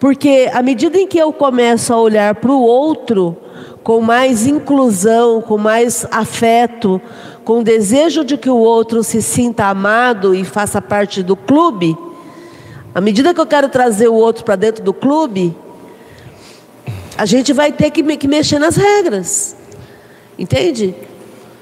Porque 0.00 0.50
à 0.50 0.62
medida 0.62 0.96
em 0.96 1.06
que 1.06 1.18
eu 1.18 1.30
começo 1.30 1.92
a 1.92 2.00
olhar 2.00 2.34
para 2.34 2.50
o 2.50 2.62
outro 2.62 3.36
com 3.82 4.00
mais 4.00 4.46
inclusão, 4.46 5.42
com 5.42 5.58
mais 5.58 6.06
afeto, 6.10 6.98
com 7.44 7.62
desejo 7.62 8.24
de 8.24 8.38
que 8.38 8.48
o 8.48 8.56
outro 8.56 9.04
se 9.04 9.20
sinta 9.20 9.66
amado 9.66 10.34
e 10.34 10.42
faça 10.42 10.80
parte 10.80 11.22
do 11.22 11.36
clube, 11.36 11.94
à 12.94 13.00
medida 13.00 13.34
que 13.34 13.40
eu 13.40 13.46
quero 13.46 13.68
trazer 13.68 14.08
o 14.08 14.14
outro 14.14 14.44
para 14.44 14.56
dentro 14.56 14.84
do 14.84 14.94
clube, 14.94 15.56
a 17.16 17.26
gente 17.26 17.52
vai 17.52 17.72
ter 17.72 17.90
que, 17.90 18.02
que 18.16 18.28
mexer 18.28 18.58
nas 18.58 18.76
regras. 18.76 19.56
Entende? 20.38 20.94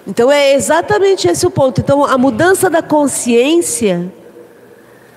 Então 0.06 0.30
é 0.30 0.54
exatamente 0.54 1.28
esse 1.28 1.46
o 1.46 1.50
ponto. 1.50 1.80
Então 1.80 2.04
a 2.04 2.18
mudança 2.18 2.68
da 2.68 2.82
consciência 2.82 4.12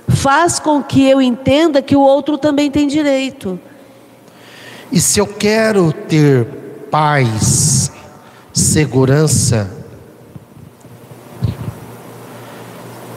faz 0.08 0.60
com 0.60 0.82
que 0.82 1.10
eu 1.10 1.22
entenda 1.22 1.82
que 1.82 1.96
o 1.96 2.02
outro 2.02 2.38
também 2.38 2.70
tem 2.70 2.88
direito. 2.88 3.60
E 4.92 5.00
se 5.00 5.20
eu 5.20 5.28
quero 5.28 5.92
ter 5.92 6.46
paz, 6.92 7.92
segurança, 8.54 9.70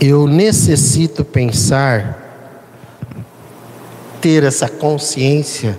eu 0.00 0.26
necessito 0.26 1.24
pensar, 1.24 2.17
ter 4.20 4.44
essa 4.44 4.68
consciência 4.68 5.78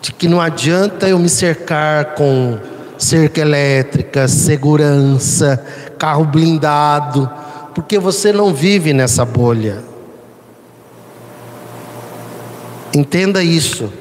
de 0.00 0.12
que 0.12 0.26
não 0.28 0.40
adianta 0.40 1.08
eu 1.08 1.18
me 1.18 1.28
cercar 1.28 2.14
com 2.14 2.58
cerca 2.98 3.40
elétrica, 3.40 4.28
segurança, 4.28 5.64
carro 5.98 6.24
blindado, 6.24 7.30
porque 7.74 7.98
você 7.98 8.32
não 8.32 8.52
vive 8.52 8.92
nessa 8.92 9.24
bolha. 9.24 9.82
Entenda 12.94 13.42
isso, 13.42 13.92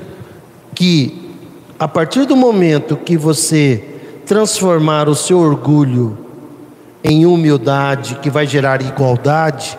que 0.75 1.35
a 1.79 1.87
partir 1.87 2.25
do 2.25 2.35
momento 2.35 2.95
que 2.97 3.15
você 3.17 3.83
transformar 4.25 5.09
o 5.09 5.15
seu 5.15 5.39
orgulho 5.39 6.17
em 7.03 7.25
humildade, 7.25 8.15
que 8.21 8.29
vai 8.29 8.45
gerar 8.45 8.81
igualdade, 8.81 9.77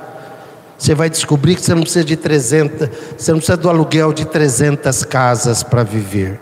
você 0.83 0.97
vai 0.97 1.09
descobrir 1.09 1.55
que 1.55 1.63
você 1.63 1.77
não 1.77 1.83
precisa 1.83 2.05
de 2.05 2.17
300, 2.17 2.89
você 3.17 3.31
não 3.31 3.39
precisa 3.39 3.57
do 3.57 3.71
aluguel 3.71 4.13
de 4.13 4.25
300 4.25 5.05
casas 5.05 5.63
para 5.63 5.85
viver. 5.85 6.41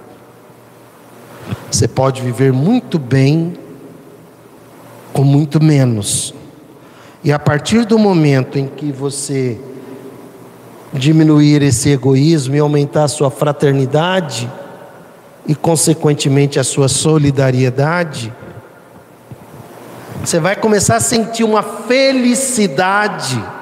Você 1.70 1.86
pode 1.86 2.22
viver 2.22 2.50
muito 2.50 2.98
bem 2.98 3.52
com 5.12 5.24
muito 5.24 5.62
menos. 5.62 6.32
E 7.22 7.30
a 7.30 7.38
partir 7.38 7.84
do 7.84 7.98
momento 7.98 8.58
em 8.58 8.66
que 8.66 8.90
você 8.90 9.60
diminuir 10.90 11.60
esse 11.60 11.90
egoísmo 11.90 12.56
e 12.56 12.60
aumentar 12.60 13.04
a 13.04 13.08
sua 13.08 13.30
fraternidade 13.30 14.50
e 15.46 15.54
consequentemente 15.54 16.58
a 16.58 16.64
sua 16.64 16.88
solidariedade, 16.88 18.32
você 20.24 20.40
vai 20.40 20.56
começar 20.56 20.96
a 20.96 21.00
sentir 21.00 21.44
uma 21.44 21.62
felicidade 21.62 23.59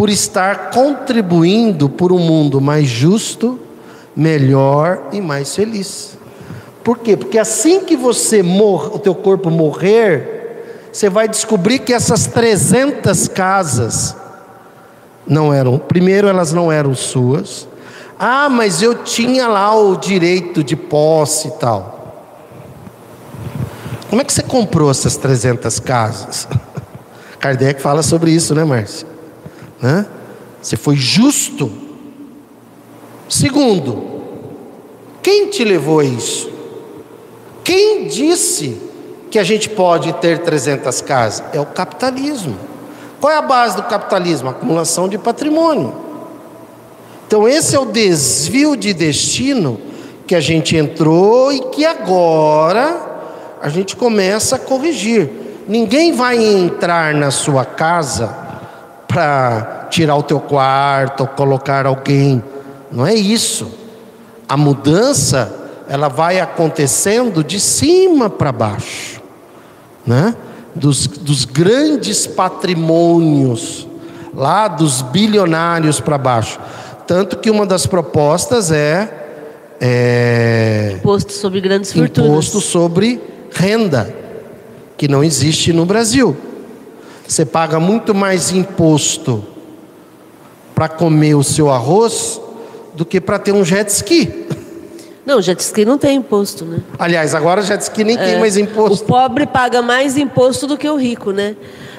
por 0.00 0.08
estar 0.08 0.70
contribuindo 0.70 1.86
por 1.86 2.10
um 2.10 2.18
mundo 2.18 2.58
mais 2.58 2.88
justo, 2.88 3.60
melhor 4.16 5.08
e 5.12 5.20
mais 5.20 5.54
feliz. 5.54 6.16
Por 6.82 6.96
quê? 7.00 7.18
Porque 7.18 7.36
assim 7.36 7.80
que 7.84 7.98
você 7.98 8.42
morrer, 8.42 8.94
o 8.94 8.98
teu 8.98 9.14
corpo 9.14 9.50
morrer, 9.50 10.88
você 10.90 11.10
vai 11.10 11.28
descobrir 11.28 11.80
que 11.80 11.92
essas 11.92 12.26
300 12.26 13.28
casas 13.28 14.16
não 15.26 15.52
eram, 15.52 15.78
primeiro 15.78 16.28
elas 16.28 16.50
não 16.50 16.72
eram 16.72 16.94
suas. 16.94 17.68
Ah, 18.18 18.48
mas 18.48 18.80
eu 18.80 18.94
tinha 19.04 19.48
lá 19.48 19.78
o 19.78 19.96
direito 19.96 20.64
de 20.64 20.76
posse 20.76 21.48
e 21.48 21.50
tal. 21.50 22.24
Como 24.08 24.22
é 24.22 24.24
que 24.24 24.32
você 24.32 24.42
comprou 24.42 24.90
essas 24.90 25.18
300 25.18 25.78
casas? 25.78 26.48
Kardec 27.38 27.82
fala 27.82 28.02
sobre 28.02 28.30
isso, 28.30 28.54
né, 28.54 28.64
Márcio? 28.64 29.09
Né? 29.80 30.06
Você 30.60 30.76
foi 30.76 30.96
justo. 30.96 31.70
Segundo, 33.28 34.22
quem 35.22 35.48
te 35.48 35.64
levou 35.64 36.00
a 36.00 36.04
isso? 36.04 36.50
Quem 37.64 38.08
disse 38.08 38.80
que 39.30 39.38
a 39.38 39.44
gente 39.44 39.68
pode 39.68 40.12
ter 40.14 40.40
300 40.40 41.00
casas? 41.02 41.44
É 41.52 41.60
o 41.60 41.66
capitalismo. 41.66 42.56
Qual 43.20 43.32
é 43.32 43.36
a 43.36 43.42
base 43.42 43.76
do 43.76 43.82
capitalismo? 43.84 44.48
acumulação 44.48 45.08
de 45.08 45.18
patrimônio. 45.18 45.94
Então, 47.26 47.46
esse 47.46 47.76
é 47.76 47.78
o 47.78 47.84
desvio 47.84 48.76
de 48.76 48.92
destino 48.92 49.80
que 50.26 50.34
a 50.34 50.40
gente 50.40 50.76
entrou 50.76 51.52
e 51.52 51.60
que 51.70 51.84
agora, 51.84 53.08
a 53.62 53.68
gente 53.68 53.94
começa 53.94 54.56
a 54.56 54.58
corrigir. 54.58 55.30
Ninguém 55.68 56.12
vai 56.12 56.42
entrar 56.42 57.14
na 57.14 57.30
sua 57.30 57.64
casa 57.64 58.39
para 59.10 59.88
tirar 59.90 60.14
o 60.14 60.22
teu 60.22 60.38
quarto 60.38 61.26
colocar 61.26 61.84
alguém. 61.84 62.42
Não 62.92 63.04
é 63.04 63.12
isso. 63.12 63.68
A 64.48 64.56
mudança, 64.56 65.52
ela 65.88 66.06
vai 66.06 66.38
acontecendo 66.38 67.42
de 67.42 67.58
cima 67.58 68.30
para 68.30 68.52
baixo, 68.52 69.20
né? 70.06 70.36
Dos, 70.76 71.08
dos 71.08 71.44
grandes 71.44 72.28
patrimônios, 72.28 73.88
lá 74.32 74.68
dos 74.68 75.02
bilionários 75.02 75.98
para 75.98 76.16
baixo. 76.16 76.60
Tanto 77.04 77.38
que 77.38 77.50
uma 77.50 77.66
das 77.66 77.86
propostas 77.86 78.70
é, 78.70 79.12
é 79.80 80.92
imposto 80.98 81.32
sobre 81.32 81.60
grandes 81.60 81.92
fortunas. 81.92 82.30
Imposto 82.30 82.60
sobre 82.60 83.20
renda, 83.50 84.14
que 84.96 85.08
não 85.08 85.24
existe 85.24 85.72
no 85.72 85.84
Brasil. 85.84 86.36
Você 87.30 87.46
paga 87.46 87.78
muito 87.78 88.12
mais 88.12 88.50
imposto 88.50 89.44
para 90.74 90.88
comer 90.88 91.36
o 91.36 91.44
seu 91.44 91.70
arroz 91.70 92.40
do 92.92 93.04
que 93.04 93.20
para 93.20 93.38
ter 93.38 93.52
um 93.52 93.64
jet 93.64 93.88
ski. 93.88 94.46
Não, 95.24 95.40
jet 95.40 95.60
ski 95.60 95.84
não 95.84 95.96
tem 95.96 96.16
imposto, 96.16 96.64
né? 96.64 96.80
Aliás, 96.98 97.32
agora 97.32 97.62
jet 97.62 97.82
ski 97.82 98.02
nem 98.02 98.18
é, 98.18 98.24
tem 98.32 98.40
mais 98.40 98.56
imposto. 98.56 99.04
O 99.04 99.06
pobre 99.06 99.46
paga 99.46 99.80
mais 99.80 100.16
imposto 100.16 100.66
do 100.66 100.76
que 100.76 100.90
o 100.90 100.96
rico, 100.96 101.30
né? 101.30 101.54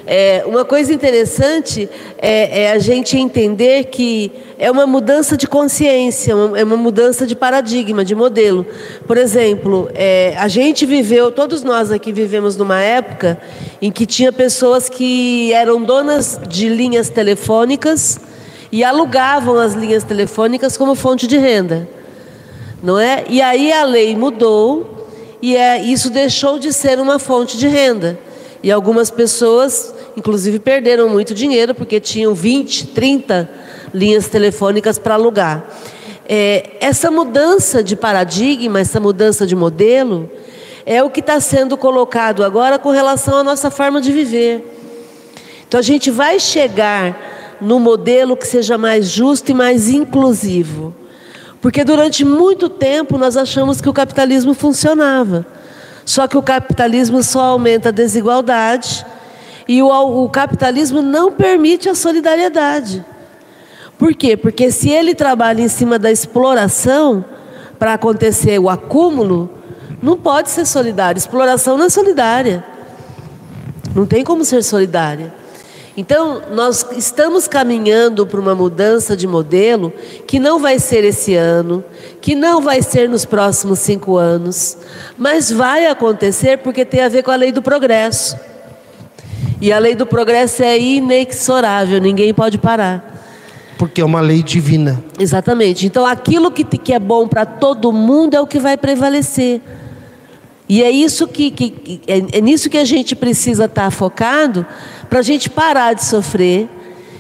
É, 0.06 0.44
uma 0.48 0.66
coisa 0.66 0.92
interessante 0.92 1.88
é, 2.18 2.64
é, 2.64 2.72
a 2.72 2.80
gente 2.80 3.18
entender 3.18 3.86
que 3.86 4.32
é 4.58 4.70
uma 4.72 4.88
mudança 4.88 5.38
de 5.38 5.48
consciência, 5.48 6.34
é 6.56 6.64
uma 6.64 6.78
mudança 6.78 7.28
de 7.28 7.36
paradigma, 7.36 8.04
de 8.04 8.16
modelo. 8.16 8.66
Por 9.06 9.18
exemplo, 9.18 9.90
é, 9.94 10.36
a 10.38 10.48
gente 10.48 10.86
viveu, 10.86 11.32
todos 11.32 11.64
nós 11.64 11.92
aqui 11.92 12.12
vivemos 12.12 12.58
numa 12.58 12.82
época 12.82 13.40
em 13.82 13.92
que 13.92 14.06
tinha 14.06 14.32
pessoas 14.32 14.90
que 14.90 15.54
eram 15.54 15.82
donas 15.84 16.40
de 16.48 16.68
linhas 16.68 17.10
telefônicas 17.10 18.20
e 18.72 18.84
alugavam 18.84 19.58
as 19.58 19.74
linhas 19.74 20.04
telefônicas 20.04 20.78
como 20.78 20.96
fonte 20.96 21.28
de 21.28 21.38
renda, 21.38 21.88
não 22.82 22.98
é? 22.98 23.26
E 23.30 23.42
aí 23.42 23.72
a 23.72 23.84
lei 23.84 24.16
mudou 24.16 25.08
e 25.42 25.56
é, 25.56 25.82
isso 25.82 26.10
deixou 26.10 26.58
de 26.58 26.72
ser 26.72 27.00
uma 27.00 27.20
fonte 27.20 27.58
de 27.58 27.68
renda. 27.68 28.18
E 28.64 28.72
algumas 28.72 29.10
pessoas, 29.10 29.94
inclusive, 30.16 30.60
perderam 30.60 31.10
muito 31.10 31.34
dinheiro 31.34 31.74
porque 31.74 32.00
tinham 32.00 32.34
20, 32.34 32.88
30 32.88 33.50
linhas 33.94 34.28
telefônicas 34.28 35.00
para 35.00 35.16
alugar. 35.16 35.66
É, 36.28 36.78
essa 36.80 37.10
mudança 37.10 37.84
de 37.84 37.96
paradigma, 37.96 38.80
essa 38.80 39.00
mudança 39.00 39.46
de 39.48 39.56
modelo, 39.56 40.30
é 40.86 41.04
o 41.04 41.10
que 41.10 41.20
está 41.20 41.40
sendo 41.40 41.76
colocado 41.76 42.44
agora 42.44 42.78
com 42.78 42.90
relação 42.90 43.38
à 43.38 43.44
nossa 43.44 43.72
forma 43.72 44.00
de 44.00 44.12
viver. 44.12 44.64
Então 45.68 45.80
a 45.80 45.84
gente 45.84 46.12
vai 46.12 46.40
chegar 46.40 47.58
no 47.60 47.80
modelo 47.80 48.36
que 48.36 48.48
seja 48.48 48.78
mais 48.78 49.10
justo 49.10 49.52
e 49.52 49.54
mais 49.54 49.90
inclusivo. 49.90 50.94
Porque 51.62 51.84
durante 51.84 52.26
muito 52.26 52.68
tempo 52.68 53.18
nós 53.18 53.38
achamos 53.38 53.80
que 53.80 53.88
o 53.88 53.94
capitalismo 53.94 54.54
funcionava. 54.54 55.46
Só 56.12 56.28
que 56.28 56.38
o 56.38 56.44
capitalismo 56.44 57.24
só 57.24 57.40
aumenta 57.40 57.88
a 57.88 57.92
desigualdade 57.94 59.06
e 59.66 59.82
o, 59.82 59.88
o 59.88 60.30
capitalismo 60.30 61.02
não 61.02 61.32
permite 61.32 61.88
a 61.88 61.96
solidariedade. 61.96 63.02
Por 63.98 64.14
quê? 64.14 64.36
Porque 64.36 64.72
se 64.72 64.90
ele 64.90 65.16
trabalha 65.16 65.62
em 65.62 65.70
cima 65.70 65.98
da 65.98 66.12
exploração 66.12 67.24
para 67.80 67.94
acontecer 67.94 68.60
o 68.60 68.70
acúmulo, 68.70 69.50
não 70.04 70.18
pode 70.18 70.50
ser 70.50 70.66
solidário. 70.66 71.18
Exploração 71.18 71.78
não 71.78 71.86
é 71.86 71.90
solidária. 71.90 72.62
Não 73.96 74.06
tem 74.06 74.22
como 74.22 74.44
ser 74.44 74.66
solidária. 74.66 75.34
Então, 75.96 76.42
nós 76.52 76.86
estamos 76.96 77.48
caminhando 77.48 78.26
para 78.26 78.40
uma 78.40 78.56
mudança 78.56 79.16
de 79.16 79.28
modelo 79.28 79.92
que 80.26 80.40
não 80.40 80.58
vai 80.58 80.80
ser 80.80 81.04
esse 81.04 81.36
ano, 81.36 81.84
que 82.22 82.34
não 82.34 82.62
vai 82.62 82.82
ser 82.82 83.10
nos 83.10 83.26
próximos 83.26 83.80
cinco 83.80 84.16
anos, 84.16 84.78
mas 85.18 85.52
vai 85.52 85.88
acontecer 85.88 86.60
porque 86.60 86.86
tem 86.86 87.02
a 87.02 87.10
ver 87.10 87.24
com 87.24 87.32
a 87.32 87.36
lei 87.36 87.52
do 87.52 87.62
progresso. 87.62 88.38
E 89.60 89.72
a 89.72 89.80
lei 89.80 89.94
do 89.94 90.08
progresso 90.08 90.64
é 90.64 90.80
inexorável, 90.80 92.00
ninguém 92.00 92.34
pode 92.34 92.58
parar. 92.58 93.12
Porque 93.78 94.00
é 94.00 94.06
uma 94.06 94.22
lei 94.22 94.42
divina. 94.42 95.04
Exatamente. 95.20 95.86
Então, 95.86 96.06
aquilo 96.06 96.52
que, 96.52 96.64
que 96.64 96.94
é 96.94 97.00
bom 97.00 97.28
para 97.28 97.46
todo 97.46 97.92
mundo 97.92 98.36
é 98.36 98.40
o 98.42 98.48
que 98.48 98.60
vai 98.60 98.78
prevalecer. 98.78 99.62
E 100.72 100.82
é 100.82 100.90
isso 100.90 101.28
que, 101.28 101.52
que 101.52 102.00
é, 102.08 102.38
é 102.38 102.40
nisso 102.40 102.70
que 102.70 102.78
a 102.78 102.86
gente 102.86 103.14
precisa 103.14 103.66
estar 103.66 103.84
tá 103.84 103.92
focado 103.92 104.66
para 105.10 105.20
a 105.20 105.22
gente 105.22 105.50
parar 105.50 105.92
de 105.92 106.06
sofrer 106.06 106.70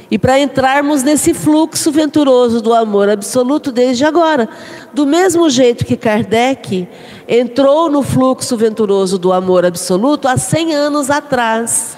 e 0.09 0.17
para 0.17 0.39
entrarmos 0.39 1.03
nesse 1.03 1.33
fluxo 1.33 1.91
venturoso 1.91 2.61
do 2.61 2.73
amor 2.73 3.09
absoluto 3.09 3.69
desde 3.69 4.05
agora. 4.05 4.47
Do 4.93 5.05
mesmo 5.05 5.49
jeito 5.49 5.83
que 5.83 5.97
Kardec 5.97 6.87
entrou 7.27 7.91
no 7.91 8.01
fluxo 8.01 8.55
venturoso 8.55 9.17
do 9.17 9.33
amor 9.33 9.65
absoluto 9.65 10.29
há 10.29 10.37
100 10.37 10.73
anos 10.73 11.09
atrás, 11.09 11.97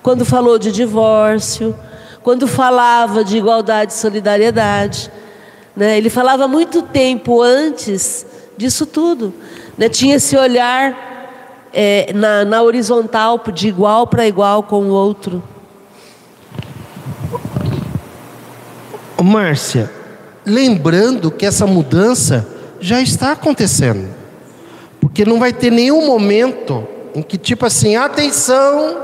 quando 0.00 0.24
falou 0.24 0.60
de 0.60 0.70
divórcio, 0.70 1.74
quando 2.22 2.46
falava 2.46 3.24
de 3.24 3.36
igualdade 3.36 3.92
e 3.92 3.96
solidariedade. 3.96 5.10
Né? 5.74 5.98
Ele 5.98 6.08
falava 6.08 6.46
muito 6.46 6.82
tempo 6.82 7.42
antes 7.42 8.24
disso 8.56 8.86
tudo. 8.86 9.34
Né? 9.76 9.88
Tinha 9.88 10.16
esse 10.16 10.36
olhar 10.36 11.68
é, 11.72 12.12
na, 12.12 12.44
na 12.44 12.62
horizontal, 12.62 13.40
de 13.52 13.68
igual 13.68 14.06
para 14.06 14.26
igual 14.26 14.62
com 14.62 14.82
o 14.84 14.90
outro. 14.90 15.42
Márcia, 19.24 19.90
lembrando 20.44 21.30
que 21.30 21.46
essa 21.46 21.66
mudança 21.66 22.46
já 22.78 23.00
está 23.00 23.32
acontecendo. 23.32 24.08
Porque 25.00 25.24
não 25.24 25.38
vai 25.38 25.52
ter 25.52 25.70
nenhum 25.70 26.06
momento 26.06 26.86
em 27.14 27.22
que, 27.22 27.38
tipo 27.38 27.64
assim, 27.64 27.96
atenção, 27.96 28.98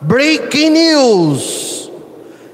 breaking 0.00 0.70
news. 0.70 1.90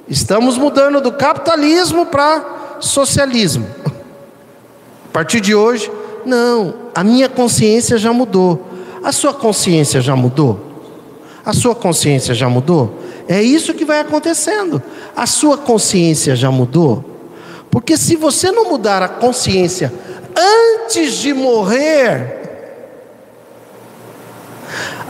Estamos 0.09 0.57
mudando 0.57 1.01
do 1.01 1.13
capitalismo 1.13 2.07
para 2.07 2.79
socialismo. 2.81 3.67
A 3.87 5.13
partir 5.13 5.41
de 5.41 5.55
hoje, 5.55 5.91
não, 6.25 6.75
a 6.95 7.03
minha 7.03 7.29
consciência 7.29 7.99
já 7.99 8.13
mudou. 8.13 8.67
A 9.03 9.13
sua 9.13 9.33
consciência 9.33 10.01
já 10.01 10.15
mudou? 10.15 10.61
A 11.45 11.53
sua 11.53 11.75
consciência 11.75 12.35
já 12.35 12.49
mudou? 12.49 12.99
É 13.27 13.43
isso 13.43 13.75
que 13.75 13.85
vai 13.85 14.01
acontecendo. 14.01 14.83
A 15.17 15.27
sua 15.27 15.57
consciência 15.57 16.37
já 16.37 16.51
mudou? 16.51 17.05
Porque 17.71 17.97
se 17.97 18.17
você 18.17 18.51
não 18.51 18.69
mudar 18.69 19.03
a 19.03 19.09
consciência 19.09 19.93
antes 20.37 21.15
de 21.15 21.33
morrer, 21.33 22.41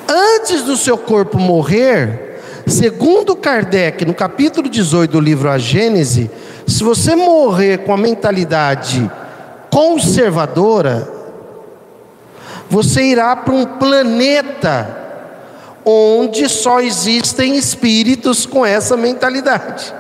antes 0.07 0.63
do 0.63 0.77
seu 0.77 0.99
corpo 0.99 1.39
morrer, 1.39 2.41
segundo 2.67 3.35
Kardec, 3.35 4.05
no 4.05 4.15
capítulo 4.15 4.69
18 4.69 5.11
do 5.11 5.21
livro 5.21 5.51
A 5.51 5.59
Gênese, 5.59 6.31
se 6.67 6.85
você 6.85 7.17
morrer 7.17 7.79
com 7.79 7.93
a 7.93 7.97
mentalidade 7.97 9.11
conservadora, 9.71 11.09
você 12.69 13.03
irá 13.03 13.35
para 13.35 13.55
um 13.55 13.65
planeta 13.65 14.97
onde 15.85 16.49
só 16.49 16.81
existem 16.81 17.57
espíritos 17.57 18.47
com 18.47 18.65
essa 18.65 18.97
mentalidade. 18.97 19.95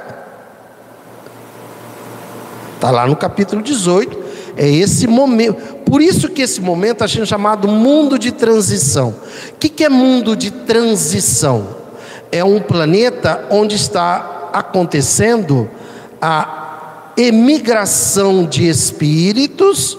Está 2.74 2.90
lá 2.90 3.06
no 3.06 3.16
capítulo 3.16 3.62
18. 3.62 4.18
É 4.56 4.68
esse 4.68 5.06
momento. 5.06 5.80
Por 5.84 6.00
isso 6.00 6.28
que 6.28 6.42
esse 6.42 6.60
momento 6.60 6.92
está 6.92 7.08
sendo 7.08 7.26
chamado 7.26 7.68
mundo 7.68 8.18
de 8.18 8.30
transição. 8.30 9.14
O 9.50 9.56
que, 9.58 9.68
que 9.68 9.84
é 9.84 9.88
mundo 9.88 10.36
de 10.36 10.50
transição? 10.50 11.76
É 12.30 12.44
um 12.44 12.60
planeta 12.60 13.46
onde 13.50 13.74
está 13.74 14.50
acontecendo 14.52 15.68
a 16.22 16.69
emigração 17.20 18.44
de 18.44 18.68
espíritos 18.68 19.98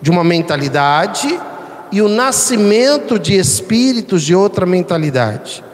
de 0.00 0.10
uma 0.10 0.24
mentalidade 0.24 1.40
e 1.92 2.02
o 2.02 2.08
nascimento 2.08 3.18
de 3.18 3.34
espíritos 3.34 4.22
de 4.22 4.34
outra 4.34 4.66
mentalidade. 4.66 5.64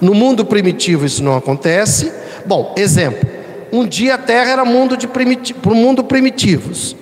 No 0.00 0.14
mundo 0.14 0.44
primitivo 0.44 1.06
isso 1.06 1.22
não 1.22 1.36
acontece. 1.36 2.12
Bom, 2.44 2.74
exemplo: 2.76 3.28
um 3.72 3.86
dia 3.86 4.14
a 4.14 4.18
Terra 4.18 4.50
era 4.50 4.64
mundo 4.64 4.96
de 4.96 5.06
primiti 5.06 5.54
para 5.54 5.72
o 5.72 5.76
mundo 5.76 6.04
primitivos. 6.04 6.96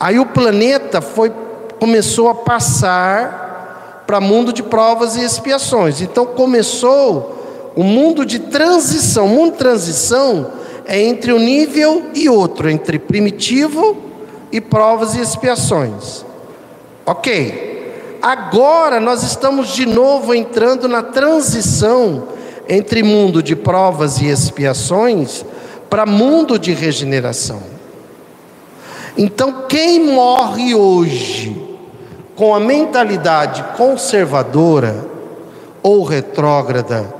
Aí 0.00 0.18
o 0.18 0.26
planeta 0.26 1.00
foi 1.00 1.32
começou 1.78 2.28
a 2.28 2.34
passar 2.34 4.04
para 4.06 4.20
mundo 4.20 4.52
de 4.52 4.62
provas 4.62 5.16
e 5.16 5.22
expiações. 5.22 6.00
Então 6.00 6.26
começou 6.26 7.72
o 7.76 7.84
mundo 7.84 8.24
de 8.24 8.38
transição. 8.38 9.26
O 9.26 9.28
mundo 9.28 9.52
de 9.52 9.58
transição 9.58 10.57
é 10.88 10.98
entre 11.02 11.34
um 11.34 11.38
nível 11.38 12.06
e 12.14 12.30
outro, 12.30 12.70
entre 12.70 12.98
primitivo 12.98 13.94
e 14.50 14.58
provas 14.58 15.14
e 15.14 15.20
expiações. 15.20 16.24
Ok. 17.04 17.66
agora 18.20 18.98
nós 18.98 19.22
estamos 19.22 19.68
de 19.68 19.86
novo 19.86 20.34
entrando 20.34 20.88
na 20.88 21.02
transição 21.02 22.28
entre 22.68 23.02
mundo 23.02 23.42
de 23.42 23.54
provas 23.54 24.20
e 24.20 24.26
expiações 24.26 25.44
para 25.88 26.04
mundo 26.04 26.58
de 26.58 26.72
regeneração. 26.72 27.62
Então, 29.16 29.66
quem 29.68 30.00
morre 30.00 30.74
hoje 30.74 31.78
com 32.34 32.54
a 32.54 32.60
mentalidade 32.60 33.62
conservadora 33.76 35.06
ou 35.82 36.02
retrógrada 36.02 37.14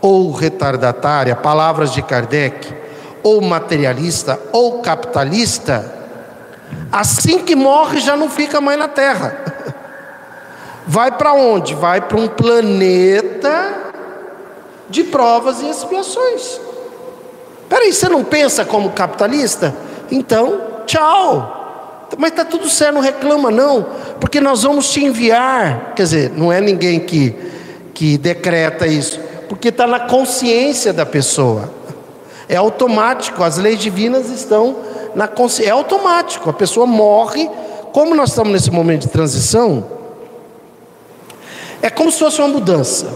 ou 0.00 0.32
retardatária, 0.32 1.36
palavras 1.36 1.92
de 1.92 2.02
Kardec, 2.02 2.79
ou 3.22 3.40
materialista 3.40 4.40
ou 4.52 4.80
capitalista, 4.80 5.92
assim 6.90 7.40
que 7.40 7.54
morre 7.54 8.00
já 8.00 8.16
não 8.16 8.28
fica 8.28 8.60
mais 8.60 8.78
na 8.78 8.88
Terra. 8.88 9.36
Vai 10.86 11.12
para 11.12 11.32
onde? 11.32 11.74
Vai 11.74 12.00
para 12.00 12.18
um 12.18 12.26
planeta 12.26 13.74
de 14.88 15.04
provas 15.04 15.60
e 15.62 15.68
expiações. 15.68 16.60
Peraí, 17.68 17.92
você 17.92 18.08
não 18.08 18.24
pensa 18.24 18.64
como 18.64 18.90
capitalista? 18.90 19.72
Então, 20.10 20.60
tchau. 20.86 21.58
Mas 22.18 22.32
está 22.32 22.44
tudo 22.44 22.68
certo, 22.68 22.94
não 22.94 23.00
reclama 23.00 23.52
não, 23.52 23.86
porque 24.18 24.40
nós 24.40 24.64
vamos 24.64 24.90
te 24.90 25.04
enviar. 25.04 25.92
Quer 25.94 26.02
dizer, 26.02 26.32
não 26.34 26.52
é 26.52 26.60
ninguém 26.60 26.98
que, 26.98 27.36
que 27.94 28.18
decreta 28.18 28.86
isso, 28.88 29.20
porque 29.48 29.68
está 29.68 29.86
na 29.86 30.00
consciência 30.00 30.92
da 30.92 31.06
pessoa. 31.06 31.79
É 32.50 32.56
automático, 32.56 33.44
as 33.44 33.58
leis 33.58 33.78
divinas 33.78 34.28
estão 34.28 34.74
na 35.14 35.28
consciência. 35.28 35.70
É 35.70 35.72
automático, 35.72 36.50
a 36.50 36.52
pessoa 36.52 36.84
morre. 36.84 37.48
Como 37.92 38.12
nós 38.12 38.30
estamos 38.30 38.52
nesse 38.52 38.72
momento 38.72 39.02
de 39.02 39.08
transição, 39.08 39.86
é 41.80 41.88
como 41.88 42.10
se 42.10 42.18
fosse 42.18 42.40
uma 42.40 42.48
mudança. 42.48 43.06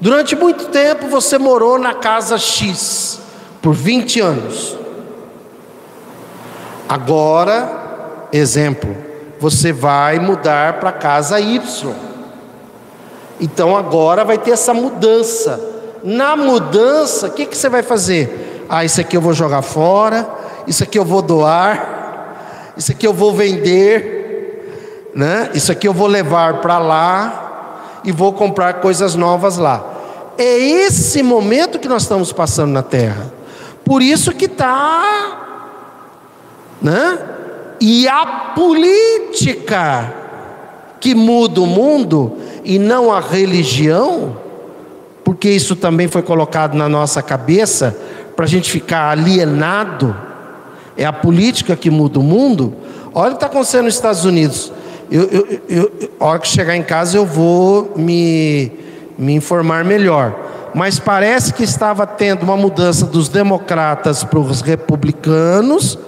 Durante 0.00 0.34
muito 0.34 0.68
tempo 0.68 1.08
você 1.08 1.36
morou 1.36 1.78
na 1.78 1.92
casa 1.92 2.38
X, 2.38 3.20
por 3.60 3.74
20 3.74 4.18
anos. 4.20 4.78
Agora, 6.88 8.28
exemplo, 8.32 8.96
você 9.38 9.74
vai 9.74 10.18
mudar 10.18 10.80
para 10.80 10.88
a 10.88 10.92
casa 10.92 11.38
Y. 11.38 11.92
Então 13.38 13.76
agora 13.76 14.24
vai 14.24 14.38
ter 14.38 14.52
essa 14.52 14.72
mudança. 14.72 15.77
Na 16.02 16.36
mudança, 16.36 17.26
o 17.26 17.30
que, 17.30 17.46
que 17.46 17.56
você 17.56 17.68
vai 17.68 17.82
fazer? 17.82 18.64
Ah, 18.68 18.84
isso 18.84 19.00
aqui 19.00 19.16
eu 19.16 19.20
vou 19.20 19.32
jogar 19.32 19.62
fora, 19.62 20.28
isso 20.66 20.82
aqui 20.82 20.98
eu 20.98 21.04
vou 21.04 21.22
doar, 21.22 22.74
isso 22.76 22.92
aqui 22.92 23.06
eu 23.06 23.12
vou 23.12 23.32
vender, 23.32 25.10
né? 25.14 25.50
isso 25.54 25.72
aqui 25.72 25.88
eu 25.88 25.94
vou 25.94 26.06
levar 26.06 26.60
para 26.60 26.78
lá 26.78 28.00
e 28.04 28.12
vou 28.12 28.32
comprar 28.32 28.74
coisas 28.74 29.14
novas 29.14 29.56
lá. 29.56 29.84
É 30.36 30.58
esse 30.58 31.22
momento 31.22 31.78
que 31.78 31.88
nós 31.88 32.02
estamos 32.02 32.32
passando 32.32 32.70
na 32.70 32.82
terra. 32.82 33.32
Por 33.84 34.02
isso 34.02 34.32
que 34.32 34.44
está, 34.44 35.38
né? 36.80 37.18
E 37.80 38.06
a 38.06 38.52
política 38.54 40.14
que 41.00 41.14
muda 41.14 41.60
o 41.60 41.66
mundo 41.66 42.36
e 42.64 42.78
não 42.78 43.12
a 43.12 43.20
religião, 43.20 44.36
porque 45.28 45.50
isso 45.50 45.76
também 45.76 46.08
foi 46.08 46.22
colocado 46.22 46.74
na 46.74 46.88
nossa 46.88 47.20
cabeça 47.20 47.94
para 48.34 48.46
a 48.46 48.48
gente 48.48 48.72
ficar 48.72 49.10
alienado. 49.10 50.16
É 50.96 51.04
a 51.04 51.12
política 51.12 51.76
que 51.76 51.90
muda 51.90 52.18
o 52.18 52.22
mundo. 52.22 52.72
Olha 53.12 53.26
o 53.26 53.30
que 53.32 53.36
está 53.36 53.46
acontecendo 53.46 53.84
nos 53.84 53.94
Estados 53.94 54.24
Unidos. 54.24 54.72
Eu, 55.10 55.24
eu, 55.24 55.60
eu, 55.68 56.10
a 56.18 56.24
hora 56.24 56.38
que 56.38 56.48
chegar 56.48 56.74
em 56.74 56.82
casa 56.82 57.18
eu 57.18 57.26
vou 57.26 57.92
me, 57.94 58.72
me 59.18 59.34
informar 59.34 59.84
melhor. 59.84 60.34
Mas 60.74 60.98
parece 60.98 61.52
que 61.52 61.62
estava 61.62 62.06
tendo 62.06 62.42
uma 62.42 62.56
mudança 62.56 63.04
dos 63.04 63.28
democratas 63.28 64.24
para 64.24 64.38
os 64.38 64.62
republicanos, 64.62 65.98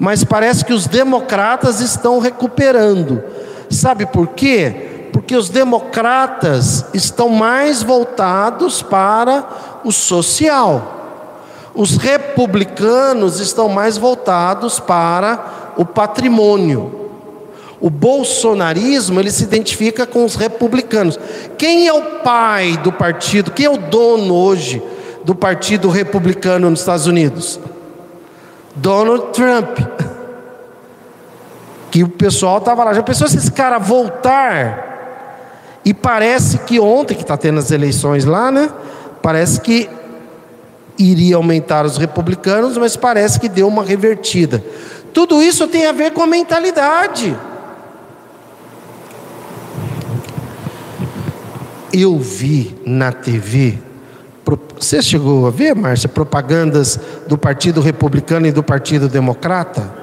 mas 0.00 0.24
parece 0.24 0.64
que 0.64 0.72
os 0.72 0.88
democratas 0.88 1.80
estão 1.80 2.18
recuperando. 2.18 3.22
Sabe 3.70 4.04
por 4.04 4.30
quê? 4.30 4.93
Porque 5.24 5.36
os 5.36 5.48
democratas 5.48 6.84
estão 6.92 7.30
mais 7.30 7.82
voltados 7.82 8.82
para 8.82 9.80
o 9.82 9.90
social. 9.90 11.70
Os 11.74 11.96
republicanos 11.96 13.40
estão 13.40 13.66
mais 13.70 13.96
voltados 13.96 14.78
para 14.78 15.72
o 15.78 15.84
patrimônio. 15.86 17.08
O 17.80 17.88
bolsonarismo, 17.88 19.18
ele 19.18 19.30
se 19.30 19.44
identifica 19.44 20.06
com 20.06 20.26
os 20.26 20.34
republicanos. 20.34 21.18
Quem 21.56 21.88
é 21.88 21.92
o 21.94 22.20
pai 22.20 22.76
do 22.76 22.92
partido? 22.92 23.50
Quem 23.50 23.64
é 23.64 23.70
o 23.70 23.78
dono 23.78 24.34
hoje 24.34 24.82
do 25.24 25.34
partido 25.34 25.88
republicano 25.88 26.68
nos 26.68 26.80
Estados 26.80 27.06
Unidos? 27.06 27.58
Donald 28.76 29.28
Trump. 29.32 29.78
Que 31.90 32.02
o 32.02 32.08
pessoal 32.08 32.58
estava 32.58 32.82
lá. 32.82 32.92
Já 32.92 33.04
pensou 33.04 33.28
se 33.28 33.36
esse 33.36 33.52
cara 33.52 33.78
voltar? 33.78 34.93
E 35.84 35.92
parece 35.92 36.58
que 36.58 36.80
ontem, 36.80 37.14
que 37.14 37.22
está 37.22 37.36
tendo 37.36 37.58
as 37.58 37.70
eleições 37.70 38.24
lá, 38.24 38.50
né? 38.50 38.70
Parece 39.22 39.60
que 39.60 39.88
iria 40.98 41.36
aumentar 41.36 41.84
os 41.84 41.98
republicanos, 41.98 42.76
mas 42.78 42.96
parece 42.96 43.38
que 43.38 43.48
deu 43.48 43.68
uma 43.68 43.82
revertida. 43.82 44.64
Tudo 45.12 45.42
isso 45.42 45.68
tem 45.68 45.86
a 45.86 45.92
ver 45.92 46.12
com 46.12 46.22
a 46.22 46.26
mentalidade. 46.26 47.36
eu 51.94 52.18
vi 52.18 52.74
na 52.84 53.12
TV, 53.12 53.78
você 54.76 55.00
chegou 55.00 55.46
a 55.46 55.50
ver, 55.50 55.74
Márcia, 55.76 56.08
propagandas 56.08 56.98
do 57.28 57.38
Partido 57.38 57.80
Republicano 57.80 58.46
e 58.46 58.52
do 58.52 58.64
Partido 58.64 59.08
Democrata? 59.08 59.94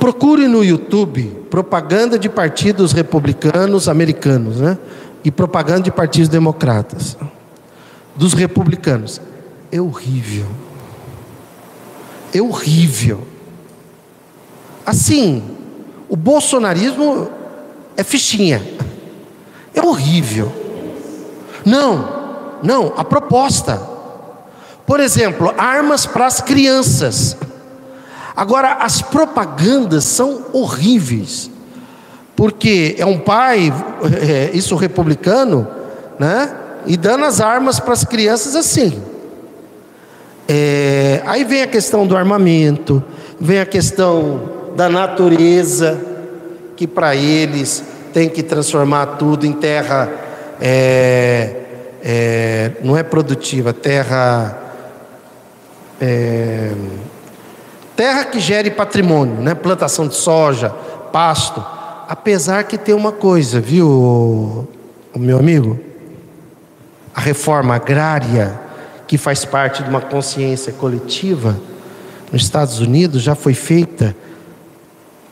Procure 0.00 0.48
no 0.48 0.64
YouTube 0.64 1.39
propaganda 1.50 2.18
de 2.18 2.28
partidos 2.28 2.92
republicanos 2.92 3.88
americanos, 3.88 4.58
né? 4.58 4.78
E 5.24 5.30
propaganda 5.30 5.82
de 5.82 5.90
partidos 5.90 6.28
democratas. 6.28 7.16
Dos 8.14 8.32
republicanos. 8.32 9.20
É 9.70 9.80
horrível. 9.80 10.46
É 12.32 12.40
horrível. 12.40 13.26
Assim, 14.86 15.42
o 16.08 16.16
bolsonarismo 16.16 17.28
é 17.96 18.04
fichinha. 18.04 18.62
É 19.74 19.82
horrível. 19.82 20.52
Não, 21.64 22.58
não, 22.62 22.94
a 22.96 23.04
proposta. 23.04 23.80
Por 24.86 25.00
exemplo, 25.00 25.52
armas 25.58 26.06
para 26.06 26.26
as 26.26 26.40
crianças. 26.40 27.36
Agora, 28.40 28.78
as 28.80 29.02
propagandas 29.02 30.04
são 30.04 30.46
horríveis, 30.54 31.50
porque 32.34 32.96
é 32.98 33.04
um 33.04 33.18
pai, 33.18 33.70
é, 34.26 34.50
isso 34.56 34.76
republicano, 34.76 35.68
né? 36.18 36.50
E 36.86 36.96
dando 36.96 37.26
as 37.26 37.42
armas 37.42 37.78
para 37.78 37.92
as 37.92 38.02
crianças 38.02 38.56
assim. 38.56 38.98
É, 40.48 41.20
aí 41.26 41.44
vem 41.44 41.60
a 41.60 41.66
questão 41.66 42.06
do 42.06 42.16
armamento, 42.16 43.04
vem 43.38 43.60
a 43.60 43.66
questão 43.66 44.72
da 44.74 44.88
natureza, 44.88 46.00
que 46.76 46.86
para 46.86 47.14
eles 47.14 47.84
tem 48.10 48.26
que 48.30 48.42
transformar 48.42 49.04
tudo 49.18 49.44
em 49.44 49.52
terra, 49.52 50.08
é, 50.62 51.56
é, 52.02 52.70
não 52.82 52.96
é 52.96 53.02
produtiva, 53.02 53.74
terra. 53.74 54.56
Terra 58.00 58.24
que 58.24 58.40
gere 58.40 58.70
patrimônio, 58.70 59.42
né? 59.42 59.54
plantação 59.54 60.08
de 60.08 60.14
soja, 60.14 60.70
pasto. 61.12 61.62
Apesar 62.08 62.64
que 62.64 62.78
tem 62.78 62.94
uma 62.94 63.12
coisa, 63.12 63.60
viu, 63.60 64.66
meu 65.14 65.38
amigo? 65.38 65.78
A 67.14 67.20
reforma 67.20 67.74
agrária, 67.74 68.58
que 69.06 69.18
faz 69.18 69.44
parte 69.44 69.82
de 69.82 69.90
uma 69.90 70.00
consciência 70.00 70.72
coletiva, 70.72 71.60
nos 72.32 72.40
Estados 72.40 72.80
Unidos 72.80 73.20
já 73.20 73.34
foi 73.34 73.52
feita 73.52 74.16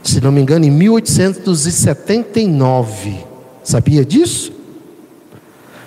se 0.02 0.20
não 0.20 0.30
me 0.30 0.42
engano, 0.42 0.66
em 0.66 0.70
1879. 0.70 3.24
Sabia 3.64 4.04
disso? 4.04 4.52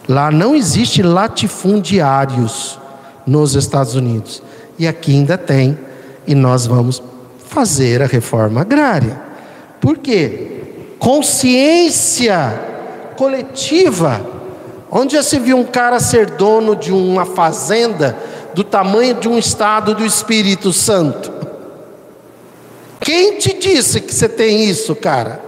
Lá 0.10 0.32
não 0.32 0.56
existe 0.56 1.04
latifundiários 1.04 2.80
nos 3.28 3.54
Estados 3.54 3.94
Unidos. 3.94 4.42
E 4.80 4.88
aqui 4.88 5.12
ainda 5.12 5.38
tem. 5.38 5.91
E 6.26 6.36
nós 6.36 6.68
vamos 6.68 7.02
fazer 7.48 8.02
a 8.02 8.06
reforma 8.06 8.62
agrária. 8.62 9.20
Por 9.80 9.98
quê? 9.98 10.62
Consciência 11.00 12.60
coletiva. 13.18 14.22
Onde 14.90 15.16
já 15.16 15.24
se 15.24 15.40
viu 15.40 15.58
um 15.58 15.64
cara 15.64 16.00
ser 16.00 16.32
dono 16.32 16.76
de 16.76 16.92
uma 16.92 17.26
fazenda 17.26 18.18
do 18.54 18.64
tamanho 18.64 19.16
de 19.16 19.28
um 19.28 19.38
estado 19.38 19.96
do 19.96 20.06
Espírito 20.06 20.72
Santo? 20.72 21.32
Quem 23.00 23.38
te 23.38 23.54
disse 23.54 24.00
que 24.00 24.14
você 24.14 24.30
tem 24.30 24.66
isso, 24.66 24.96
cara? 24.96 25.42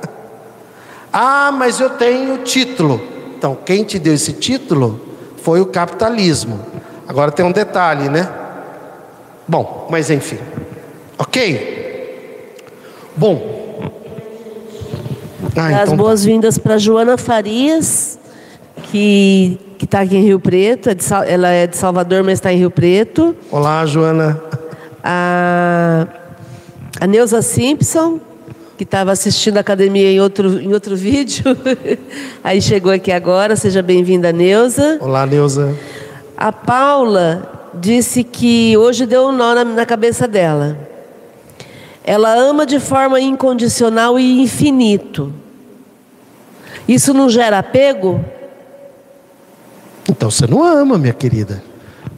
Ah, 1.12 1.52
mas 1.52 1.80
eu 1.80 1.92
tenho 1.92 2.40
título. 2.40 3.00
Então, 3.38 3.56
quem 3.64 3.84
te 3.84 4.00
deu 4.00 4.14
esse 4.14 4.34
título 4.34 5.00
foi 5.38 5.62
o 5.62 5.66
capitalismo. 5.66 6.60
Agora 7.08 7.32
tem 7.32 7.46
um 7.46 7.52
detalhe, 7.52 8.10
né? 8.10 8.28
Bom, 9.48 9.88
mas 9.90 10.10
enfim. 10.10 10.38
Ok? 11.18 11.74
Bom. 13.16 13.64
Ah, 15.56 15.68
As 15.68 15.72
então... 15.74 15.86
Tá. 15.88 15.96
boas-vindas 15.96 16.58
para 16.58 16.78
Joana 16.78 17.18
Farias, 17.18 18.18
que 18.84 19.60
está 19.82 20.02
aqui 20.02 20.16
em 20.16 20.24
Rio 20.24 20.40
Preto. 20.40 20.90
É 20.90 20.96
ela 21.28 21.50
é 21.50 21.68
de 21.68 21.78
Salvador, 21.78 22.24
mas 22.24 22.36
está 22.36 22.52
em 22.52 22.58
Rio 22.58 22.72
Preto. 22.72 23.36
Olá, 23.52 23.86
Joana. 23.86 24.42
A, 25.04 26.08
a 27.00 27.06
Neuza 27.08 27.42
Simpson, 27.42 28.20
que 28.78 28.84
estava 28.84 29.12
assistindo 29.12 29.58
a 29.58 29.60
academia 29.60 30.10
em 30.10 30.20
outro, 30.22 30.60
em 30.60 30.74
outro 30.74 30.96
vídeo. 30.98 31.44
Aí 32.44 32.62
chegou 32.62 32.92
aqui 32.92 33.12
agora. 33.12 33.56
Seja 33.56 33.82
bem-vinda, 33.82 34.32
Neuza. 34.32 34.98
Olá, 35.02 35.26
Neuza. 35.26 35.76
A 36.38 36.52
Paula 36.52 37.53
disse 37.76 38.24
que 38.24 38.78
hoje 38.78 39.06
deu 39.06 39.28
um 39.28 39.32
nó 39.32 39.54
na, 39.56 39.64
na 39.64 39.86
cabeça 39.86 40.28
dela. 40.28 40.78
Ela 42.04 42.34
ama 42.34 42.66
de 42.66 42.80
forma 42.80 43.20
incondicional 43.20 44.20
e 44.20 44.42
infinito. 44.42 45.32
Isso 46.88 47.14
não 47.14 47.30
gera 47.30 47.60
apego? 47.60 48.24
Então 50.10 50.30
você 50.30 50.46
não 50.46 50.64
ama, 50.64 50.98
minha 50.98 51.14
querida. 51.14 51.64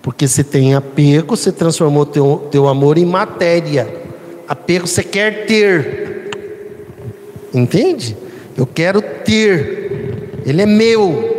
Porque 0.02 0.28
se 0.28 0.44
tem 0.44 0.76
apego, 0.76 1.36
você 1.36 1.52
transformou 1.52 2.06
teu, 2.06 2.48
teu 2.52 2.68
amor 2.68 2.98
em 2.98 3.06
matéria. 3.06 3.88
Apego 4.48 4.88
você 4.88 5.04
quer 5.04 5.46
ter. 5.46 6.30
Entende? 7.54 8.18
Eu 8.58 8.66
quero 8.66 9.02
ter. 9.02 10.42
Ele 10.46 10.62
é 10.62 10.66
meu. 10.66 11.34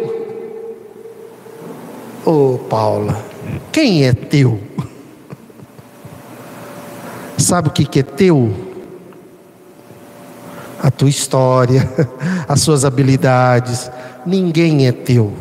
Ô 2.24 2.54
oh, 2.54 2.58
Paula, 2.58 3.24
quem 3.72 4.04
é 4.04 4.12
teu? 4.12 4.60
Sabe 7.38 7.68
o 7.68 7.70
que 7.70 8.00
é 8.00 8.02
teu? 8.02 8.52
A 10.82 10.90
tua 10.90 11.08
história, 11.08 11.88
as 12.48 12.60
suas 12.60 12.84
habilidades. 12.84 13.90
Ninguém 14.24 14.86
é 14.86 14.92
teu. 14.92 15.32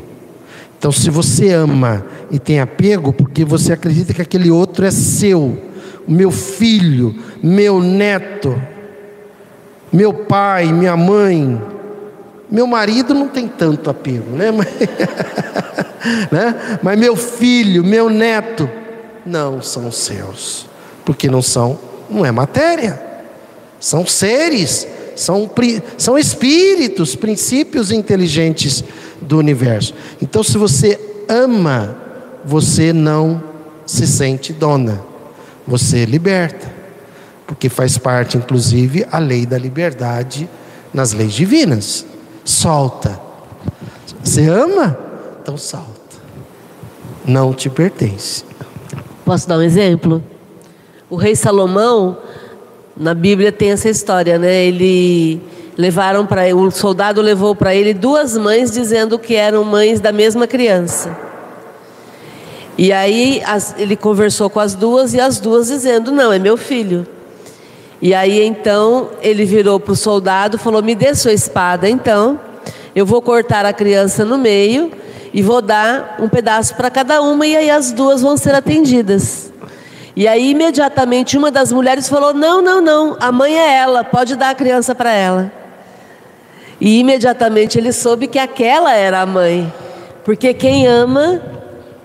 Então, 0.77 0.91
se 0.91 1.09
você 1.09 1.51
ama 1.51 2.05
e 2.29 2.37
tem 2.37 2.59
apego, 2.59 3.11
porque 3.11 3.43
você 3.43 3.73
acredita 3.73 4.13
que 4.13 4.21
aquele 4.21 4.51
outro 4.51 4.85
é 4.85 4.91
seu, 4.91 5.57
meu 6.07 6.29
filho, 6.29 7.15
meu 7.41 7.81
neto, 7.81 8.61
meu 9.91 10.13
pai, 10.13 10.71
minha 10.71 10.95
mãe, 10.95 11.59
meu 12.55 12.65
marido 12.65 13.13
não 13.13 13.27
tem 13.27 13.49
tanto 13.49 13.89
apego, 13.89 14.31
né? 14.31 14.49
Mas, 14.49 14.67
né? 16.31 16.79
Mas 16.81 16.97
meu 16.97 17.13
filho, 17.17 17.83
meu 17.83 18.09
neto, 18.09 18.69
não 19.25 19.61
são 19.61 19.91
seus, 19.91 20.65
porque 21.03 21.29
não 21.29 21.41
são, 21.41 21.77
não 22.09 22.25
é 22.25 22.31
matéria, 22.31 22.97
são 23.77 24.05
seres, 24.07 24.87
são, 25.17 25.51
são 25.97 26.17
espíritos, 26.17 27.13
princípios 27.13 27.91
inteligentes 27.91 28.85
do 29.19 29.37
universo. 29.37 29.93
Então, 30.21 30.41
se 30.41 30.57
você 30.57 30.97
ama, 31.27 31.97
você 32.45 32.93
não 32.93 33.43
se 33.85 34.07
sente 34.07 34.53
dona, 34.53 35.03
você 35.67 36.05
liberta, 36.05 36.73
porque 37.45 37.67
faz 37.67 37.97
parte, 37.97 38.37
inclusive, 38.37 39.05
a 39.11 39.19
lei 39.19 39.45
da 39.45 39.57
liberdade 39.57 40.47
nas 40.93 41.11
leis 41.11 41.33
divinas. 41.33 42.05
Solta. 42.45 43.19
Você 44.23 44.47
ama? 44.47 44.97
Então 45.41 45.57
solta. 45.57 45.89
Não 47.25 47.53
te 47.53 47.69
pertence. 47.71 48.45
Posso 49.25 49.49
dar 49.49 49.57
um 49.57 49.63
exemplo? 49.63 50.23
O 51.09 51.15
rei 51.15 51.35
Salomão, 51.35 52.17
na 52.95 53.15
Bíblia 53.15 53.51
tem 53.51 53.71
essa 53.71 53.89
história, 53.89 54.37
né? 54.37 54.65
Ele 54.65 55.41
levaram 55.75 56.25
para 56.25 56.55
um 56.55 56.69
soldado 56.69 57.19
levou 57.19 57.55
para 57.55 57.75
ele 57.75 57.93
duas 57.93 58.37
mães 58.37 58.71
dizendo 58.71 59.17
que 59.17 59.35
eram 59.35 59.63
mães 59.63 59.99
da 59.99 60.11
mesma 60.11 60.45
criança. 60.45 61.17
E 62.77 62.93
aí 62.93 63.41
as, 63.45 63.73
ele 63.77 63.95
conversou 63.95 64.49
com 64.49 64.59
as 64.59 64.75
duas 64.75 65.15
e 65.15 65.19
as 65.19 65.39
duas 65.39 65.67
dizendo: 65.67 66.11
"Não, 66.11 66.31
é 66.31 66.37
meu 66.37 66.57
filho". 66.57 67.07
E 68.01 68.13
aí 68.13 68.43
então 68.43 69.09
ele 69.21 69.45
virou 69.45 69.79
para 69.79 69.93
o 69.93 69.95
soldado, 69.95 70.57
falou: 70.57 70.81
"Me 70.83 70.95
dê 70.95 71.13
sua 71.15 71.33
espada, 71.33 71.89
então. 71.89 72.39
Eu 72.95 73.05
vou 73.05 73.21
cortar 73.21 73.65
a 73.65 73.73
criança 73.73 74.23
no 74.23 74.37
meio 74.37 74.91
e 75.33 75.41
vou 75.41 75.61
dar 75.61 76.15
um 76.19 76.29
pedaço 76.29 76.75
para 76.75 76.89
cada 76.89 77.21
uma 77.21 77.45
e 77.45 77.55
aí 77.57 77.69
as 77.69 77.91
duas 77.91 78.21
vão 78.21 78.37
ser 78.37 78.55
atendidas". 78.55 79.51
E 80.15 80.27
aí 80.27 80.51
imediatamente 80.51 81.37
uma 81.37 81.51
das 81.51 81.71
mulheres 81.71 82.07
falou: 82.07 82.33
"Não, 82.33 82.61
não, 82.61 82.81
não, 82.81 83.17
a 83.19 83.31
mãe 83.31 83.57
é 83.57 83.77
ela, 83.77 84.03
pode 84.03 84.35
dar 84.35 84.49
a 84.49 84.55
criança 84.55 84.93
para 84.93 85.11
ela". 85.11 85.51
E 86.79 86.99
imediatamente 86.99 87.77
ele 87.77 87.91
soube 87.91 88.27
que 88.27 88.39
aquela 88.39 88.93
era 88.93 89.21
a 89.21 89.25
mãe. 89.25 89.71
Porque 90.23 90.53
quem 90.53 90.87
ama, 90.87 91.41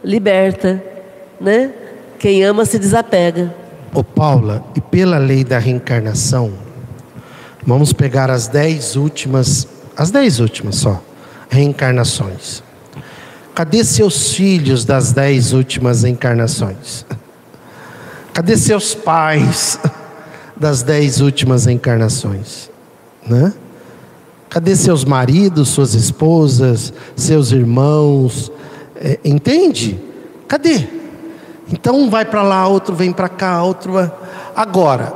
liberta, 0.05 0.83
né? 1.41 1.71
Quem 2.19 2.45
ama 2.45 2.65
se 2.65 2.79
desapega. 2.79 3.55
Ô 3.93 4.05
Paula, 4.05 4.65
e 4.77 4.81
pela 4.81 5.19
lei 5.19 5.43
da 5.43 5.59
reencarnação, 5.59 6.53
vamos 7.67 7.93
pegar 7.93 8.31
as 8.31 8.47
dez 8.47 8.95
últimas, 8.95 9.67
as 9.97 10.13
dez 10.13 10.39
últimas 10.39 10.77
só, 10.77 11.03
reencarnações. 11.49 12.63
Cadê 13.53 13.85
seus 13.85 14.33
filhos 14.33 14.85
das 14.85 15.13
dez 15.13 15.53
últimas 15.53 16.05
encarnações? 16.05 17.05
Cadê 18.33 18.57
seus 18.57 18.95
pais 18.95 19.79
das 20.57 20.85
dez 20.85 21.21
últimas 21.21 21.67
encarnações? 21.67 22.71
Né? 23.27 23.53
Cadê 24.49 24.77
seus 24.77 25.05
maridos, 25.05 25.69
suas 25.69 25.95
esposas, 25.95 26.93
seus 27.17 27.51
irmãos? 27.51 28.53
É, 28.95 29.19
entende? 29.25 30.01
Cadê? 30.47 31.00
Então 31.73 31.99
um 31.99 32.11
vai 32.11 32.25
para 32.25 32.43
lá, 32.43 32.67
outro 32.67 32.95
vem 32.95 33.13
para 33.13 33.29
cá, 33.29 33.63
outro. 33.63 33.93
Agora, 34.55 35.13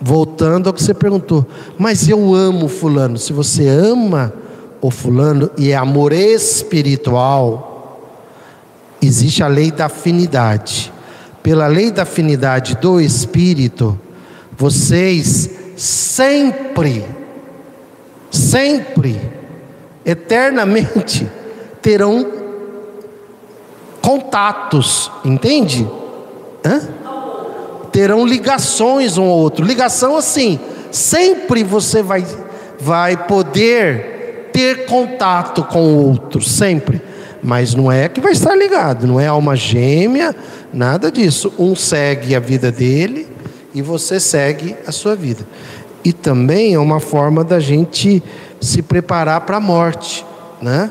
voltando 0.00 0.68
ao 0.68 0.72
que 0.72 0.82
você 0.82 0.94
perguntou, 0.94 1.46
mas 1.78 2.08
eu 2.08 2.34
amo 2.34 2.68
fulano. 2.68 3.18
Se 3.18 3.32
você 3.32 3.68
ama 3.68 4.32
o 4.80 4.90
fulano 4.90 5.50
e 5.58 5.70
é 5.70 5.76
amor 5.76 6.12
espiritual, 6.12 8.00
existe 9.02 9.42
a 9.42 9.48
lei 9.48 9.70
da 9.70 9.86
afinidade. 9.86 10.92
Pela 11.42 11.66
lei 11.66 11.90
da 11.90 12.02
afinidade 12.02 12.76
do 12.76 13.00
espírito, 13.00 13.98
vocês 14.56 15.50
sempre 15.76 17.04
sempre, 18.30 19.20
eternamente, 20.04 21.28
terão 21.82 22.39
contatos, 24.00 25.10
entende? 25.24 25.88
Hã? 26.64 26.80
Terão 27.92 28.26
ligações 28.26 29.18
um 29.18 29.24
ao 29.24 29.38
outro. 29.38 29.64
Ligação 29.64 30.16
assim, 30.16 30.58
sempre 30.90 31.64
você 31.64 32.02
vai, 32.02 32.24
vai 32.78 33.16
poder 33.16 34.50
ter 34.52 34.86
contato 34.86 35.64
com 35.64 35.82
o 35.82 36.08
outro, 36.08 36.40
sempre. 36.42 37.02
Mas 37.42 37.74
não 37.74 37.90
é 37.90 38.08
que 38.08 38.20
vai 38.20 38.32
estar 38.32 38.54
ligado, 38.54 39.06
não 39.06 39.18
é 39.18 39.26
alma 39.26 39.56
gêmea, 39.56 40.34
nada 40.72 41.10
disso. 41.10 41.52
Um 41.58 41.74
segue 41.74 42.36
a 42.36 42.40
vida 42.40 42.70
dele 42.70 43.26
e 43.74 43.80
você 43.80 44.20
segue 44.20 44.76
a 44.86 44.92
sua 44.92 45.16
vida 45.16 45.44
e 46.04 46.12
também 46.12 46.74
é 46.74 46.78
uma 46.78 47.00
forma 47.00 47.44
da 47.44 47.60
gente 47.60 48.22
se 48.60 48.82
preparar 48.82 49.42
para 49.42 49.58
a 49.58 49.60
morte, 49.60 50.24
né? 50.60 50.90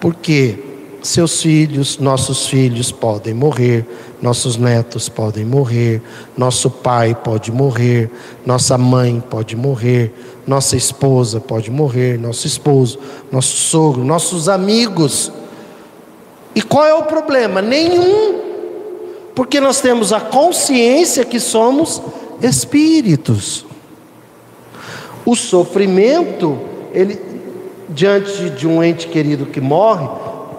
Porque 0.00 0.58
seus 1.04 1.42
filhos, 1.42 1.98
nossos 1.98 2.46
filhos 2.46 2.90
podem 2.90 3.34
morrer, 3.34 3.86
nossos 4.22 4.56
netos 4.56 5.06
podem 5.06 5.44
morrer, 5.44 6.00
nosso 6.34 6.70
pai 6.70 7.14
pode 7.14 7.52
morrer, 7.52 8.10
nossa 8.46 8.78
mãe 8.78 9.22
pode 9.28 9.54
morrer, 9.54 10.14
nossa 10.46 10.76
esposa 10.76 11.40
pode 11.40 11.70
morrer, 11.70 12.18
nosso 12.18 12.46
esposo, 12.46 12.98
nosso 13.30 13.54
sogro, 13.54 14.02
nossos 14.02 14.48
amigos. 14.48 15.30
E 16.54 16.62
qual 16.62 16.86
é 16.86 16.94
o 16.94 17.02
problema? 17.02 17.60
Nenhum. 17.60 18.40
Porque 19.34 19.60
nós 19.60 19.82
temos 19.82 20.10
a 20.10 20.20
consciência 20.20 21.22
que 21.22 21.38
somos 21.38 22.00
espíritos. 22.40 23.66
O 25.26 25.36
sofrimento, 25.36 26.58
ele 26.94 27.20
diante 27.90 28.48
de 28.50 28.66
um 28.66 28.82
ente 28.82 29.06
querido 29.08 29.44
que 29.44 29.60
morre, 29.60 30.08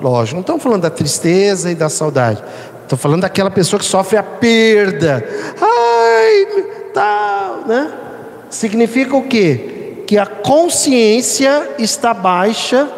lógico, 0.02 0.36
não 0.36 0.42
estamos 0.42 0.64
falando 0.64 0.82
da 0.82 0.90
tristeza 0.90 1.72
e 1.72 1.76
da 1.76 1.90
saudade. 1.90 2.44
Estou 2.84 2.98
falando 2.98 3.22
daquela 3.22 3.50
pessoa 3.50 3.80
que 3.80 3.86
sofre 3.86 4.18
a 4.18 4.24
perda. 4.24 5.28
Ai, 5.60 6.46
tal, 6.94 7.66
né? 7.66 7.92
Significa 8.50 9.16
o 9.16 9.28
quê? 9.28 9.76
que 10.06 10.18
a 10.18 10.26
consciência 10.26 11.72
está 11.80 12.14
baixa 12.14 12.90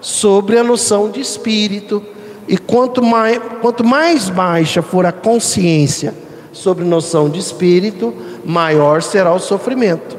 sobre 0.00 0.58
a 0.58 0.64
noção 0.64 1.10
de 1.10 1.20
espírito. 1.20 2.02
E 2.48 2.56
quanto 2.56 3.02
mais, 3.02 3.40
quanto 3.60 3.84
mais 3.84 4.28
baixa 4.30 4.80
for 4.80 5.04
a 5.04 5.12
consciência 5.12 6.14
sobre 6.52 6.84
noção 6.84 7.28
de 7.28 7.38
espírito, 7.38 8.14
maior 8.44 9.02
será 9.02 9.34
o 9.34 9.38
sofrimento. 9.38 10.16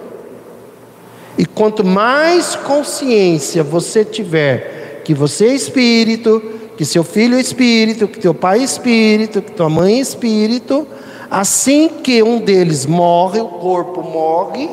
E 1.38 1.46
quanto 1.46 1.84
mais 1.84 2.56
consciência 2.56 3.64
você 3.64 4.04
tiver 4.04 4.77
que 5.08 5.14
você 5.14 5.46
é 5.46 5.56
espírito, 5.56 6.44
que 6.76 6.84
seu 6.84 7.02
filho 7.02 7.38
é 7.38 7.40
espírito, 7.40 8.10
que 8.10 8.20
teu 8.20 8.34
pai 8.34 8.60
é 8.60 8.64
espírito, 8.64 9.42
que 9.42 9.54
tua 9.54 9.70
mãe 9.70 10.00
é 10.00 10.02
espírito, 10.02 10.86
assim 11.32 11.88
que 11.88 12.22
um 12.22 12.42
deles 12.42 12.86
morre, 12.86 13.40
o 13.40 13.48
corpo 13.48 14.04
morre, 14.04 14.70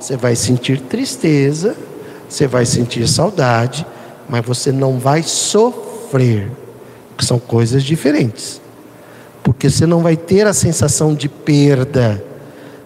você 0.00 0.16
vai 0.16 0.34
sentir 0.34 0.80
tristeza, 0.80 1.76
você 2.28 2.48
vai 2.48 2.66
sentir 2.66 3.06
saudade, 3.06 3.86
mas 4.28 4.44
você 4.44 4.72
não 4.72 4.98
vai 4.98 5.22
sofrer, 5.22 6.50
que 7.16 7.24
são 7.24 7.38
coisas 7.38 7.84
diferentes. 7.84 8.60
Porque 9.44 9.70
você 9.70 9.86
não 9.86 10.02
vai 10.02 10.16
ter 10.16 10.44
a 10.44 10.52
sensação 10.52 11.14
de 11.14 11.28
perda, 11.28 12.20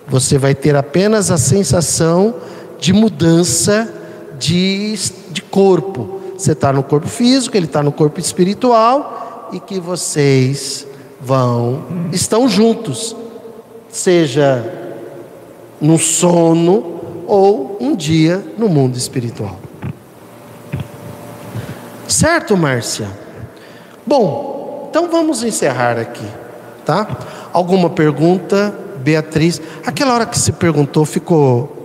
você 0.06 0.36
vai 0.36 0.55
ter 0.55 0.77
apenas 0.77 1.31
a 1.31 1.39
sensação 1.39 2.35
de 2.78 2.93
mudança 2.93 3.90
de, 4.39 4.94
de 5.31 5.40
corpo. 5.40 6.20
Você 6.43 6.52
está 6.52 6.73
no 6.73 6.82
corpo 6.82 7.06
físico, 7.06 7.56
ele 7.56 7.66
está 7.66 7.85
no 7.85 7.93
corpo 7.93 8.19
espiritual, 8.19 9.48
e 9.52 9.60
que 9.60 9.78
vocês 9.78 10.85
vão, 11.20 11.85
estão 12.10 12.48
juntos, 12.48 13.14
seja 13.89 14.98
no 15.81 16.01
sono 16.01 17.01
ou 17.28 17.77
um 17.81 17.94
dia 17.94 18.44
no 18.59 18.69
mundo 18.69 18.97
espiritual. 18.97 19.56
Certo, 22.09 22.56
Márcia? 22.56 23.06
Bom, 24.05 24.89
então 24.90 25.09
vamos 25.09 25.44
encerrar 25.44 25.97
aqui, 25.97 26.27
tá? 26.85 27.06
Alguma 27.52 27.89
pergunta, 27.89 28.77
Beatriz? 28.98 29.62
Aquela 29.86 30.12
hora 30.12 30.27
que 30.27 30.36
se 30.36 30.51
perguntou 30.51 31.05
ficou. 31.05 31.82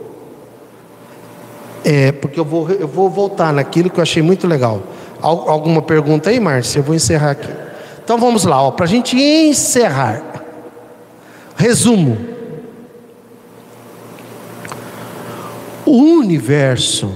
É, 1.83 2.11
porque 2.11 2.39
eu 2.39 2.45
vou, 2.45 2.69
eu 2.69 2.87
vou 2.87 3.09
voltar 3.09 3.53
naquilo 3.53 3.89
que 3.89 3.99
eu 3.99 4.03
achei 4.03 4.21
muito 4.21 4.47
legal. 4.47 4.83
Alguma 5.21 5.81
pergunta 5.81 6.29
aí, 6.29 6.39
Márcia? 6.39 6.79
Eu 6.79 6.83
vou 6.83 6.95
encerrar 6.95 7.31
aqui. 7.31 7.49
Então 8.03 8.17
vamos 8.17 8.45
lá, 8.45 8.71
para 8.71 8.85
a 8.85 8.87
gente 8.87 9.17
encerrar. 9.17 10.21
Resumo. 11.55 12.17
O 15.85 16.19
universo 16.19 17.13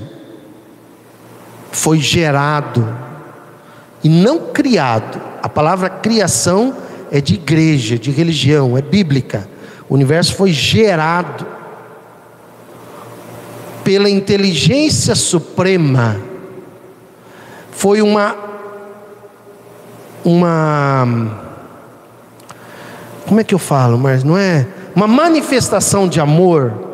foi 1.71 1.99
gerado 1.99 2.87
e 4.03 4.09
não 4.09 4.39
criado. 4.39 5.21
A 5.41 5.49
palavra 5.49 5.89
criação 5.89 6.75
é 7.11 7.19
de 7.19 7.35
igreja, 7.35 7.99
de 7.99 8.09
religião, 8.09 8.77
é 8.77 8.81
bíblica. 8.81 9.47
O 9.89 9.93
universo 9.93 10.35
foi 10.35 10.51
gerado 10.51 11.45
pela 13.83 14.09
inteligência 14.09 15.15
suprema. 15.15 16.19
Foi 17.71 18.01
uma 18.01 18.35
uma 20.23 21.07
como 23.27 23.39
é 23.39 23.43
que 23.43 23.55
eu 23.55 23.59
falo, 23.59 23.97
mas 23.97 24.23
não 24.23 24.37
é 24.37 24.67
uma 24.95 25.07
manifestação 25.07 26.07
de 26.07 26.19
amor 26.19 26.91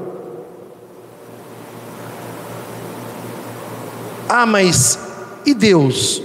Ah, 4.30 4.46
mas 4.46 5.00
e 5.46 5.54
Deus? 5.54 6.22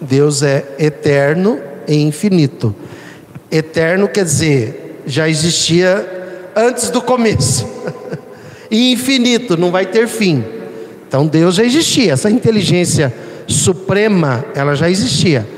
Deus 0.00 0.42
é 0.42 0.74
eterno 0.78 1.60
e 1.86 1.96
infinito. 1.96 2.74
Eterno 3.50 4.08
quer 4.08 4.24
dizer, 4.24 5.02
já 5.06 5.28
existia 5.28 6.52
antes 6.54 6.90
do 6.90 7.00
começo. 7.00 7.66
e 8.70 8.92
infinito, 8.92 9.56
não 9.56 9.70
vai 9.70 9.86
ter 9.86 10.06
fim. 10.06 10.44
Então 11.06 11.26
Deus 11.26 11.54
já 11.54 11.64
existia, 11.64 12.12
essa 12.12 12.30
inteligência 12.30 13.14
suprema, 13.46 14.44
ela 14.54 14.74
já 14.74 14.90
existia. 14.90 15.48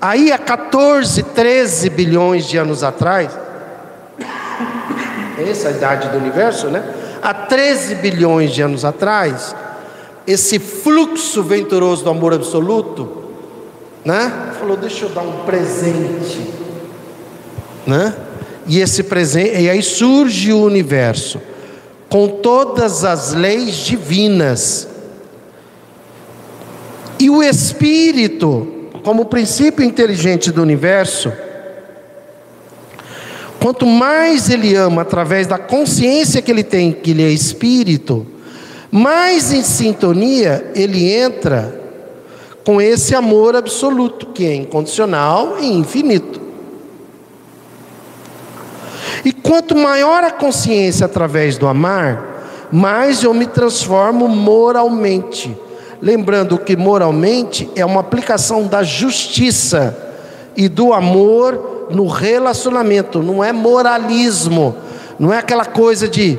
Aí 0.00 0.32
há 0.32 0.38
14, 0.38 1.22
13 1.22 1.90
bilhões 1.90 2.46
de 2.46 2.56
anos 2.56 2.84
atrás, 2.84 3.30
essa 5.38 5.68
é 5.68 5.72
a 5.72 5.76
idade 5.76 6.08
do 6.08 6.18
universo, 6.18 6.68
né? 6.68 6.82
Há 7.20 7.34
13 7.34 7.96
bilhões 7.96 8.52
de 8.52 8.62
anos 8.62 8.84
atrás, 8.84 9.54
esse 10.26 10.58
fluxo 10.58 11.42
venturoso 11.42 12.04
do 12.04 12.10
amor 12.10 12.32
absoluto, 12.32 13.24
né? 14.04 14.52
Falou, 14.58 14.76
deixa 14.76 15.04
eu 15.04 15.08
dar 15.08 15.22
um 15.22 15.44
presente, 15.44 16.48
né? 17.86 18.14
E 18.66 18.78
esse 18.78 19.02
presente, 19.02 19.60
e 19.60 19.68
aí 19.68 19.82
surge 19.82 20.52
o 20.52 20.62
universo 20.62 21.40
com 22.12 22.28
todas 22.28 23.06
as 23.06 23.32
leis 23.32 23.74
divinas. 23.74 24.86
E 27.18 27.30
o 27.30 27.42
espírito, 27.42 28.90
como 29.02 29.24
princípio 29.24 29.82
inteligente 29.82 30.52
do 30.52 30.60
universo, 30.60 31.32
quanto 33.58 33.86
mais 33.86 34.50
ele 34.50 34.74
ama 34.74 35.00
através 35.00 35.46
da 35.46 35.56
consciência 35.56 36.42
que 36.42 36.50
ele 36.50 36.62
tem 36.62 36.92
que 36.92 37.12
ele 37.12 37.22
é 37.22 37.30
espírito, 37.30 38.26
mais 38.90 39.50
em 39.50 39.62
sintonia 39.62 40.70
ele 40.74 41.10
entra 41.10 41.80
com 42.62 42.78
esse 42.78 43.14
amor 43.14 43.56
absoluto, 43.56 44.26
que 44.26 44.44
é 44.44 44.54
incondicional 44.54 45.56
e 45.58 45.66
infinito. 45.66 46.41
E 49.24 49.32
quanto 49.32 49.76
maior 49.76 50.24
a 50.24 50.30
consciência 50.30 51.06
através 51.06 51.56
do 51.56 51.66
amar, 51.66 52.68
mais 52.72 53.22
eu 53.22 53.32
me 53.32 53.46
transformo 53.46 54.28
moralmente. 54.28 55.56
Lembrando 56.00 56.58
que 56.58 56.76
moralmente 56.76 57.70
é 57.76 57.84
uma 57.84 58.00
aplicação 58.00 58.66
da 58.66 58.82
justiça 58.82 59.96
e 60.56 60.68
do 60.68 60.92
amor 60.92 61.88
no 61.90 62.06
relacionamento, 62.06 63.22
não 63.22 63.44
é 63.44 63.52
moralismo, 63.52 64.74
não 65.18 65.32
é 65.32 65.38
aquela 65.38 65.64
coisa 65.64 66.08
de 66.08 66.38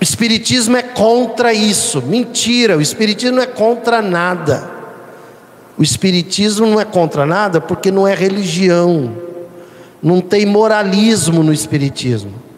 o 0.00 0.04
Espiritismo 0.04 0.76
é 0.76 0.82
contra 0.82 1.52
isso. 1.52 2.00
Mentira, 2.02 2.76
o 2.76 2.80
Espiritismo 2.80 3.36
não 3.36 3.42
é 3.42 3.46
contra 3.46 4.00
nada. 4.00 4.70
O 5.76 5.82
Espiritismo 5.82 6.66
não 6.66 6.80
é 6.80 6.84
contra 6.84 7.26
nada 7.26 7.60
porque 7.60 7.90
não 7.90 8.06
é 8.06 8.14
religião. 8.14 9.27
Não 10.02 10.20
tem 10.20 10.46
moralismo 10.46 11.42
no 11.42 11.52
Espiritismo. 11.52 12.48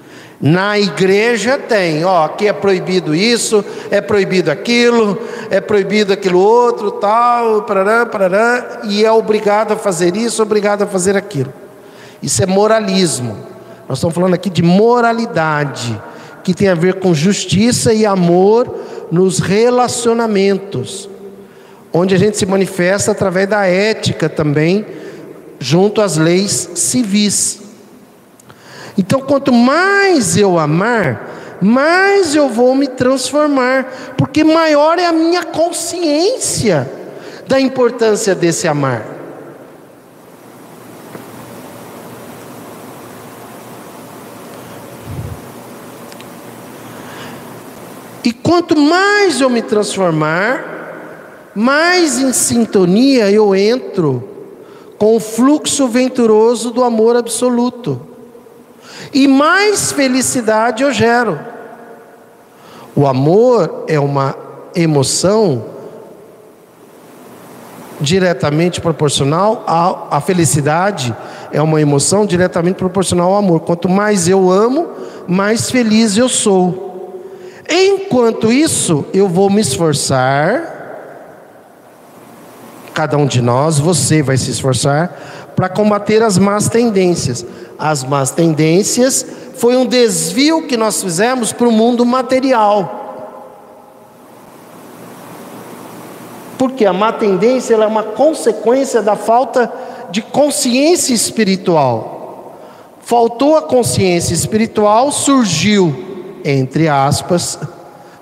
Na 0.41 0.79
igreja 0.79 1.59
tem, 1.59 2.03
ó, 2.03 2.25
aqui 2.25 2.49
é 2.49 2.53
proibido 2.53 3.15
isso, 3.15 3.63
é 3.91 4.01
proibido 4.01 4.51
aquilo, 4.51 5.19
é 5.51 5.61
proibido 5.61 6.15
aquilo 6.15 6.41
outro, 6.41 6.93
tal, 6.93 7.63
parará, 7.63 8.07
parará, 8.07 8.81
e 8.85 9.05
é 9.05 9.13
obrigado 9.13 9.73
a 9.73 9.77
fazer 9.77 10.17
isso, 10.17 10.43
obrigado 10.43 10.81
a 10.81 10.87
fazer 10.87 11.15
aquilo. 11.15 11.53
Isso 12.23 12.43
é 12.43 12.47
moralismo. 12.47 13.37
Nós 13.87 13.99
estamos 13.99 14.15
falando 14.15 14.33
aqui 14.33 14.49
de 14.49 14.63
moralidade 14.63 16.01
que 16.43 16.55
tem 16.55 16.69
a 16.69 16.75
ver 16.75 16.95
com 16.95 17.13
justiça 17.13 17.93
e 17.93 18.07
amor 18.07 18.75
nos 19.11 19.41
relacionamentos, 19.41 21.07
onde 21.93 22.15
a 22.15 22.19
gente 22.19 22.39
se 22.39 22.47
manifesta 22.47 23.11
através 23.11 23.47
da 23.47 23.67
ética 23.67 24.27
também, 24.27 24.87
junto 25.61 26.01
às 26.01 26.17
leis 26.17 26.71
civis. 26.75 27.61
Então, 28.97 29.21
quanto 29.21 29.53
mais 29.53 30.37
eu 30.37 30.59
amar, 30.59 31.59
mais 31.61 32.35
eu 32.35 32.49
vou 32.49 32.75
me 32.75 32.89
transformar, 32.89 34.15
porque 34.17 34.43
maior 34.43 34.99
é 34.99 35.07
a 35.07 35.13
minha 35.13 35.45
consciência 35.45 36.91
da 37.47 37.61
importância 37.61 38.35
desse 38.35 38.67
amar. 38.67 39.07
E 48.25 48.33
quanto 48.33 48.77
mais 48.79 49.41
eu 49.41 49.51
me 49.51 49.63
transformar, 49.63 50.65
mais 51.55 52.19
em 52.19 52.33
sintonia 52.33 53.31
eu 53.31 53.55
entro 53.55 54.30
com 55.01 55.17
o 55.17 55.21
fluxo 55.21 55.89
venturoso 55.89 56.71
do 56.71 56.85
amor 56.85 57.17
absoluto. 57.17 58.03
E 59.15 59.27
mais 59.27 59.91
felicidade 59.91 60.83
eu 60.83 60.93
gero. 60.93 61.41
O 62.95 63.07
amor 63.07 63.85
é 63.89 63.99
uma 63.99 64.37
emoção 64.75 65.65
diretamente 67.99 68.79
proporcional 68.79 69.65
à, 69.67 70.19
à 70.19 70.21
felicidade, 70.21 71.17
é 71.51 71.63
uma 71.63 71.81
emoção 71.81 72.27
diretamente 72.27 72.77
proporcional 72.77 73.33
ao 73.33 73.39
amor. 73.39 73.61
Quanto 73.61 73.89
mais 73.89 74.29
eu 74.29 74.51
amo, 74.51 74.87
mais 75.27 75.71
feliz 75.71 76.19
eu 76.19 76.29
sou. 76.29 77.17
Enquanto 77.71 78.53
isso, 78.53 79.07
eu 79.15 79.27
vou 79.27 79.49
me 79.49 79.63
esforçar, 79.63 80.80
cada 83.01 83.17
um 83.17 83.25
de 83.25 83.41
nós, 83.41 83.79
você 83.79 84.23
vai 84.23 84.37
se 84.37 84.51
esforçar 84.51 85.51
para 85.57 85.71
combater 85.71 86.23
as 86.23 86.37
más 86.37 86.69
tendências. 86.69 87.47
As 87.79 88.05
más 88.05 88.31
tendências 88.31 89.25
foi 89.55 89.75
um 89.75 89.87
desvio 89.87 90.67
que 90.67 90.77
nós 90.77 91.03
fizemos 91.03 91.51
para 91.51 91.67
o 91.67 91.73
mundo 91.73 92.05
material. 92.05 93.39
Porque 96.59 96.85
a 96.85 96.93
má 96.93 97.11
tendência 97.11 97.75
é 97.75 97.87
uma 97.87 98.03
consequência 98.03 99.01
da 99.01 99.17
falta 99.17 99.73
de 100.11 100.21
consciência 100.21 101.15
espiritual. 101.15 102.59
Faltou 103.01 103.57
a 103.57 103.63
consciência 103.63 104.35
espiritual, 104.35 105.11
surgiu 105.11 106.43
entre 106.45 106.87
aspas, 106.87 107.59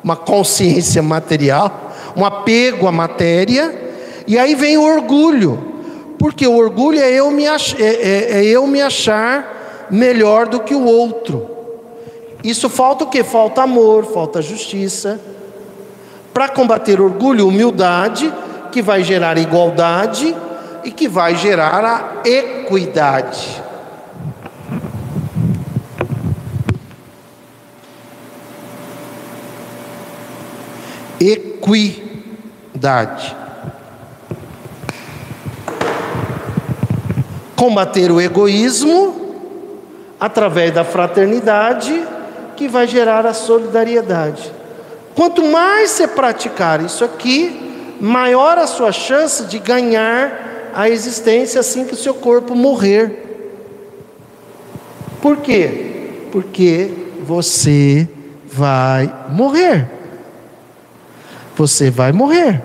uma 0.05 0.15
consciência 0.15 1.03
material, 1.03 1.91
um 2.17 2.25
apego 2.25 2.87
à 2.87 2.93
matéria, 2.93 3.88
e 4.29 4.39
aí 4.39 4.55
vem 4.55 4.77
o 4.77 4.83
orgulho, 4.83 5.59
porque 6.19 6.47
o 6.47 6.55
orgulho 6.55 7.01
é 7.01 7.11
eu 7.11 7.31
me, 7.31 7.49
ach, 7.49 7.75
é, 7.81 7.83
é, 7.83 8.39
é 8.39 8.45
eu 8.45 8.67
me 8.67 8.83
achar 8.83 9.89
melhor 9.91 10.47
do 10.47 10.61
que 10.61 10.75
o 10.75 10.85
outro. 10.85 11.49
Isso 12.45 12.69
falta 12.69 13.05
o 13.05 13.09
que? 13.09 13.25
Falta 13.25 13.63
amor, 13.63 14.05
falta 14.05 14.43
justiça. 14.43 15.19
Para 16.35 16.51
combater 16.51 17.01
orgulho, 17.01 17.49
humildade, 17.49 18.31
que 18.71 18.83
vai 18.83 19.03
gerar 19.03 19.39
igualdade 19.39 20.37
e 20.85 20.91
que 20.91 21.09
vai 21.09 21.35
gerar 21.35 22.23
a 22.23 22.29
equidade. 22.29 23.63
equidade. 31.21 32.09
Combater 37.59 38.13
o 38.13 38.21
egoísmo 38.21 39.35
através 40.21 40.73
da 40.73 40.85
fraternidade, 40.85 42.07
que 42.57 42.69
vai 42.69 42.87
gerar 42.87 43.27
a 43.27 43.35
solidariedade. 43.35 44.53
Quanto 45.15 45.45
mais 45.45 45.91
você 45.91 46.07
praticar 46.07 46.81
isso 46.81 47.05
aqui, 47.05 47.97
maior 48.01 48.57
a 48.59 48.67
sua 48.67 48.93
chance 48.93 49.45
de 49.47 49.59
ganhar 49.59 50.71
a 50.73 50.89
existência 50.89 51.59
assim 51.59 51.85
que 51.85 51.95
o 51.95 51.97
seu 51.97 52.15
corpo 52.15 52.55
morrer. 52.55 53.25
Por 55.21 55.39
quê? 55.39 56.29
Porque 56.31 56.91
você 57.27 58.09
vai 58.45 59.13
morrer 59.29 59.99
você 61.59 61.91
vai 61.91 62.13
morrer. 62.13 62.63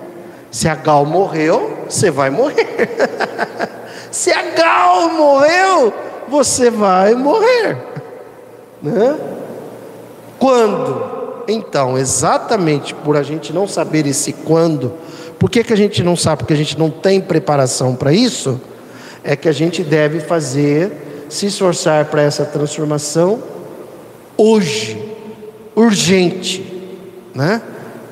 Se 0.52 0.70
a 0.70 0.76
Gal 0.76 1.04
morreu, 1.04 1.86
você 1.90 2.12
vai 2.12 2.30
morrer. 2.30 2.90
Se 4.14 4.32
a 4.32 4.44
Gal 4.52 5.10
morreu, 5.10 5.92
você 6.28 6.70
vai 6.70 7.16
morrer. 7.16 7.80
Né? 8.80 9.18
Quando? 10.38 11.44
Então, 11.48 11.98
exatamente 11.98 12.94
por 12.94 13.18
a 13.18 13.24
gente 13.24 13.52
não 13.52 13.68
saber 13.68 14.06
esse 14.06 14.32
quando, 14.32 14.94
por 15.40 15.50
que, 15.50 15.64
que 15.64 15.74
a 15.74 15.76
gente 15.76 16.04
não 16.04 16.16
sabe? 16.16 16.44
Porque 16.44 16.54
a 16.54 16.58
gente 16.58 16.78
não 16.78 16.92
tem 16.92 17.20
preparação 17.20 17.96
para 17.96 18.14
isso, 18.14 18.62
é 19.24 19.36
que 19.36 19.50
a 19.50 19.52
gente 19.52 19.82
deve 19.82 20.20
fazer, 20.20 21.26
se 21.28 21.48
esforçar 21.48 22.06
para 22.06 22.22
essa 22.22 22.46
transformação 22.46 23.42
hoje, 24.38 25.12
urgente, 25.76 26.84
né? 27.34 27.64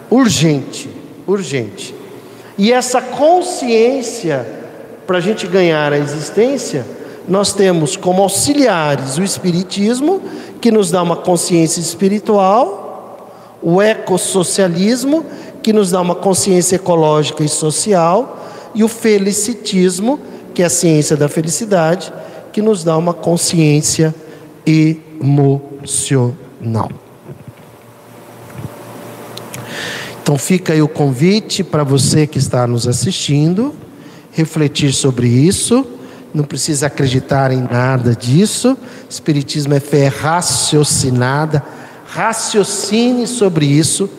urgente, 0.09 0.89
urgente. 1.27 1.93
E 2.57 2.73
essa 2.73 2.99
consciência, 3.03 4.60
para 5.11 5.17
a 5.17 5.21
gente 5.21 5.45
ganhar 5.45 5.91
a 5.91 5.97
existência, 5.97 6.85
nós 7.27 7.51
temos 7.51 7.97
como 7.97 8.21
auxiliares 8.21 9.17
o 9.17 9.23
Espiritismo, 9.23 10.21
que 10.61 10.71
nos 10.71 10.89
dá 10.89 11.03
uma 11.03 11.17
consciência 11.17 11.81
espiritual, 11.81 13.27
o 13.61 13.81
ecossocialismo, 13.81 15.25
que 15.61 15.73
nos 15.73 15.91
dá 15.91 15.99
uma 15.99 16.15
consciência 16.15 16.77
ecológica 16.77 17.43
e 17.43 17.49
social, 17.49 18.39
e 18.73 18.85
o 18.85 18.87
felicitismo, 18.87 20.17
que 20.53 20.63
é 20.63 20.67
a 20.67 20.69
ciência 20.69 21.17
da 21.17 21.27
felicidade, 21.27 22.13
que 22.53 22.61
nos 22.61 22.81
dá 22.81 22.95
uma 22.95 23.13
consciência 23.13 24.15
emocional. 24.65 26.89
Então 30.23 30.37
fica 30.37 30.71
aí 30.71 30.81
o 30.81 30.87
convite 30.87 31.65
para 31.65 31.83
você 31.83 32.25
que 32.25 32.37
está 32.37 32.65
nos 32.65 32.87
assistindo, 32.87 33.75
refletir 34.31 34.93
sobre 34.93 35.27
isso. 35.27 35.85
Não 36.33 36.43
precisa 36.43 36.87
acreditar 36.87 37.51
em 37.51 37.61
nada 37.61 38.15
disso. 38.15 38.77
Espiritismo 39.09 39.73
é 39.73 39.79
fé 39.79 40.07
raciocinada. 40.07 41.63
Raciocine 42.05 43.27
sobre 43.27 43.65
isso. 43.65 44.09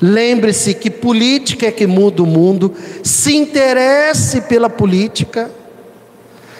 Lembre-se 0.00 0.74
que 0.74 0.90
política 0.90 1.66
é 1.66 1.70
que 1.70 1.86
muda 1.86 2.22
o 2.22 2.26
mundo. 2.26 2.74
Se 3.02 3.36
interesse 3.36 4.40
pela 4.42 4.68
política. 4.70 5.50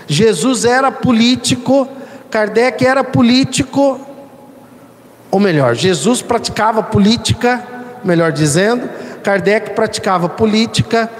Jesus 0.07 0.65
era 0.65 0.91
político, 0.91 1.89
Kardec 2.31 2.85
era 2.85 3.05
político. 3.05 4.01
Ou 5.31 5.39
melhor, 5.39 5.75
Jesus 5.75 6.21
praticava 6.23 6.83
política 6.83 7.81
melhor 8.05 8.33
dizendo, 8.33 8.89
Kardec 9.23 9.71
praticava 9.71 10.29
política, 10.29 11.11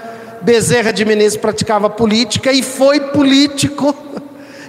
Bezerra 0.41 0.91
de 0.91 1.05
Menezes 1.05 1.37
praticava 1.37 1.89
política 1.89 2.51
e 2.51 2.63
foi 2.63 2.99
político, 2.99 3.95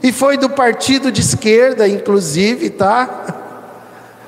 e 0.02 0.12
foi 0.12 0.36
do 0.36 0.50
partido 0.50 1.10
de 1.10 1.20
esquerda, 1.20 1.88
inclusive, 1.88 2.70
tá? 2.70 3.34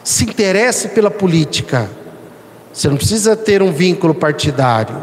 Se 0.03 0.25
interesse 0.25 0.89
pela 0.89 1.11
política. 1.11 1.91
Você 2.73 2.89
não 2.89 2.97
precisa 2.97 3.37
ter 3.37 3.63
um 3.63 3.73
vínculo 3.73 4.15
partidário, 4.15 4.97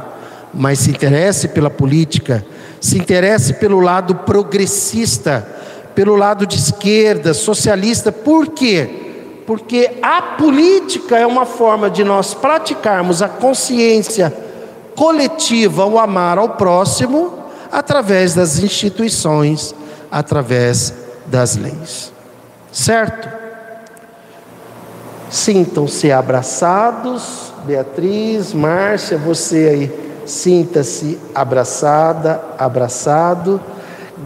mas 0.54 0.80
se 0.80 0.90
interesse 0.92 1.48
pela 1.50 1.70
política, 1.70 2.46
se 2.80 2.98
interesse 2.98 3.54
pelo 3.54 3.80
lado 3.80 4.16
progressista, 4.16 5.48
pelo 5.96 6.16
lado 6.16 6.46
de 6.46 6.58
esquerda, 6.58 7.34
socialista, 7.34 8.12
por 8.12 8.48
quê? 8.48 9.02
porque 9.46 9.98
a 10.02 10.22
política 10.22 11.18
é 11.18 11.28
uma 11.28 11.46
forma 11.46 11.90
de 11.90 12.06
nós 12.06 12.34
praticarmos 12.34 13.22
a 13.22 13.28
consciência 13.28 14.34
coletiva, 15.02 15.84
o 15.84 15.98
amar 15.98 16.38
ao 16.38 16.50
próximo, 16.50 17.34
através 17.72 18.36
das 18.36 18.60
instituições, 18.60 19.74
através 20.12 20.94
das 21.26 21.56
leis. 21.56 22.14
Certo? 22.72 23.28
Sintam-se 25.28 26.12
abraçados, 26.12 27.52
Beatriz, 27.66 28.54
Márcia, 28.54 29.18
você 29.18 29.56
aí, 29.72 30.24
sinta-se 30.28 31.18
abraçada, 31.34 32.40
abraçado. 32.56 33.60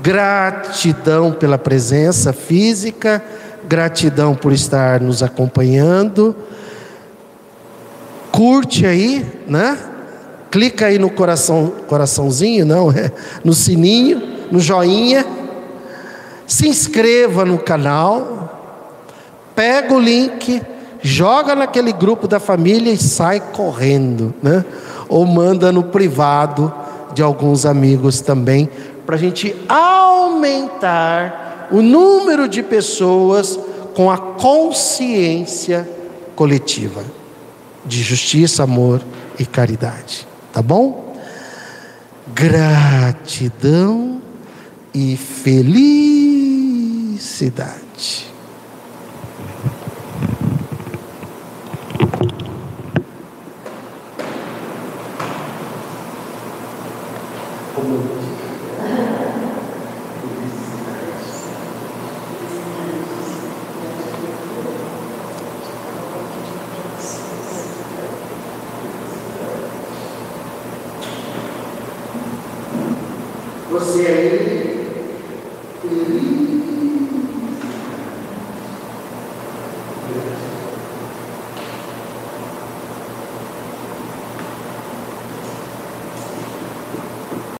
Gratidão 0.02 1.31
pela 1.31 1.57
presença 1.57 2.34
física 2.34 3.23
Gratidão 3.64 4.35
por 4.35 4.52
estar 4.52 4.99
nos 4.99 5.23
acompanhando. 5.23 6.35
Curte 8.30 8.85
aí, 8.85 9.26
né? 9.47 9.94
Clica 10.51 10.88
aí 10.88 10.97
no 10.97 11.09
coração, 11.09 11.73
coraçãozinho, 11.88 12.65
não, 12.65 12.91
é 12.91 13.11
no 13.43 13.53
sininho, 13.53 14.22
no 14.51 14.59
joinha. 14.59 15.26
Se 16.47 16.67
inscreva 16.67 17.43
no 17.43 17.57
canal. 17.57 18.35
Pega 19.55 19.93
o 19.93 19.99
link, 19.99 20.61
joga 21.01 21.55
naquele 21.55 21.93
grupo 21.93 22.27
da 22.27 22.39
família 22.39 22.91
e 22.91 22.97
sai 22.97 23.39
correndo, 23.39 24.34
né? 24.43 24.65
Ou 25.07 25.26
manda 25.26 25.72
no 25.72 25.84
privado 25.84 26.73
de 27.13 27.22
alguns 27.22 27.65
amigos 27.65 28.19
também, 28.19 28.69
para 29.05 29.15
a 29.15 29.19
gente 29.19 29.55
aumentar 29.69 31.69
o 31.72 31.81
número 31.81 32.49
de 32.49 32.61
pessoas 32.61 33.57
com 33.95 34.11
a 34.11 34.17
consciência 34.17 35.89
coletiva 36.35 37.01
de 37.85 38.03
justiça, 38.03 38.63
amor 38.63 39.01
e 39.39 39.45
caridade. 39.45 40.27
Tá 40.56 40.61
bom? 40.61 41.14
Gratidão 42.34 44.22
e 44.94 45.18
felicidade. 45.18 45.76